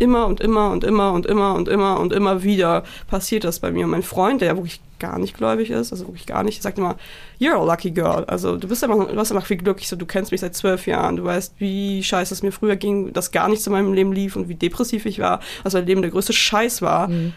immer 0.00 0.26
und 0.26 0.40
immer 0.40 0.70
und 0.70 0.82
immer 0.82 1.12
und 1.12 1.26
immer 1.26 1.54
und 1.54 1.68
immer 1.68 2.00
und 2.00 2.12
immer 2.12 2.42
wieder 2.42 2.82
passiert 3.06 3.44
das 3.44 3.60
bei 3.60 3.70
mir. 3.70 3.84
Und 3.84 3.90
mein 3.90 4.02
Freund, 4.02 4.40
der 4.40 4.48
ja 4.48 4.56
wirklich 4.56 4.80
gar 4.98 5.18
nicht 5.18 5.36
gläubig 5.36 5.70
ist, 5.70 5.92
also 5.92 6.06
wirklich 6.06 6.26
gar 6.26 6.42
nicht, 6.42 6.62
sagt 6.62 6.78
immer, 6.78 6.96
you're 7.38 7.54
a 7.54 7.64
lucky 7.64 7.90
girl. 7.90 8.24
Also 8.24 8.56
du 8.56 8.66
bist 8.66 8.82
einfach, 8.82 9.08
du 9.08 9.16
hast 9.16 9.30
einfach 9.30 9.46
viel 9.46 9.58
Glück. 9.58 9.78
Ich 9.80 9.88
so, 9.88 9.96
du 9.96 10.06
kennst 10.06 10.32
mich 10.32 10.40
seit 10.40 10.54
zwölf 10.54 10.86
Jahren, 10.86 11.16
du 11.16 11.24
weißt, 11.24 11.54
wie 11.58 12.02
scheiße 12.02 12.32
es 12.32 12.42
mir 12.42 12.52
früher 12.52 12.76
ging, 12.76 13.12
dass 13.12 13.30
gar 13.30 13.48
nichts 13.48 13.66
in 13.66 13.72
meinem 13.72 13.92
Leben 13.92 14.12
lief 14.12 14.36
und 14.36 14.48
wie 14.48 14.54
depressiv 14.54 15.04
ich 15.06 15.18
war, 15.18 15.40
also 15.64 15.78
mein 15.78 15.86
Leben 15.86 16.02
der 16.02 16.10
größte 16.10 16.32
Scheiß 16.32 16.82
war. 16.82 17.08
Mhm. 17.08 17.32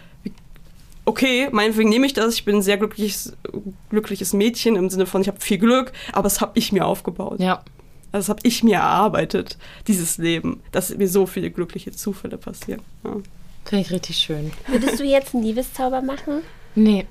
Okay, 1.06 1.50
meinetwegen 1.52 1.90
nehme 1.90 2.06
ich 2.06 2.14
das. 2.14 2.36
Ich 2.36 2.46
bin 2.46 2.58
ein 2.58 2.62
sehr 2.62 2.78
glückliches, 2.78 3.36
glückliches 3.90 4.32
Mädchen 4.32 4.78
im 4.78 4.90
Sinne 4.90 5.06
von, 5.06 5.22
ich 5.22 5.28
habe 5.28 5.42
viel 5.42 5.58
Glück, 5.58 5.92
aber 6.14 6.24
das 6.24 6.40
habe 6.40 6.58
ich 6.58 6.72
mir 6.72 6.86
aufgebaut. 6.86 7.42
Ja. 7.42 7.62
Also 8.14 8.28
das 8.28 8.30
habe 8.30 8.48
ich 8.48 8.64
mir 8.64 8.76
erarbeitet, 8.76 9.58
dieses 9.88 10.20
Leben, 10.20 10.62
dass 10.72 10.96
mir 10.96 11.08
so 11.08 11.26
viele 11.26 11.50
glückliche 11.50 11.92
Zufälle 11.92 12.38
passieren. 12.38 12.82
Ja. 13.04 13.18
Finde 13.66 13.86
ich 13.86 13.92
richtig 13.92 14.18
schön. 14.18 14.52
Würdest 14.68 15.00
du 15.00 15.04
jetzt 15.04 15.34
einen 15.34 15.44
Liebeszauber 15.44 16.02
machen? 16.02 16.44
Nee. 16.76 17.08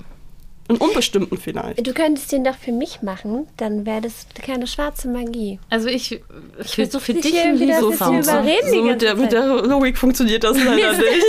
Einen 0.68 0.78
unbestimmten 0.78 1.36
vielleicht. 1.38 1.84
Du 1.84 1.92
könntest 1.92 2.30
den 2.30 2.44
doch 2.44 2.54
für 2.54 2.70
mich 2.70 3.02
machen, 3.02 3.48
dann 3.56 3.84
wäre 3.84 4.00
das 4.00 4.26
keine 4.46 4.68
schwarze 4.68 5.08
Magie. 5.08 5.58
Also 5.70 5.88
ich, 5.88 6.20
ich 6.64 6.78
will 6.78 6.88
so 6.88 7.00
für 7.00 7.14
dich 7.14 7.36
ein 7.36 7.56
Liebeszauber. 7.56 8.22
So 8.22 8.82
mit 8.82 9.02
der, 9.02 9.16
mit 9.16 9.32
der 9.32 9.44
Logik 9.44 9.98
funktioniert 9.98 10.44
das 10.44 10.56
leider 10.56 10.92
nicht. 10.98 11.24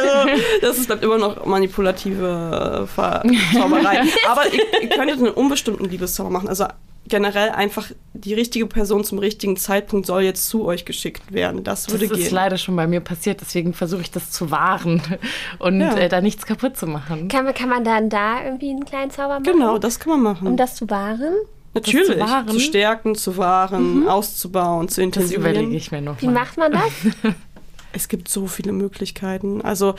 Also, 0.00 0.42
das 0.60 0.78
ist, 0.78 0.86
bleibt 0.88 1.04
immer 1.04 1.18
noch 1.18 1.46
manipulative 1.46 2.88
äh, 2.88 3.52
Zauberei. 3.56 4.02
Aber 4.28 4.52
ihr, 4.52 4.82
ihr 4.82 4.88
könntet 4.88 5.18
einen 5.18 5.30
unbestimmten 5.30 5.84
Liebeszauber 5.84 6.30
machen. 6.30 6.48
Also 6.48 6.66
generell 7.12 7.50
einfach 7.50 7.90
die 8.14 8.32
richtige 8.32 8.66
Person 8.66 9.04
zum 9.04 9.18
richtigen 9.18 9.58
Zeitpunkt 9.58 10.06
soll 10.06 10.22
jetzt 10.22 10.48
zu 10.48 10.64
euch 10.64 10.86
geschickt 10.86 11.30
werden. 11.30 11.62
Das 11.62 11.90
würde 11.90 12.08
das 12.08 12.08
gehen. 12.08 12.18
Das 12.20 12.26
ist 12.28 12.32
leider 12.32 12.56
schon 12.56 12.74
bei 12.74 12.86
mir 12.86 13.00
passiert, 13.00 13.42
deswegen 13.42 13.74
versuche 13.74 14.00
ich 14.00 14.10
das 14.10 14.30
zu 14.30 14.50
wahren 14.50 15.02
und 15.58 15.80
ja. 15.82 15.94
äh, 15.94 16.08
da 16.08 16.22
nichts 16.22 16.46
kaputt 16.46 16.78
zu 16.78 16.86
machen. 16.86 17.28
Kann 17.28 17.44
man, 17.44 17.52
kann 17.52 17.68
man 17.68 17.84
dann 17.84 18.08
da 18.08 18.42
irgendwie 18.42 18.70
einen 18.70 18.86
kleinen 18.86 19.10
Zauber 19.10 19.40
machen? 19.40 19.44
Genau, 19.44 19.76
das 19.76 20.00
kann 20.00 20.14
man 20.14 20.22
machen. 20.22 20.46
Um 20.46 20.56
das 20.56 20.74
zu 20.74 20.88
wahren? 20.88 21.34
Natürlich, 21.74 22.12
zu, 22.12 22.18
wahren? 22.18 22.48
zu, 22.48 22.60
stärken, 22.60 23.14
zu 23.14 23.36
wahren, 23.36 24.00
mhm. 24.00 24.08
auszubauen, 24.08 24.88
zu 24.88 25.02
intensivieren. 25.02 25.44
Das 25.44 25.52
überlege 25.52 25.76
ich 25.76 25.92
mir 25.92 26.00
noch. 26.00 26.22
Wie 26.22 26.26
mal. 26.26 26.32
macht 26.32 26.56
man 26.56 26.72
das? 26.72 27.34
es 27.92 28.08
gibt 28.08 28.28
so 28.28 28.46
viele 28.46 28.72
Möglichkeiten. 28.72 29.60
Also 29.60 29.96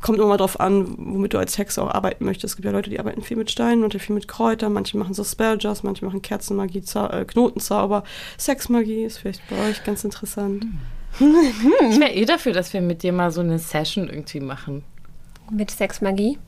kommt 0.00 0.18
immer 0.18 0.36
darauf 0.36 0.60
an, 0.60 0.94
womit 0.98 1.34
du 1.34 1.38
als 1.38 1.56
Hexe 1.56 1.82
auch 1.82 1.90
arbeiten 1.90 2.24
möchtest. 2.24 2.52
Es 2.52 2.56
gibt 2.56 2.66
ja 2.66 2.72
Leute, 2.72 2.90
die 2.90 2.98
arbeiten 2.98 3.22
viel 3.22 3.36
mit 3.36 3.50
Steinen 3.50 3.84
und 3.84 3.94
viel 3.94 4.14
mit 4.14 4.28
Kräutern. 4.28 4.72
Manche 4.72 4.98
machen 4.98 5.14
so 5.14 5.24
Spelljars, 5.24 5.82
manche 5.82 6.04
machen 6.04 6.22
Kerzenmagie, 6.22 6.82
Zau 6.82 7.08
äh, 7.08 7.24
Knotenzauber. 7.24 8.04
Sexmagie 8.38 9.04
ist 9.04 9.18
vielleicht 9.18 9.42
bei 9.48 9.68
euch 9.68 9.84
ganz 9.84 10.04
interessant. 10.04 10.66
Ich 11.20 12.00
wäre 12.00 12.12
eh 12.12 12.24
dafür, 12.24 12.52
dass 12.52 12.72
wir 12.72 12.80
mit 12.80 13.02
dir 13.02 13.12
mal 13.12 13.30
so 13.30 13.40
eine 13.40 13.58
Session 13.58 14.08
irgendwie 14.08 14.40
machen. 14.40 14.82
Mit 15.50 15.70
Sexmagie? 15.70 16.38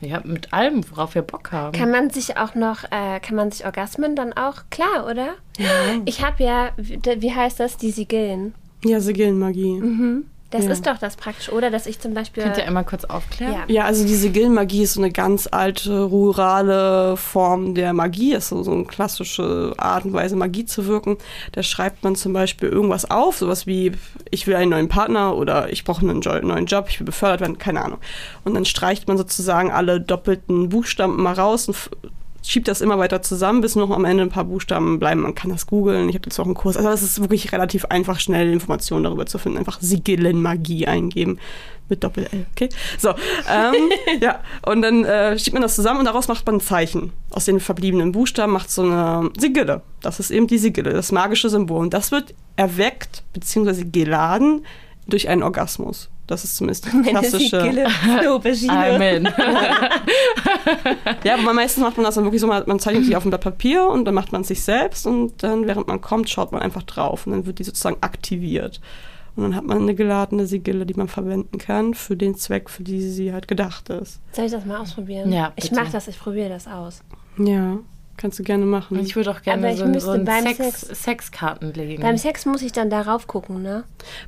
Ja, 0.00 0.20
mit 0.24 0.52
allem, 0.52 0.84
worauf 0.90 1.14
wir 1.14 1.22
Bock 1.22 1.52
haben. 1.52 1.76
Kann 1.76 1.90
man 1.90 2.10
sich 2.10 2.36
auch 2.36 2.54
noch, 2.54 2.84
äh, 2.84 3.20
kann 3.20 3.36
man 3.36 3.50
sich 3.52 3.64
Orgasmen 3.64 4.16
dann 4.16 4.32
auch, 4.32 4.64
klar, 4.70 5.06
oder? 5.08 5.34
Ja. 5.58 5.70
Ich 6.04 6.24
habe 6.24 6.42
ja, 6.42 6.70
wie 6.76 7.32
heißt 7.32 7.60
das, 7.60 7.76
die 7.76 7.92
Sigillen. 7.92 8.54
Ja, 8.84 9.00
Sigillenmagie. 9.00 9.80
Mhm. 9.80 10.24
Das 10.52 10.66
ja. 10.66 10.70
ist 10.70 10.86
doch 10.86 10.98
das 10.98 11.16
praktisch, 11.16 11.50
oder? 11.50 11.70
Dass 11.70 11.86
ich 11.86 11.98
zum 11.98 12.12
Beispiel. 12.12 12.42
Könnt 12.42 12.58
ihr 12.58 12.66
einmal 12.66 12.84
kurz 12.84 13.04
aufklären? 13.04 13.52
Ja, 13.52 13.64
ja 13.66 13.84
also 13.84 14.06
diese 14.06 14.30
Gillenmagie 14.30 14.82
ist 14.82 14.94
so 14.94 15.00
eine 15.00 15.10
ganz 15.10 15.48
alte, 15.50 16.02
rurale 16.02 17.16
Form 17.16 17.74
der 17.74 17.94
Magie. 17.94 18.34
Ist 18.34 18.50
so, 18.50 18.62
so 18.62 18.72
eine 18.72 18.84
klassische 18.84 19.72
Art 19.78 20.04
und 20.04 20.12
Weise, 20.12 20.36
Magie 20.36 20.66
zu 20.66 20.86
wirken. 20.86 21.16
Da 21.52 21.62
schreibt 21.62 22.04
man 22.04 22.16
zum 22.16 22.34
Beispiel 22.34 22.68
irgendwas 22.68 23.10
auf, 23.10 23.38
sowas 23.38 23.66
wie, 23.66 23.92
ich 24.30 24.46
will 24.46 24.54
einen 24.54 24.70
neuen 24.70 24.88
Partner 24.88 25.34
oder 25.36 25.72
ich 25.72 25.84
brauche 25.84 26.02
einen 26.02 26.20
neuen 26.20 26.66
Job, 26.66 26.86
ich 26.88 27.00
will 27.00 27.06
befördert 27.06 27.40
werden, 27.40 27.56
keine 27.56 27.82
Ahnung. 27.82 27.98
Und 28.44 28.52
dann 28.54 28.66
streicht 28.66 29.08
man 29.08 29.16
sozusagen 29.16 29.70
alle 29.70 30.00
doppelten 30.00 30.68
Buchstaben 30.68 31.22
mal 31.22 31.32
raus 31.32 31.68
und 31.68 31.76
schiebt 32.42 32.68
das 32.68 32.80
immer 32.80 32.98
weiter 32.98 33.22
zusammen, 33.22 33.60
bis 33.60 33.76
noch 33.76 33.90
am 33.90 34.04
Ende 34.04 34.24
ein 34.24 34.28
paar 34.28 34.44
Buchstaben 34.44 34.98
bleiben. 34.98 35.22
Man 35.22 35.34
kann 35.34 35.50
das 35.50 35.66
googeln. 35.66 36.08
Ich 36.08 36.14
habe 36.14 36.26
jetzt 36.26 36.38
auch 36.38 36.44
einen 36.44 36.54
Kurs. 36.54 36.76
Also 36.76 36.88
das 36.88 37.02
ist 37.02 37.20
wirklich 37.20 37.52
relativ 37.52 37.84
einfach, 37.86 38.20
schnell 38.20 38.52
Informationen 38.52 39.04
darüber 39.04 39.26
zu 39.26 39.38
finden. 39.38 39.58
Einfach 39.58 39.80
Sigillenmagie 39.80 40.86
eingeben 40.86 41.38
mit 41.88 42.02
Doppel-L, 42.04 42.46
okay? 42.52 42.68
So, 42.98 43.10
ähm, 43.10 43.90
ja, 44.20 44.40
und 44.66 44.82
dann 44.82 45.04
äh, 45.04 45.38
schiebt 45.38 45.54
man 45.54 45.62
das 45.62 45.74
zusammen 45.74 46.00
und 46.00 46.06
daraus 46.06 46.28
macht 46.28 46.46
man 46.46 46.56
ein 46.56 46.60
Zeichen. 46.60 47.12
Aus 47.30 47.44
den 47.44 47.60
verbliebenen 47.60 48.12
Buchstaben 48.12 48.52
macht 48.52 48.70
so 48.70 48.82
eine 48.82 49.30
Sigille. 49.38 49.82
Das 50.00 50.18
ist 50.18 50.30
eben 50.30 50.46
die 50.46 50.58
Sigille, 50.58 50.92
das 50.92 51.12
magische 51.12 51.48
Symbol. 51.48 51.80
Und 51.80 51.94
das 51.94 52.10
wird 52.10 52.34
erweckt 52.56 53.22
bzw. 53.34 53.84
geladen 53.84 54.64
durch 55.06 55.28
einen 55.28 55.42
Orgasmus. 55.42 56.08
Das 56.26 56.44
ist 56.44 56.56
zumindest 56.56 56.86
die 56.86 57.02
klassische. 57.02 57.60
Amen. 58.70 59.24
ja, 61.24 61.34
aber 61.34 61.52
meistens 61.52 61.82
macht 61.82 61.96
man 61.96 62.04
das 62.04 62.14
dann 62.14 62.24
wirklich 62.24 62.40
so, 62.40 62.46
man 62.46 62.78
zeichnet 62.78 63.04
sich 63.04 63.16
auf 63.16 63.24
ein 63.24 63.30
Blatt 63.30 63.42
Papier 63.42 63.88
und 63.88 64.04
dann 64.04 64.14
macht 64.14 64.32
man 64.32 64.42
es 64.42 64.48
sich 64.48 64.62
selbst 64.62 65.06
und 65.06 65.42
dann, 65.42 65.66
während 65.66 65.88
man 65.88 66.00
kommt, 66.00 66.30
schaut 66.30 66.52
man 66.52 66.62
einfach 66.62 66.84
drauf 66.84 67.26
und 67.26 67.32
dann 67.32 67.46
wird 67.46 67.58
die 67.58 67.64
sozusagen 67.64 67.96
aktiviert. 68.00 68.80
Und 69.34 69.44
dann 69.44 69.56
hat 69.56 69.64
man 69.64 69.78
eine 69.78 69.94
geladene 69.94 70.46
Sigille, 70.46 70.84
die 70.84 70.94
man 70.94 71.08
verwenden 71.08 71.58
kann 71.58 71.94
für 71.94 72.16
den 72.16 72.34
Zweck, 72.34 72.68
für 72.68 72.82
die 72.82 73.00
sie 73.00 73.32
halt 73.32 73.48
gedacht 73.48 73.88
ist. 73.88 74.20
Soll 74.32 74.44
ich 74.44 74.52
das 74.52 74.66
mal 74.66 74.78
ausprobieren? 74.78 75.32
Ja. 75.32 75.50
Bitte. 75.50 75.66
Ich 75.66 75.72
mache 75.72 75.90
das, 75.90 76.06
ich 76.06 76.18
probiere 76.18 76.50
das 76.50 76.66
aus. 76.66 77.02
Ja. 77.38 77.78
Kannst 78.16 78.38
du 78.38 78.42
gerne 78.42 78.66
machen. 78.66 79.00
Ich 79.00 79.16
würde 79.16 79.30
auch 79.30 79.42
gerne 79.42 79.74
so, 79.74 79.98
so 79.98 80.10
einen 80.10 80.26
Sex, 80.26 80.56
Sex, 80.56 81.02
Sexkarten 81.02 81.72
legen. 81.72 82.02
Beim 82.02 82.18
Sex 82.18 82.44
muss 82.46 82.62
ich 82.62 82.70
dann 82.70 82.90
darauf 82.90 83.26
gucken, 83.26 83.62
ne? 83.62 83.84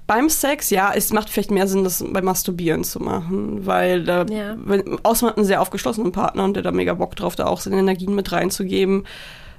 Beim 0.06 0.30
Sex, 0.30 0.70
ja, 0.70 0.92
es 0.94 1.12
macht 1.12 1.28
vielleicht 1.28 1.50
mehr 1.50 1.68
Sinn, 1.68 1.84
das 1.84 2.04
beim 2.06 2.24
Masturbieren 2.24 2.82
zu 2.82 2.98
machen, 3.00 3.66
weil 3.66 4.02
da, 4.04 4.24
ja. 4.24 4.56
wenn, 4.64 4.98
außer 5.04 5.26
man 5.26 5.30
hat 5.32 5.36
einen 5.38 5.46
sehr 5.46 5.60
aufgeschlossenen 5.60 6.12
Partner 6.12 6.44
und 6.44 6.54
der 6.54 6.62
da 6.62 6.72
mega 6.72 6.94
Bock 6.94 7.14
drauf, 7.14 7.36
da 7.36 7.46
auch 7.46 7.60
seine 7.60 7.78
Energien 7.78 8.14
mit 8.14 8.32
reinzugeben. 8.32 9.06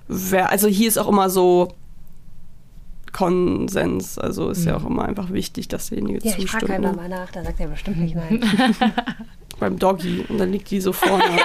Wer, 0.07 0.49
also 0.49 0.67
hier 0.67 0.87
ist 0.87 0.97
auch 0.97 1.07
immer 1.07 1.29
so, 1.29 1.69
Konsens. 3.15 4.19
Also 4.19 4.49
ist 4.49 4.61
mhm. 4.61 4.67
ja 4.67 4.77
auch 4.77 4.85
immer 4.85 5.05
einfach 5.05 5.31
wichtig, 5.31 5.69
dass 5.69 5.87
derjenige 5.87 6.15
ja, 6.15 6.35
zustimmt. 6.35 6.43
Ich 6.43 6.51
frage 6.51 6.73
einfach 6.73 6.95
mal 6.95 7.07
nach, 7.07 7.31
da 7.31 7.43
sagt 7.43 7.61
er 7.61 7.67
bestimmt 7.67 7.97
nicht 7.97 8.15
nein. 8.15 8.43
Beim 9.59 9.79
Doggy 9.79 10.25
und 10.27 10.37
dann 10.37 10.51
liegt 10.51 10.69
die 10.69 10.81
so 10.81 10.91
vorne 10.91 11.23
und 11.29 11.39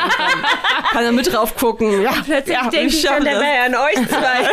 kann 0.91 1.05
er 1.05 1.13
mit 1.13 1.33
drauf 1.33 1.57
gucken. 1.57 2.03
Ja, 2.03 2.13
plötzlich 2.25 2.57
ja, 2.57 2.69
denke 2.69 2.95
ich 2.95 3.03
dann 3.03 3.25
dabei 3.25 3.67
an 3.67 3.75
euch 3.75 4.09
zwei 4.09 4.51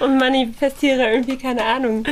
und 0.04 0.18
manifestiere 0.18 1.10
irgendwie, 1.10 1.36
keine 1.36 1.64
Ahnung, 1.64 2.04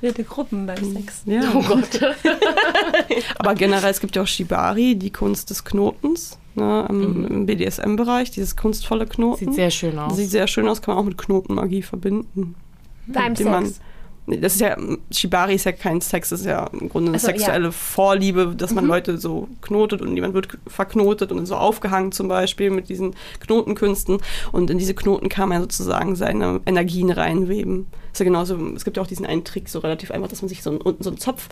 wilde 0.00 0.24
Gruppen 0.24 0.66
beim 0.66 0.94
Sex. 0.94 1.22
Ja. 1.26 1.42
Oh 1.54 1.62
Gott. 1.62 2.00
Aber 3.38 3.54
generell, 3.54 3.90
es 3.90 4.00
gibt 4.00 4.16
ja 4.16 4.22
auch 4.22 4.26
Shibari, 4.26 4.94
die 4.96 5.10
Kunst 5.10 5.50
des 5.50 5.64
Knotens 5.64 6.38
ne, 6.54 6.86
im, 6.88 7.20
mhm. 7.20 7.26
im 7.26 7.46
BDSM-Bereich, 7.46 8.30
dieses 8.30 8.56
kunstvolle 8.56 9.06
Knoten. 9.06 9.46
Sieht 9.46 9.54
sehr 9.54 9.70
schön 9.70 9.98
aus. 9.98 10.16
Sieht 10.16 10.30
sehr 10.30 10.46
schön 10.46 10.68
aus, 10.68 10.82
kann 10.82 10.94
man 10.94 11.04
auch 11.04 11.08
mit 11.08 11.18
Knotenmagie 11.18 11.82
verbinden. 11.82 12.54
Beim 13.06 13.36
Sex? 13.36 13.48
Man, 13.48 13.74
das 14.38 14.54
ist 14.54 14.60
ja, 14.60 14.76
Shibari 15.10 15.54
ist 15.54 15.64
ja 15.64 15.72
kein 15.72 16.00
Sex, 16.00 16.30
das 16.30 16.40
ist 16.40 16.46
ja 16.46 16.66
im 16.66 16.88
Grunde 16.88 17.08
eine 17.08 17.16
also, 17.16 17.26
sexuelle 17.26 17.66
ja. 17.66 17.70
Vorliebe, 17.72 18.54
dass 18.56 18.72
man 18.72 18.84
mhm. 18.84 18.90
Leute 18.90 19.18
so 19.18 19.48
knotet 19.62 20.02
und 20.02 20.14
jemand 20.14 20.34
wird 20.34 20.48
verknotet 20.66 21.32
und 21.32 21.46
so 21.46 21.56
aufgehangen 21.56 22.12
zum 22.12 22.28
Beispiel 22.28 22.70
mit 22.70 22.88
diesen 22.88 23.14
Knotenkünsten. 23.40 24.18
Und 24.52 24.70
in 24.70 24.78
diese 24.78 24.94
Knoten 24.94 25.28
kann 25.28 25.48
man 25.48 25.60
sozusagen 25.62 26.16
seine 26.16 26.60
Energien 26.66 27.10
reinweben. 27.10 27.86
Ist 28.12 28.18
ja 28.18 28.24
genauso, 28.24 28.56
es 28.74 28.84
gibt 28.84 28.96
ja 28.96 29.02
auch 29.02 29.06
diesen 29.06 29.26
einen 29.26 29.44
Trick, 29.44 29.68
so 29.68 29.78
relativ 29.78 30.10
einfach, 30.10 30.28
dass 30.28 30.42
man 30.42 30.48
sich 30.48 30.62
so 30.62 30.70
einen, 30.70 30.80
so 31.00 31.10
einen 31.10 31.18
Zopf 31.18 31.48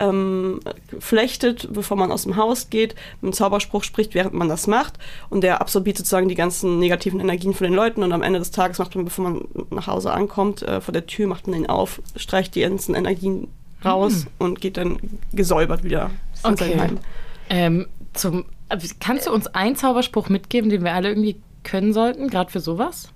ähm, 0.00 0.60
flechtet, 0.98 1.68
bevor 1.72 1.96
man 1.96 2.10
aus 2.10 2.24
dem 2.24 2.36
Haus 2.36 2.70
geht, 2.70 2.94
einen 3.22 3.32
Zauberspruch 3.32 3.84
spricht, 3.84 4.14
während 4.14 4.34
man 4.34 4.48
das 4.48 4.66
macht. 4.66 4.94
Und 5.28 5.42
der 5.42 5.60
absorbiert 5.60 5.98
sozusagen 5.98 6.28
die 6.28 6.34
ganzen 6.34 6.78
negativen 6.78 7.20
Energien 7.20 7.54
von 7.54 7.66
den 7.66 7.74
Leuten. 7.74 8.02
Und 8.02 8.12
am 8.12 8.22
Ende 8.22 8.38
des 8.38 8.50
Tages 8.50 8.78
macht 8.78 8.96
man, 8.96 9.04
bevor 9.04 9.30
man 9.30 9.44
nach 9.70 9.86
Hause 9.86 10.12
ankommt, 10.12 10.62
äh, 10.62 10.80
vor 10.80 10.92
der 10.92 11.06
Tür 11.06 11.28
macht 11.28 11.46
man 11.46 11.60
ihn 11.60 11.66
auf, 11.66 12.02
streicht 12.16 12.54
die 12.54 12.62
ganzen 12.62 12.94
Energien 12.94 13.48
raus 13.84 14.24
mhm. 14.24 14.30
und 14.38 14.60
geht 14.60 14.76
dann 14.76 14.98
gesäubert 15.32 15.84
wieder 15.84 16.10
in 16.44 16.52
okay. 16.52 16.70
sein 16.70 16.80
Heim. 16.80 16.98
Ähm, 17.48 17.86
zum, 18.14 18.44
kannst 19.00 19.26
du 19.26 19.32
uns 19.32 19.46
einen 19.48 19.76
Zauberspruch 19.76 20.28
mitgeben, 20.28 20.70
den 20.70 20.82
wir 20.82 20.94
alle 20.94 21.08
irgendwie 21.08 21.36
können 21.62 21.92
sollten, 21.92 22.28
gerade 22.28 22.50
für 22.50 22.60
sowas? 22.60 23.10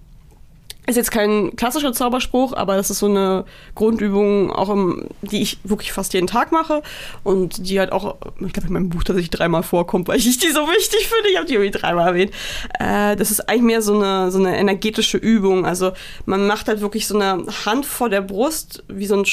Ist 0.87 0.97
jetzt 0.97 1.11
kein 1.11 1.57
klassischer 1.57 1.95
Zauberspruch, 1.95 2.53
aber 2.53 2.77
das 2.77 2.91
ist 2.91 2.99
so 2.99 3.07
eine 3.07 3.47
Grundübung, 3.75 4.53
auch 4.53 4.69
im, 4.69 5.07
die 5.23 5.41
ich 5.41 5.59
wirklich 5.65 5.93
fast 5.93 6.13
jeden 6.13 6.27
Tag 6.27 6.53
mache 6.53 6.83
und 7.23 7.67
die 7.67 7.79
halt 7.79 7.91
auch, 7.91 8.17
ich 8.41 8.53
glaube, 8.53 8.67
in 8.67 8.75
meinem 8.75 8.91
Buch 8.91 9.03
tatsächlich 9.03 9.31
dreimal 9.31 9.63
vorkommt, 9.63 10.09
weil 10.09 10.19
ich 10.19 10.39
die 10.39 10.51
so 10.51 10.61
wichtig 10.61 11.09
finde. 11.09 11.31
Ich 11.31 11.37
habe 11.39 11.47
die 11.47 11.55
irgendwie 11.55 11.71
dreimal 11.71 12.09
erwähnt. 12.09 12.33
Äh, 12.79 13.17
das 13.17 13.31
ist 13.31 13.49
eigentlich 13.49 13.63
mehr 13.63 13.83
so 13.83 13.95
eine, 13.95 14.31
so 14.31 14.39
eine 14.39 14.59
energetische 14.59 15.17
Übung. 15.17 15.65
Also 15.65 15.93
man 16.27 16.47
macht 16.47 16.69
halt 16.69 16.83
wirklich 16.83 17.07
so 17.07 17.15
eine 17.15 17.47
Hand 17.65 17.87
vor 17.87 18.11
der 18.11 18.21
Brust, 18.21 18.85
wie 18.89 19.07
so 19.07 19.17
ein 19.17 19.25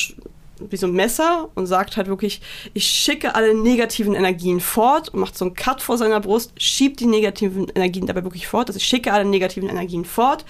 wie 0.69 0.77
so 0.77 0.87
ein 0.87 0.93
Messer 0.93 1.49
und 1.55 1.65
sagt 1.65 1.97
halt 1.97 2.07
wirklich, 2.07 2.39
ich 2.73 2.85
schicke 2.85 3.35
alle 3.35 3.55
negativen 3.55 4.13
Energien 4.13 4.59
fort 4.59 5.09
und 5.09 5.19
macht 5.19 5.37
so 5.37 5.45
einen 5.45 5.55
Cut 5.55 5.81
vor 5.81 5.97
seiner 5.97 6.19
Brust, 6.19 6.53
schiebt 6.55 6.99
die 6.99 7.07
negativen 7.07 7.67
Energien 7.73 8.05
dabei 8.05 8.23
wirklich 8.23 8.47
fort. 8.47 8.69
Also 8.69 8.77
ich 8.77 8.85
schicke 8.85 9.11
alle 9.11 9.25
negativen 9.25 9.69
Energien 9.69 10.05
fort 10.05 10.45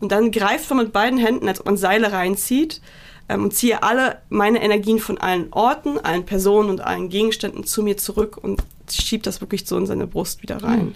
und 0.00 0.12
dann 0.12 0.30
greift 0.30 0.68
man 0.70 0.78
mit 0.78 0.92
beiden 0.92 1.18
Händen, 1.18 1.48
als 1.48 1.60
ob 1.60 1.66
man 1.66 1.76
Seile 1.76 2.12
reinzieht 2.12 2.80
ähm, 3.28 3.44
und 3.44 3.54
ziehe 3.54 3.82
alle 3.82 4.20
meine 4.28 4.62
Energien 4.62 4.98
von 4.98 5.18
allen 5.18 5.52
Orten, 5.52 5.98
allen 5.98 6.24
Personen 6.24 6.70
und 6.70 6.80
allen 6.80 7.08
Gegenständen 7.08 7.64
zu 7.64 7.82
mir 7.82 7.96
zurück 7.96 8.36
und 8.40 8.62
schiebt 8.94 9.26
das 9.26 9.40
wirklich 9.40 9.66
so 9.66 9.76
in 9.76 9.86
seine 9.86 10.06
Brust 10.06 10.42
wieder 10.42 10.62
rein. 10.62 10.86
Mhm. 10.86 10.94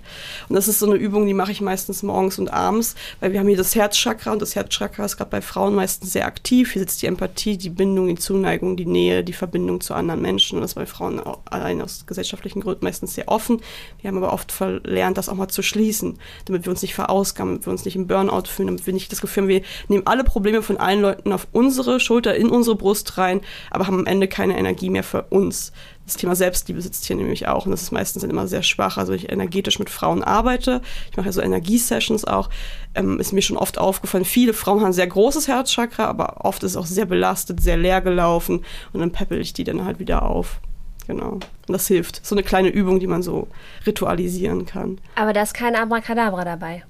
Und 0.49 0.55
das 0.55 0.68
ist 0.68 0.78
so 0.78 0.86
eine 0.86 0.97
Übung, 0.97 1.26
die 1.26 1.34
mache 1.34 1.53
ich 1.53 1.61
meistens 1.61 2.03
morgens 2.03 2.38
und 2.38 2.53
abends, 2.53 2.95
weil 3.20 3.32
wir 3.32 3.40
haben 3.40 3.49
hier 3.49 3.57
das 3.57 3.74
Herzchakra 3.74 4.32
und 4.32 4.42
das 4.42 4.55
Herzchakra 4.55 5.05
ist 5.05 5.16
gerade 5.16 5.30
bei 5.30 5.40
Frauen 5.40 5.74
meistens 5.74 6.12
sehr 6.12 6.26
aktiv. 6.26 6.72
Hier 6.72 6.82
sitzt 6.82 7.03
die 7.03 7.07
Empathie, 7.07 7.57
die 7.57 7.70
Bindung, 7.70 8.09
die 8.09 8.16
Zuneigung, 8.16 8.76
die 8.76 8.86
Nähe, 8.86 9.24
die 9.24 9.32
Verbindung 9.32 9.80
zu 9.80 9.95
anderen 9.95 10.22
Menschen. 10.22 10.57
Und 10.57 10.62
das 10.62 10.72
ist 10.72 10.76
bei 10.76 10.86
Frauen 10.86 11.20
allein 11.47 11.80
aus 11.80 12.07
gesellschaftlichen 12.07 12.61
Gründen 12.61 12.84
meistens 12.84 13.14
sehr 13.14 13.28
offen. 13.28 13.61
Wir 14.01 14.09
haben 14.09 14.16
aber 14.16 14.32
oft 14.32 14.53
verlernt, 14.53 15.18
das 15.18 15.28
auch 15.28 15.34
mal 15.34 15.49
zu 15.49 15.62
schließen, 15.62 16.18
damit 16.47 16.64
wir 16.66 16.70
uns 16.70 16.82
nicht 16.82 16.95
verausgaben, 16.95 17.53
damit 17.53 17.66
wir 17.66 17.72
uns 17.72 17.84
nicht 17.84 17.97
im 17.97 18.07
Burnout 18.07 18.49
fühlen, 18.49 18.68
damit 18.68 18.86
wir 18.86 18.95
nicht 18.95 19.12
das 19.12 19.20
Gefühl 19.20 19.45
haben, 19.45 19.49
wir 19.49 19.62
nehmen 19.88 20.07
alle 20.07 20.24
Probleme 20.24 20.62
von 20.62 20.76
allen 20.76 21.01
Leuten 21.01 21.32
auf 21.32 21.47
unsere 21.53 22.01
Schulter, 22.01 22.34
in 22.34 22.49
unsere 22.49 22.76
Brust 22.76 23.18
rein, 23.18 23.40
aber 23.70 23.86
haben 23.86 24.01
am 24.01 24.07
Ende 24.07 24.28
keine 24.28 24.59
Energie 24.59 24.90
mehr 24.90 25.05
für 25.05 25.22
uns 25.30 25.72
das 26.07 26.16
Thema 26.16 26.36
Selbstliebe 26.36 26.80
sitzt 26.80 27.07
hier 27.07 27.16
nämlich 27.16 27.48
auch 27.48 27.64
und 27.64 27.72
das 27.72 27.82
ist 27.82 27.92
meistens 27.92 28.22
immer 28.24 28.46
sehr 28.46 28.62
schwach. 28.62 28.98
Also 28.98 29.12
ich 29.12 29.30
energetisch 29.30 29.78
mit 29.78 29.90
Frauen 29.90 30.22
arbeite, 30.22 30.82
ich 31.11 31.16
mache 31.16 31.26
ja 31.26 31.32
so 31.32 31.40
Energiesessions 31.40 32.24
auch, 32.24 32.50
ähm, 32.94 33.18
ist 33.18 33.32
mir 33.32 33.42
schon 33.42 33.57
oft 33.57 33.78
aufgefallen, 33.78 34.24
viele 34.24 34.52
Frauen 34.52 34.80
haben 34.80 34.86
ein 34.86 34.92
sehr 34.92 35.07
großes 35.07 35.48
Herzchakra, 35.48 36.05
aber 36.07 36.44
oft 36.44 36.62
ist 36.62 36.72
es 36.72 36.76
auch 36.76 36.86
sehr 36.86 37.07
belastet, 37.07 37.61
sehr 37.61 37.76
leer 37.76 38.00
gelaufen 38.00 38.64
und 38.92 39.00
dann 39.00 39.12
peppel 39.12 39.40
ich 39.40 39.52
die 39.52 39.64
dann 39.64 39.84
halt 39.84 39.98
wieder 39.98 40.22
auf. 40.22 40.61
Genau. 41.07 41.32
Und 41.32 41.42
das 41.68 41.86
hilft. 41.86 42.24
So 42.24 42.34
eine 42.34 42.42
kleine 42.42 42.68
Übung, 42.68 42.98
die 42.98 43.07
man 43.07 43.22
so 43.22 43.48
ritualisieren 43.86 44.64
kann. 44.64 44.98
Aber 45.16 45.34
da 45.34 45.42
ist 45.42 45.52
kein 45.52 45.76
Abracadabra 45.76 46.44
dabei. 46.44 46.84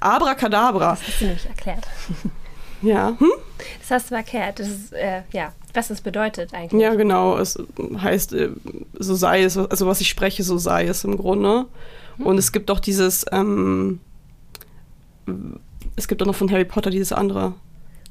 Abracadabra. 0.00 0.90
Das 0.90 1.06
hast 1.06 1.20
du 1.20 1.24
nämlich 1.26 1.46
erklärt. 1.46 1.86
Ja. 2.82 3.16
Hm? 3.18 3.30
Das 3.80 3.90
hast 3.90 4.10
du 4.10 4.14
erklärt. 4.14 4.58
Das 4.60 4.68
ist, 4.68 4.92
äh, 4.92 5.22
ja, 5.32 5.52
was 5.74 5.90
es 5.90 6.00
bedeutet 6.00 6.52
eigentlich. 6.54 6.80
Ja, 6.80 6.94
genau. 6.94 7.38
Es 7.38 7.58
heißt, 7.78 8.32
äh, 8.34 8.50
so 8.98 9.14
sei 9.14 9.42
es, 9.42 9.56
also 9.56 9.86
was 9.86 10.00
ich 10.00 10.08
spreche, 10.08 10.42
so 10.42 10.58
sei 10.58 10.86
es 10.86 11.04
im 11.04 11.16
Grunde. 11.16 11.66
Hm. 12.16 12.26
Und 12.26 12.38
es 12.38 12.52
gibt 12.52 12.70
auch 12.70 12.80
dieses, 12.80 13.24
ähm, 13.32 14.00
es 15.96 16.08
gibt 16.08 16.22
auch 16.22 16.26
noch 16.26 16.34
von 16.34 16.50
Harry 16.50 16.64
Potter 16.64 16.90
dieses 16.90 17.12
andere. 17.12 17.54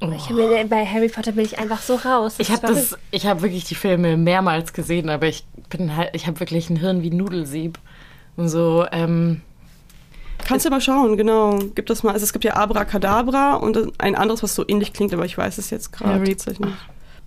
Oh. 0.02 0.12
Ich 0.16 0.30
mir, 0.30 0.66
bei 0.68 0.86
Harry 0.86 1.08
Potter 1.08 1.32
bin 1.32 1.46
ich 1.46 1.58
einfach 1.58 1.82
so 1.82 1.96
raus. 1.96 2.36
Das 2.38 2.48
ich 2.48 2.54
habe 2.54 2.68
das, 2.68 2.98
ich 3.12 3.26
habe 3.26 3.42
wirklich 3.42 3.64
die 3.64 3.76
Filme 3.76 4.18
mehrmals 4.18 4.74
gesehen, 4.74 5.10
aber 5.10 5.28
ich 5.28 5.46
bin 5.70 5.96
halt, 5.96 6.10
ich 6.14 6.28
habe 6.28 6.40
wirklich 6.40 6.70
ein 6.70 6.76
Hirn 6.76 7.02
wie 7.02 7.12
Nudelsieb 7.12 7.80
und 8.36 8.50
so. 8.50 8.86
Ähm, 8.92 9.42
Kannst 10.46 10.66
du 10.66 10.70
mal 10.70 10.82
schauen, 10.82 11.18
genau. 11.18 11.60
Gibt 11.74 11.90
das 11.90 12.04
mal. 12.04 12.14
Also 12.14 12.24
es 12.24 12.34
gibt 12.34 12.46
ja 12.46 12.56
Abracadabra 12.56 13.56
und 13.56 14.00
ein 14.00 14.16
anderes, 14.16 14.44
was 14.44 14.56
so 14.56 14.64
ähnlich 14.68 14.94
klingt, 14.94 15.14
aber 15.14 15.26
ich 15.26 15.38
weiß 15.38 15.58
es 15.58 15.70
jetzt 15.70 15.92
gerade 15.92 16.24
tatsächlich 16.24 16.60
nicht. 16.60 16.78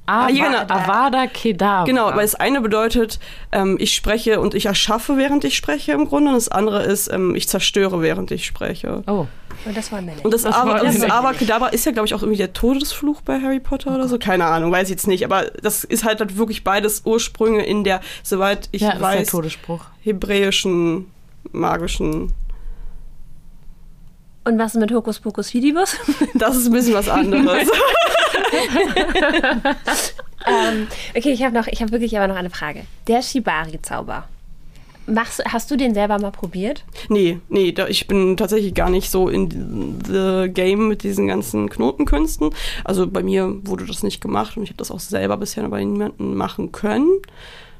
Ah, 0.08 0.30
ja, 0.30 0.46
genau. 0.46 0.74
Avada 0.74 1.26
Kedavra. 1.26 1.84
Genau, 1.84 2.06
weil 2.06 2.22
das 2.22 2.34
eine 2.34 2.62
bedeutet, 2.62 3.18
ähm, 3.52 3.76
ich 3.78 3.94
spreche 3.94 4.40
und 4.40 4.54
ich 4.54 4.64
erschaffe, 4.64 5.18
während 5.18 5.44
ich 5.44 5.54
spreche 5.54 5.92
im 5.92 6.08
Grunde. 6.08 6.30
Und 6.30 6.36
das 6.36 6.48
andere 6.48 6.82
ist, 6.82 7.12
ähm, 7.12 7.34
ich 7.34 7.46
zerstöre, 7.46 8.00
während 8.00 8.30
ich 8.30 8.46
spreche. 8.46 9.02
Oh. 9.06 9.26
Und 9.66 9.76
das 9.76 9.92
war 9.92 10.00
männlich. 10.00 10.24
Und 10.24 10.32
das, 10.32 10.44
das, 10.44 10.54
Aber, 10.54 10.78
das 10.78 11.02
Avacadabra 11.02 11.68
ist 11.68 11.84
ja, 11.84 11.92
glaube 11.92 12.06
ich, 12.06 12.14
auch 12.14 12.22
irgendwie 12.22 12.38
der 12.38 12.54
Todesfluch 12.54 13.20
bei 13.20 13.38
Harry 13.38 13.60
Potter 13.60 13.90
oh 13.90 13.96
oder 13.96 14.08
so. 14.08 14.18
Keine 14.18 14.46
Ahnung, 14.46 14.72
weiß 14.72 14.84
ich 14.84 14.92
jetzt 14.92 15.08
nicht. 15.08 15.26
Aber 15.26 15.44
das 15.62 15.84
ist 15.84 16.04
halt, 16.04 16.20
halt 16.20 16.38
wirklich 16.38 16.64
beides 16.64 17.02
Ursprünge 17.04 17.62
in 17.66 17.84
der, 17.84 18.00
soweit 18.22 18.70
ich 18.72 18.82
ja, 18.82 18.98
weiß, 18.98 19.30
hebräischen, 20.04 21.10
magischen 21.52 22.32
und 24.48 24.58
was 24.58 24.74
mit 24.74 24.90
Hokus 24.92 25.20
Pokus 25.20 25.50
Fidibus? 25.50 25.96
Das 26.34 26.56
ist 26.56 26.66
ein 26.66 26.72
bisschen 26.72 26.94
was 26.94 27.08
anderes. 27.08 27.68
ähm, 30.46 30.88
okay, 31.14 31.32
ich 31.32 31.42
habe 31.42 31.54
noch, 31.54 31.66
ich 31.66 31.80
habe 31.82 31.92
wirklich 31.92 32.16
aber 32.16 32.28
noch 32.28 32.36
eine 32.36 32.50
Frage. 32.50 32.84
Der 33.06 33.22
Shibari-Zauber. 33.22 34.24
Machst, 35.06 35.42
hast 35.46 35.70
du 35.70 35.76
den 35.76 35.94
selber 35.94 36.18
mal 36.18 36.30
probiert? 36.30 36.84
Nee, 37.08 37.40
nee, 37.48 37.72
da, 37.72 37.88
ich 37.88 38.06
bin 38.06 38.36
tatsächlich 38.36 38.74
gar 38.74 38.90
nicht 38.90 39.10
so 39.10 39.28
in 39.28 39.98
the 40.06 40.50
game 40.52 40.88
mit 40.88 41.02
diesen 41.02 41.26
ganzen 41.26 41.70
Knotenkünsten. 41.70 42.50
Also 42.84 43.06
bei 43.06 43.22
mir 43.22 43.54
wurde 43.64 43.86
das 43.86 44.02
nicht 44.02 44.20
gemacht 44.20 44.56
und 44.56 44.64
ich 44.64 44.70
habe 44.70 44.78
das 44.78 44.90
auch 44.90 45.00
selber 45.00 45.36
bisher 45.38 45.66
bei 45.68 45.82
niemandem 45.82 46.36
machen 46.36 46.72
können. 46.72 47.08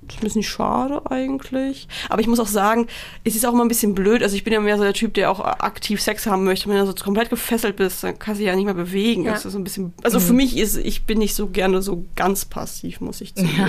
Das 0.08 0.16
ist 0.16 0.22
ein 0.22 0.24
bisschen 0.24 0.42
schade 0.42 1.02
eigentlich. 1.10 1.86
Aber 2.08 2.20
ich 2.20 2.26
muss 2.26 2.40
auch 2.40 2.46
sagen, 2.46 2.86
es 3.24 3.36
ist 3.36 3.46
auch 3.46 3.52
immer 3.52 3.64
ein 3.64 3.68
bisschen 3.68 3.94
blöd. 3.94 4.22
Also 4.22 4.36
ich 4.36 4.44
bin 4.44 4.52
ja 4.52 4.60
mehr 4.60 4.78
so 4.78 4.82
der 4.82 4.94
Typ, 4.94 5.14
der 5.14 5.30
auch 5.30 5.40
aktiv 5.40 6.00
Sex 6.00 6.26
haben 6.26 6.44
möchte. 6.44 6.68
Wenn 6.68 6.78
du 6.78 6.86
so 6.86 6.94
komplett 6.94 7.30
gefesselt 7.30 7.76
bist, 7.76 8.02
dann 8.02 8.18
kannst 8.18 8.40
du 8.40 8.44
dich 8.44 8.48
ja 8.48 8.56
nicht 8.56 8.64
mehr 8.64 8.74
bewegen. 8.74 9.24
Ja. 9.24 9.32
Das 9.32 9.44
ist 9.44 9.52
so 9.52 9.58
ein 9.58 9.64
bisschen, 9.64 9.92
also 10.02 10.18
mhm. 10.18 10.22
für 10.22 10.32
mich 10.32 10.56
ist, 10.56 10.76
ich 10.76 11.04
bin 11.04 11.18
nicht 11.18 11.34
so 11.34 11.48
gerne 11.48 11.82
so 11.82 12.04
ganz 12.16 12.44
passiv, 12.46 13.00
muss 13.00 13.20
ich 13.20 13.34
zugeben. 13.34 13.56
Ja. 13.58 13.68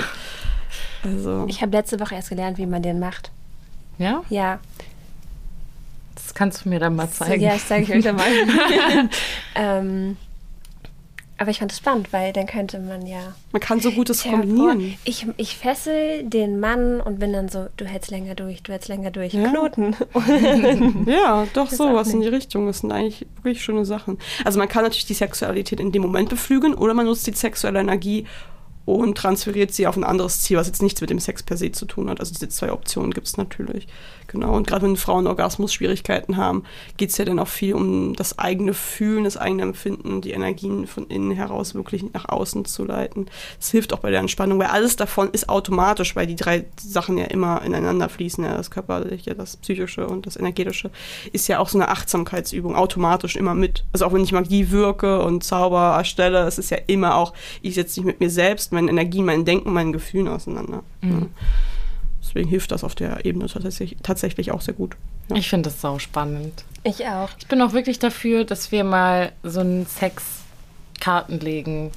Also. 1.04 1.46
Ich 1.48 1.62
habe 1.62 1.76
letzte 1.76 2.00
Woche 2.00 2.16
erst 2.16 2.30
gelernt, 2.30 2.58
wie 2.58 2.66
man 2.66 2.82
den 2.82 3.00
macht. 3.00 3.32
Ja? 3.98 4.24
Ja. 4.30 4.60
Das 6.16 6.34
kannst 6.34 6.66
du 6.66 6.70
mir 6.70 6.80
dann 6.80 6.96
mal 6.96 7.10
zeigen. 7.10 7.42
Ja, 7.42 7.56
ich 7.56 7.66
zeige 7.66 7.94
euch 7.94 8.04
dann 8.04 8.16
mal. 8.16 8.28
ähm, 9.56 10.18
aber 11.40 11.52
ich 11.52 11.60
fand 11.60 11.72
es 11.72 11.78
spannend, 11.78 12.12
weil 12.12 12.34
dann 12.34 12.46
könnte 12.46 12.80
man 12.80 13.08
ja. 13.08 13.34
Man 13.54 13.62
kann 13.62 13.80
so 13.80 13.92
Gutes 13.92 14.24
kombinieren. 14.24 14.98
Ich, 15.06 15.26
ich 15.38 15.56
fessel 15.56 16.24
den 16.24 16.60
Mann 16.60 17.00
und 17.00 17.20
bin 17.20 17.32
dann 17.32 17.48
so, 17.48 17.68
du 17.78 17.86
hältst 17.86 18.12
länger 18.12 18.36
durch, 18.36 18.62
du 18.62 18.74
hältst 18.74 18.90
länger 18.90 19.10
durch. 19.10 19.34
Ja. 19.34 19.50
Knoten. 19.50 19.96
ja, 21.06 21.48
doch 21.54 21.70
sowas 21.70 22.10
in 22.10 22.20
die 22.20 22.28
Richtung. 22.28 22.68
Das 22.68 22.80
sind 22.80 22.92
eigentlich 22.92 23.26
wirklich 23.38 23.64
schöne 23.64 23.86
Sachen. 23.86 24.18
Also 24.44 24.60
man 24.60 24.68
kann 24.68 24.84
natürlich 24.84 25.06
die 25.06 25.14
Sexualität 25.14 25.80
in 25.80 25.94
dem 25.94 26.02
Moment 26.02 26.28
beflügeln 26.30 26.74
oder 26.74 26.94
man 26.94 27.06
nutzt 27.06 27.26
die 27.26 27.32
sexuelle 27.32 27.80
Energie, 27.80 28.26
und 28.98 29.16
transferiert 29.16 29.72
sie 29.72 29.86
auf 29.86 29.98
ein 29.98 30.04
anderes 30.04 30.42
Ziel, 30.42 30.58
was 30.58 30.66
jetzt 30.66 30.82
nichts 30.82 31.00
mit 31.00 31.12
dem 31.12 31.20
Sex 31.20 31.44
per 31.44 31.58
se 31.58 31.72
zu 31.72 31.86
tun 31.86 32.10
hat. 32.10 32.20
Also 32.20 32.34
diese 32.34 32.50
zwei 32.50 32.72
Optionen 32.72 33.14
gibt 33.14 33.28
es 33.28 33.38
natürlich. 33.38 33.88
Genau. 34.30 34.56
Und 34.56 34.68
gerade 34.68 34.86
wenn 34.86 34.96
Frauen 34.96 35.26
Orgasmus-Schwierigkeiten 35.26 36.38
haben, 36.38 36.64
geht 36.98 37.10
es 37.10 37.18
ja 37.18 37.26
dann 37.26 37.40
auch 37.40 37.48
viel 37.48 37.74
um 37.74 38.16
das 38.16 38.38
eigene 38.38 38.76
Fühlen, 38.76 39.24
das 39.24 39.38
eigene 39.38 39.64
Empfinden, 39.64 40.22
die 40.22 40.32
Energien 40.32 40.86
von 40.86 41.08
innen 41.08 41.32
heraus 41.32 41.74
wirklich 41.74 42.06
nach 42.14 42.30
außen 42.30 42.66
zu 42.66 42.86
leiten. 42.86 43.26
Das 43.58 43.72
hilft 43.72 43.92
auch 43.92 44.00
bei 44.00 44.12
der 44.12 44.20
Entspannung, 44.20 44.60
weil 44.60 44.68
alles 44.68 44.96
davon 44.96 45.30
ist 45.32 45.50
automatisch, 45.50 46.16
weil 46.16 46.28
die 46.28 46.36
drei 46.36 46.66
Sachen 46.80 47.18
ja 47.18 47.26
immer 47.26 47.64
ineinander 47.64 48.08
fließen. 48.08 48.44
Ja, 48.44 48.56
das 48.56 48.70
körperliche, 48.70 49.34
das 49.34 49.58
psychische 49.58 50.06
und 50.06 50.28
das 50.28 50.38
energetische 50.38 50.92
ist 51.34 51.48
ja 51.48 51.58
auch 51.58 51.70
so 51.70 51.80
eine 51.80 51.90
Achtsamkeitsübung, 51.90 52.76
automatisch 52.76 53.36
immer 53.36 53.56
mit. 53.56 53.84
Also 53.94 54.06
auch 54.06 54.14
wenn 54.14 54.24
ich 54.24 54.32
Magie 54.32 54.70
wirke 54.70 55.24
und 55.24 55.44
Zauber 55.44 55.96
erstelle, 55.98 56.46
es 56.46 56.60
ist 56.60 56.70
ja 56.70 56.78
immer 56.86 57.16
auch, 57.16 57.34
ich 57.64 57.74
setze 57.74 58.00
mich 58.00 58.06
mit 58.06 58.20
mir 58.20 58.30
selbst, 58.30 58.72
meinen 58.74 58.90
Energien, 58.90 59.26
meinen 59.26 59.46
Denken, 59.46 59.74
meinen 59.74 59.92
Gefühlen 59.92 60.28
auseinander. 60.28 60.84
Mhm. 61.02 61.12
Ja. 61.12 61.28
Deswegen 62.22 62.50
hilft 62.50 62.72
das 62.72 62.84
auf 62.84 62.96
der 62.96 63.26
Ebene 63.26 63.48
tatsächlich, 63.48 63.98
tatsächlich 64.04 64.52
auch 64.52 64.62
sehr 64.62 64.74
gut. 64.74 64.96
Ja. 65.30 65.36
Ich 65.36 65.50
finde 65.50 65.70
das 65.70 65.82
sau 65.82 66.00
spannend. 66.00 66.64
Ich 66.84 67.06
auch. 67.08 67.30
Ich 67.38 67.48
bin 67.48 67.62
auch 67.62 67.74
wirklich 67.74 68.00
dafür, 68.00 68.44
dass 68.44 68.72
wir 68.72 68.84
mal 68.84 69.32
so 69.44 69.62
einen 69.62 69.86
Sex-Karten 69.86 71.40
legen. 71.40 71.92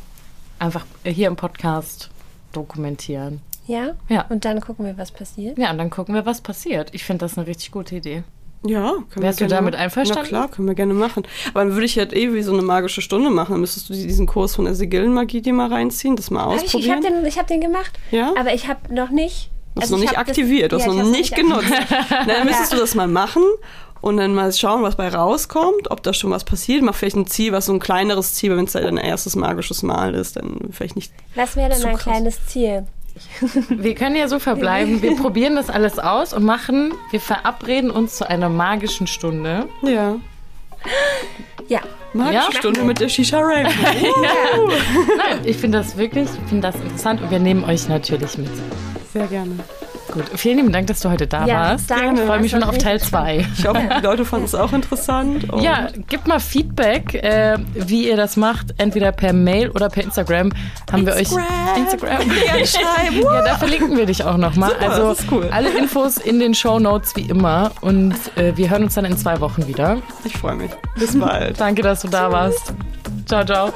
Einfach 0.59 0.85
hier 1.05 1.29
im 1.29 1.37
Podcast 1.37 2.11
dokumentieren. 2.53 3.41
Ja? 3.67 3.95
Ja. 4.09 4.27
Und 4.29 4.45
dann 4.45 4.61
gucken 4.61 4.85
wir, 4.85 4.97
was 4.99 5.11
passiert? 5.11 5.59
Ja, 5.59 5.71
und 5.71 5.79
dann 5.79 5.91
gucken 5.91 6.15
wir, 6.15 6.27
was 6.27 6.41
passiert. 6.41 6.91
Ich 6.93 7.05
finde 7.05 7.25
das 7.25 7.37
eine 7.37 7.47
richtig 7.47 7.71
gute 7.71 7.97
Idee. 7.97 8.23
Ja, 8.65 8.95
können 9.11 9.25
Wärst 9.25 9.41
wir 9.41 9.49
du 9.49 9.55
damit 9.55 9.75
einverstanden? 9.75 10.23
Na 10.25 10.29
klar, 10.29 10.49
können 10.49 10.69
wir 10.69 10.77
gerne 10.77 10.95
machen. 10.95 11.25
Aber 11.51 11.65
dann 11.65 11.73
würde 11.73 11.85
ich 11.85 11.99
halt 11.99 12.13
eh 12.13 12.33
wie 12.33 12.43
so 12.43 12.53
eine 12.53 12.63
magische 12.63 13.03
Stunde 13.03 13.31
machen. 13.31 13.53
Dann 13.53 13.61
müsstest 13.61 13.89
du 13.89 13.93
diesen 13.93 14.27
Kurs 14.27 14.55
von 14.55 14.67
der 14.67 14.75
Sigillenmagie 14.75 15.43
dir 15.43 15.53
mal 15.53 15.73
reinziehen, 15.73 16.15
das 16.15 16.31
mal 16.31 16.45
ausprobieren. 16.45 17.01
Ich, 17.01 17.07
ich 17.07 17.11
habe 17.13 17.23
den, 17.23 17.37
hab 17.37 17.47
den 17.49 17.61
gemacht, 17.61 17.99
ja? 18.13 18.33
aber 18.39 18.55
ich 18.55 18.69
habe 18.69 18.95
noch 18.95 19.11
nicht 19.11 19.51
Du 19.75 19.81
hast 19.81 19.85
also 19.85 19.97
noch 19.97 20.03
nicht 20.03 20.19
aktiviert, 20.19 20.73
das, 20.73 20.85
du 20.85 20.91
hast 20.91 20.97
ja, 20.97 21.03
noch 21.03 21.11
nicht 21.11 21.35
genutzt. 21.35 21.73
dann 22.11 22.45
müsstest 22.47 22.73
du 22.73 22.77
das 22.77 22.95
mal 22.95 23.09
machen 23.09 23.43
und 24.03 24.19
dann 24.19 24.35
mal 24.35 24.53
schauen, 24.53 24.83
was 24.83 24.97
bei 24.97 25.09
rauskommt, 25.09 25.91
ob 25.91 26.03
da 26.03 26.13
schon 26.13 26.31
was 26.31 26.45
passiert. 26.45 26.83
Mach 26.83 26.95
vielleicht 26.95 27.17
ein 27.17 27.27
Ziel, 27.27 27.53
was 27.53 27.67
so 27.67 27.73
ein 27.73 27.81
kleineres 27.81 28.35
Ziel, 28.35 28.55
wenn 28.57 28.65
es 28.67 28.73
dein 28.73 28.99
erstes 28.99 29.35
magisches 29.35 29.83
Mal 29.83 30.15
ist, 30.15 30.37
dann 30.37 30.59
vielleicht 30.73 30.97
nicht. 30.97 31.13
Was 31.35 31.57
wäre 31.57 31.71
denn 31.71 31.85
ein 31.85 31.95
krass. 31.95 32.03
kleines 32.03 32.47
Ziel? 32.47 32.87
Wir 33.69 33.95
können 33.95 34.17
ja 34.17 34.29
so 34.29 34.39
verbleiben. 34.39 35.03
Wir 35.03 35.17
probieren 35.17 35.55
das 35.55 35.71
alles 35.71 35.99
aus 35.99 36.33
und 36.33 36.45
machen, 36.45 36.95
wir 37.11 37.21
verabreden 37.21 37.91
uns 37.91 38.17
zu 38.17 38.29
einer 38.29 38.49
magischen 38.49 39.07
Stunde. 39.07 39.69
Ja. 39.83 40.17
Ja. 41.69 41.81
Magische 42.15 42.35
ja? 42.35 42.59
Stunde 42.59 42.83
mit 42.85 43.01
der 43.01 43.11
Shisha 43.11 43.39
Rain. 43.39 43.67
ja. 44.03 44.31
Nein, 45.17 45.41
ich 45.45 45.59
finde 45.59 45.79
das 45.79 45.97
wirklich, 45.97 46.25
ich 46.25 46.49
finde 46.49 46.69
das 46.69 46.77
interessant 46.77 47.21
und 47.21 47.31
wir 47.31 47.39
nehmen 47.39 47.65
euch 47.65 47.87
natürlich 47.89 48.39
mit. 48.39 48.51
Sehr 49.13 49.27
gerne. 49.27 49.57
Gut, 50.13 50.25
vielen 50.37 50.59
lieben 50.59 50.73
Dank, 50.73 50.87
dass 50.89 51.01
du 51.01 51.11
heute 51.11 51.27
da 51.27 51.47
ja, 51.47 51.71
warst. 51.71 51.91
Danke. 51.91 52.21
Ich 52.21 52.27
freue 52.27 52.41
mich 52.41 52.51
schon 52.51 52.63
auf 52.63 52.77
Teil 52.77 53.01
2. 53.01 53.47
Ich 53.57 53.67
hoffe, 53.67 53.81
die 53.99 54.05
Leute 54.05 54.25
fanden 54.25 54.45
es 54.45 54.55
auch 54.55 54.73
interessant. 54.73 55.47
Ja, 55.61 55.89
gebt 56.09 56.27
mal 56.27 56.39
Feedback, 56.39 57.15
äh, 57.15 57.57
wie 57.75 58.09
ihr 58.09 58.17
das 58.17 58.37
macht. 58.37 58.75
Entweder 58.79 59.13
per 59.13 59.33
Mail 59.33 59.71
oder 59.71 59.89
per 59.89 60.03
Instagram. 60.03 60.53
Haben 60.91 61.07
Instagram. 61.07 61.07
wir 61.07 61.15
euch 61.15 61.79
Instagram. 61.79 62.21
schreiben. 62.67 63.23
ja, 63.23 63.43
da 63.43 63.57
verlinken 63.57 63.97
wir 63.97 64.07
dich 64.07 64.23
auch 64.25 64.37
nochmal. 64.37 64.75
Also 64.81 65.15
cool. 65.31 65.49
alle 65.51 65.71
Infos 65.71 66.19
in 66.19 66.41
den 66.41 66.55
Show 66.55 66.79
Notes 66.79 67.17
wie 67.17 67.23
immer. 67.23 67.73
Und 67.81 68.15
äh, 68.37 68.57
wir 68.57 68.69
hören 68.69 68.85
uns 68.85 68.95
dann 68.95 69.07
in 69.07 69.17
zwei 69.17 69.41
Wochen 69.41 69.67
wieder. 69.67 69.99
Ich 70.25 70.37
freue 70.37 70.57
mich. 70.57 70.71
Bis 70.97 71.19
bald. 71.19 71.59
Danke, 71.59 71.83
dass 71.83 72.03
du 72.03 72.09
da 72.09 72.31
warst. 72.31 72.75
Ciao, 73.27 73.45
ciao. 73.45 73.73